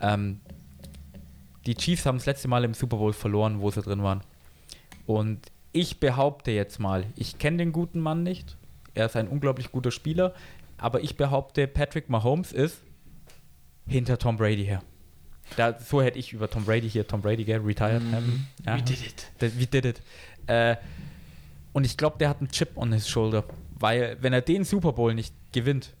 [0.01, 0.39] Ähm,
[1.65, 4.21] die Chiefs haben das letzte Mal im Super Bowl verloren, wo sie drin waren.
[5.05, 8.57] Und ich behaupte jetzt mal, ich kenne den guten Mann nicht.
[8.93, 10.33] Er ist ein unglaublich guter Spieler.
[10.77, 12.81] Aber ich behaupte, Patrick Mahomes ist
[13.87, 14.81] hinter Tom Brady her.
[15.55, 18.01] Da, so hätte ich über Tom Brady hier, Tom Brady, gell, retired.
[18.11, 18.47] haben.
[18.65, 18.77] Ja.
[18.77, 19.27] We did it.
[19.39, 20.01] We did it.
[20.47, 20.75] Äh,
[21.77, 23.43] und ich glaube, der hat einen Chip on his shoulder.
[23.77, 25.93] Weil, wenn er den Super Bowl nicht gewinnt,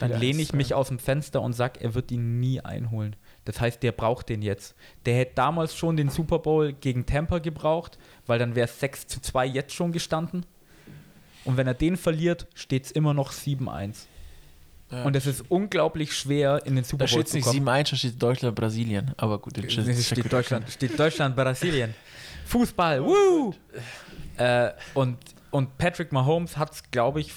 [0.00, 0.56] dann Vielleicht, lehne ich ja.
[0.56, 3.14] mich aus dem Fenster und sage, er wird ihn nie einholen.
[3.44, 4.74] Das heißt, der braucht den jetzt.
[5.04, 9.06] Der hätte damals schon den Super Bowl gegen Tampa gebraucht, weil dann wäre es 6
[9.06, 10.46] zu 2 jetzt schon gestanden.
[11.44, 14.06] Und wenn er den verliert, steht es immer noch 7-1.
[15.04, 17.68] Und es ist unglaublich schwer, in den Super da Bowl steht zu nicht kommen.
[17.68, 19.12] 7-1, da steht Deutschland, Brasilien.
[19.18, 21.94] Aber gut, den Es steht Deutschland, steht Deutschland, Brasilien.
[22.46, 23.52] Fußball, woo!
[24.36, 25.18] Äh, und,
[25.50, 27.32] und Patrick Mahomes hat es, glaube ich,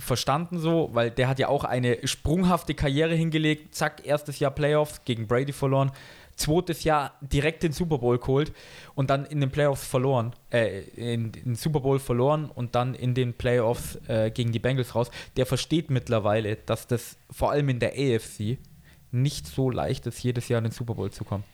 [0.00, 3.74] verstanden so, weil der hat ja auch eine sprunghafte Karriere hingelegt.
[3.74, 5.92] Zack, erstes Jahr Playoffs gegen Brady verloren.
[6.36, 8.52] Zweites Jahr direkt den Super Bowl geholt
[8.94, 10.32] und dann in den Playoffs verloren.
[10.50, 14.94] Äh, in, den Super Bowl verloren und dann in den Playoffs äh, gegen die Bengals
[14.94, 15.10] raus.
[15.36, 18.58] Der versteht mittlerweile, dass das vor allem in der AFC
[19.12, 21.44] nicht so leicht ist, jedes Jahr in den Super Bowl zu kommen.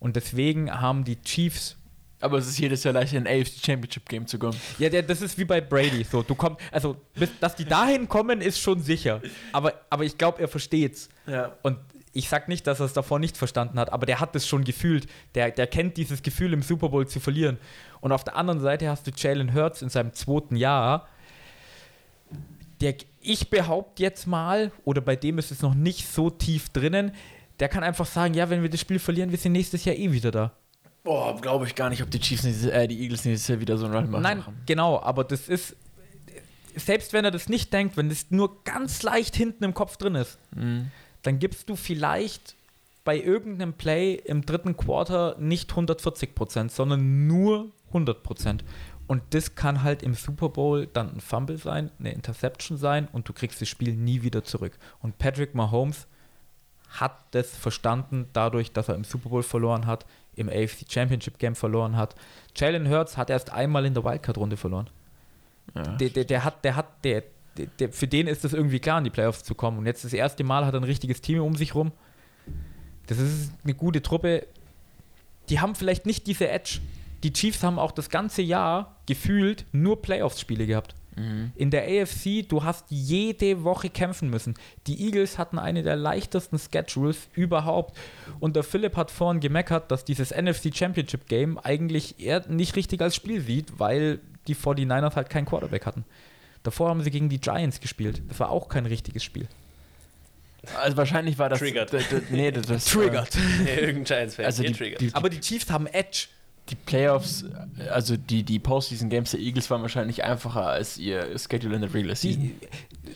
[0.00, 1.76] Und deswegen haben die Chiefs
[2.20, 4.58] Aber es ist jedes Jahr leicht, in ein AFC Championship Game zu kommen.
[4.78, 6.04] ja, der, das ist wie bei Brady.
[6.04, 9.22] So, du kommst, also, bis, dass die dahin kommen, ist schon sicher.
[9.52, 11.08] Aber, aber ich glaube, er versteht's.
[11.26, 11.52] Ja.
[11.62, 11.78] Und
[12.12, 14.64] ich sag nicht, dass er es davor nicht verstanden hat, aber der hat es schon
[14.64, 15.06] gefühlt.
[15.36, 17.58] Der, der kennt dieses Gefühl, im Super Bowl zu verlieren.
[18.00, 21.08] Und auf der anderen Seite hast du Jalen Hurts in seinem zweiten Jahr.
[22.80, 27.12] Der, ich behaupte jetzt mal, oder bei dem ist es noch nicht so tief drinnen,
[27.60, 30.10] der kann einfach sagen, ja, wenn wir das Spiel verlieren, wir sind nächstes Jahr eh
[30.12, 30.52] wieder da.
[31.08, 33.78] Boah, glaube ich gar nicht, ob die Chiefs, nächstes, äh, die Eagles nächstes Jahr wieder
[33.78, 34.22] so einen Run machen.
[34.22, 35.74] Nein, genau, aber das ist.
[36.76, 40.14] selbst wenn er das nicht denkt, wenn es nur ganz leicht hinten im Kopf drin
[40.14, 40.90] ist, Mhm.
[41.22, 42.56] dann gibst du vielleicht
[43.04, 48.64] bei irgendeinem Play im dritten Quarter nicht 140 Prozent, sondern nur 100 Prozent.
[49.06, 53.26] Und das kann halt im Super Bowl dann ein Fumble sein, eine Interception sein und
[53.26, 54.78] du kriegst das Spiel nie wieder zurück.
[55.00, 56.06] Und Patrick Mahomes
[56.88, 61.54] hat das verstanden, dadurch, dass er im Super Bowl verloren hat, im AFC Championship Game
[61.54, 62.14] verloren hat.
[62.56, 64.88] Jalen Hurts hat erst einmal in der Wildcard-Runde verloren.
[65.74, 65.82] Ja.
[65.96, 67.24] Der, der, der hat, der hat, der,
[67.78, 69.78] der, für den ist es irgendwie klar, in die Playoffs zu kommen.
[69.78, 71.92] Und jetzt das erste Mal hat er ein richtiges Team um sich rum.
[73.06, 74.46] Das ist eine gute Truppe.
[75.48, 76.80] Die haben vielleicht nicht diese Edge.
[77.22, 80.94] Die Chiefs haben auch das ganze Jahr gefühlt nur Playoffs-Spiele gehabt.
[81.16, 81.52] Mhm.
[81.56, 84.54] In der AFC, du hast jede Woche kämpfen müssen.
[84.86, 87.96] Die Eagles hatten eine der leichtesten Schedules überhaupt.
[88.40, 93.00] Und der Philipp hat vorhin gemeckert, dass dieses NFC Championship Game eigentlich er nicht richtig
[93.00, 96.04] als Spiel sieht, weil die 49ers halt keinen Quarterback hatten.
[96.62, 98.22] Davor haben sie gegen die Giants gespielt.
[98.28, 99.48] Das war auch kein richtiges Spiel.
[100.76, 101.60] Also wahrscheinlich war das.
[101.60, 101.90] Triggered.
[102.30, 104.44] nee, das, das Nee, irgendein Giants-Fan.
[104.44, 106.26] Also die, die, Aber die Chiefs haben Edge.
[106.70, 107.44] Die Playoffs,
[107.90, 112.16] also die, die Postseason-Games der Eagles waren wahrscheinlich einfacher als ihr Schedule in der Regular
[112.16, 112.42] Season.
[112.42, 112.54] Die,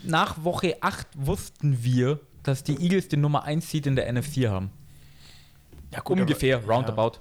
[0.08, 4.48] nach Woche 8 wussten wir, dass die Eagles den Nummer 1 Seed in der NFC
[4.48, 4.70] haben.
[5.92, 7.18] ja, Ungefähr, aber- roundabout.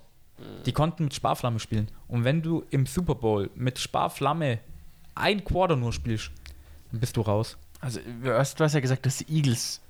[0.65, 1.87] Die konnten mit Sparflamme spielen.
[2.07, 4.57] Und wenn du im Super Bowl mit Sparflamme
[5.13, 6.31] ein Quarter nur spielst,
[6.91, 7.57] dann bist du raus.
[7.79, 9.81] Also, du hast, du hast ja gesagt, dass die Eagles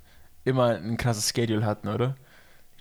[0.44, 2.16] immer ein krasses Schedule hatten, oder?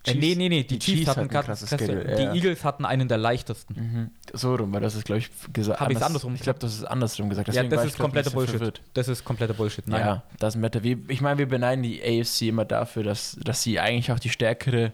[0.07, 2.17] Äh, nee, nee, nee, die, Chiefs, hatten ein grad- krasses krasse- Schedule.
[2.17, 2.33] Die ja.
[2.35, 3.75] Eagles hatten einen der leichtesten.
[3.75, 4.11] Mhm.
[4.33, 5.79] So rum, weil das ist, glaube ich, gesagt.
[5.81, 7.49] Hab ich's anders- andersrum Ich glaube, das ist andersrum gesagt.
[7.49, 8.57] Ja, deswegen das war ist ich, bisschen Bullshit.
[8.57, 8.81] verwirrt.
[8.95, 9.87] Das ist kompletter Bullshit.
[9.87, 10.01] Nein.
[10.01, 10.83] Ja, das Matter.
[10.83, 14.31] Wir, ich meine, wir beneiden die AFC immer dafür, dass, dass sie eigentlich auch die
[14.31, 14.93] stärkere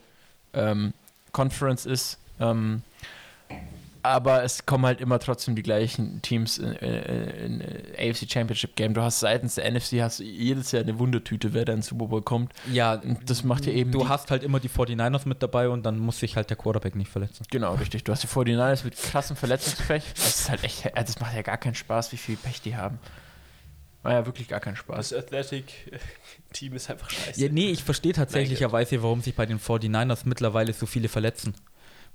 [0.55, 0.93] ähm,
[1.33, 2.19] Conference ist.
[2.41, 2.83] Ähm,
[4.07, 8.95] aber es kommen halt immer trotzdem die gleichen Teams in, in, in AFC Championship Game.
[8.95, 11.83] Du hast seitens der NFC hast du jedes Jahr eine Wundertüte, wer da in den
[11.83, 12.53] Super Bowl kommt.
[12.73, 13.93] Ja, Und das macht ja eben.
[13.93, 16.95] du hast halt immer die 49ers mit dabei und dann muss sich halt der Quarterback
[16.97, 17.45] nicht verletzen.
[17.51, 18.05] Genau, richtig.
[18.05, 20.05] Du hast die 49ers mit krassem Verletzungspech.
[20.15, 20.85] Das ist halt echt.
[20.97, 22.99] also Das macht ja gar keinen Spaß, wie viel Pech die haben.
[24.03, 25.09] War ja wirklich gar keinen Spaß.
[25.11, 27.41] Das Athletic-Team ist einfach scheiße.
[27.41, 31.55] Ja, nee, ich verstehe tatsächlicherweise, warum sich bei den 49ers mittlerweile so viele verletzen.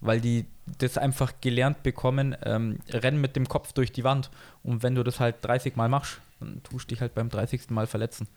[0.02, 0.45] Weil die
[0.80, 4.32] das einfach gelernt bekommen, ähm, rennen mit dem Kopf durch die Wand.
[4.64, 7.69] Und wenn du das halt 30 Mal machst, dann tust du dich halt beim 30.
[7.69, 8.28] Mal verletzen.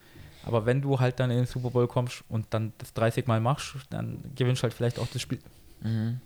[0.43, 3.39] Aber wenn du halt dann in den Super Bowl kommst und dann das 30 Mal
[3.39, 5.39] machst, dann gewinnst du halt vielleicht auch das Spiel.
[5.81, 6.21] Mhm.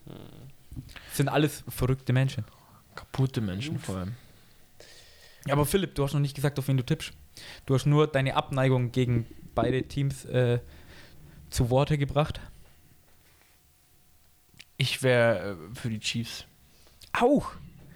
[1.07, 2.44] Das sind alles verrückte Menschen.
[2.95, 4.16] Kaputte Menschen vor allem.
[5.45, 7.14] Ja, aber Philipp, du hast noch nicht gesagt, auf wen du tippst.
[7.66, 9.26] Du hast nur deine Abneigung gegen
[9.56, 10.60] beide Teams äh,
[11.49, 12.41] zu Worte gebracht.
[14.80, 16.45] Ich wäre äh, für die Chiefs.
[17.14, 17.51] Auch.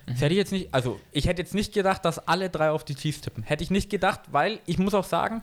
[0.05, 2.83] Das hätte ich jetzt nicht, also ich hätte jetzt nicht gedacht, dass alle drei auf
[2.83, 3.41] die Chiefs tippen.
[3.41, 5.41] Hätte ich nicht gedacht, weil ich muss auch sagen,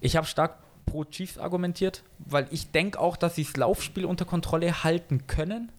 [0.00, 4.24] ich habe stark pro Chiefs argumentiert, weil ich denke auch, dass sie das Laufspiel unter
[4.24, 5.70] Kontrolle halten können.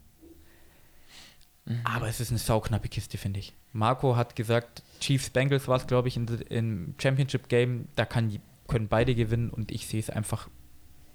[1.84, 3.53] Aber es ist eine sauknappe Kiste, finde ich.
[3.72, 7.88] Marco hat gesagt, Chiefs Bengals war es, glaube ich, in, im Championship Game.
[7.95, 8.38] Da kann,
[8.68, 10.49] können beide gewinnen und ich sehe es einfach.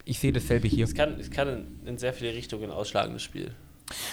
[0.08, 0.84] Ich sehe dasselbe hier.
[0.84, 3.52] Es kann, es kann in, in sehr viele Richtungen ausschlagen, das Spiel.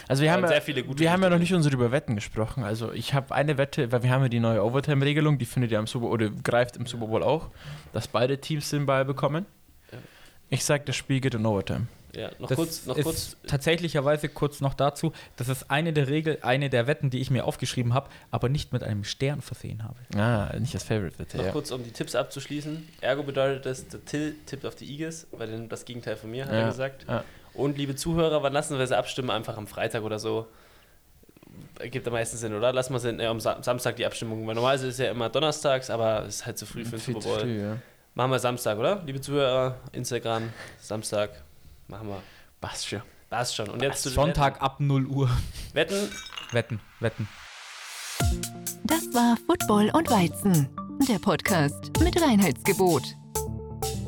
[0.09, 2.15] Also wir haben, ja, sehr viele gute wir haben ja noch nicht unsere über Wetten
[2.15, 2.65] gesprochen.
[2.65, 5.79] Also ich habe eine Wette, weil wir haben ja die neue Overtime-Regelung, die findet ja
[5.79, 7.49] im Super oder greift im Super Bowl auch,
[7.93, 9.45] dass beide Teams den Ball bekommen.
[10.49, 11.87] Ich sag, das Spiel geht in Overtime.
[12.15, 13.37] Ja, noch Das kurz, noch ist kurz.
[13.47, 17.45] tatsächlicherweise kurz noch dazu, das ist eine der Regel, eine der Wetten, die ich mir
[17.45, 19.95] aufgeschrieben habe, aber nicht mit einem Stern versehen habe.
[20.17, 21.51] Ah, nicht das Favorite-Wette, Noch ja.
[21.51, 22.87] kurz, um die Tipps abzuschließen.
[23.01, 26.51] Ergo bedeutet das, der Till tippt auf die Eagles, weil das Gegenteil von mir, hat
[26.53, 27.05] Ja, er gesagt.
[27.07, 27.23] ja.
[27.53, 29.29] Und liebe Zuhörer, wann lassen wir sie abstimmen?
[29.29, 30.45] Einfach am Freitag oder so.
[31.79, 32.73] Ergibt am meisten Sinn, oder?
[32.73, 34.45] Lassen wir sie äh, am Sa Samstag die Abstimmung.
[34.45, 36.99] Weil normalerweise ist es ja immer donnerstags, aber es ist halt zu früh für den
[36.99, 37.39] Super zu Bowl.
[37.39, 37.63] früh.
[38.13, 39.01] Machen wir Samstag, oder?
[39.05, 40.51] Liebe Zuhörer, Instagram,
[40.81, 41.29] Samstag.
[41.87, 42.21] Machen wir.
[42.61, 43.01] Passt schon.
[43.29, 43.69] Passt schon.
[43.69, 45.29] Und jetzt zu den Sonntag ab 0 Uhr.
[45.73, 46.09] Wetten.
[46.51, 47.27] Wetten, wetten.
[48.83, 50.69] Das war Football und Weizen,
[51.07, 53.03] der Podcast mit Reinheitsgebot.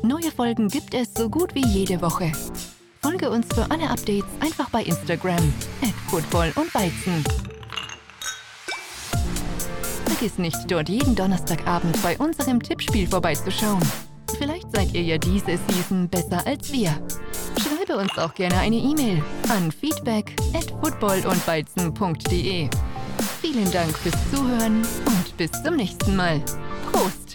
[0.02, 2.32] Neue Folgen gibt es so gut wie jede Woche.
[3.02, 5.52] Folge uns für alle Updates einfach bei Instagram
[5.82, 7.24] at Football und Weizen.
[10.06, 13.82] Vergiss nicht, dort jeden Donnerstagabend bei unserem Tippspiel vorbeizuschauen.
[14.36, 16.90] Vielleicht seid ihr ja diese Season besser als wir.
[17.58, 22.68] Schreibe uns auch gerne eine E-Mail an feedback at footballundweizen.de.
[23.40, 26.42] Vielen Dank fürs Zuhören und bis zum nächsten Mal.
[26.92, 27.27] Prost!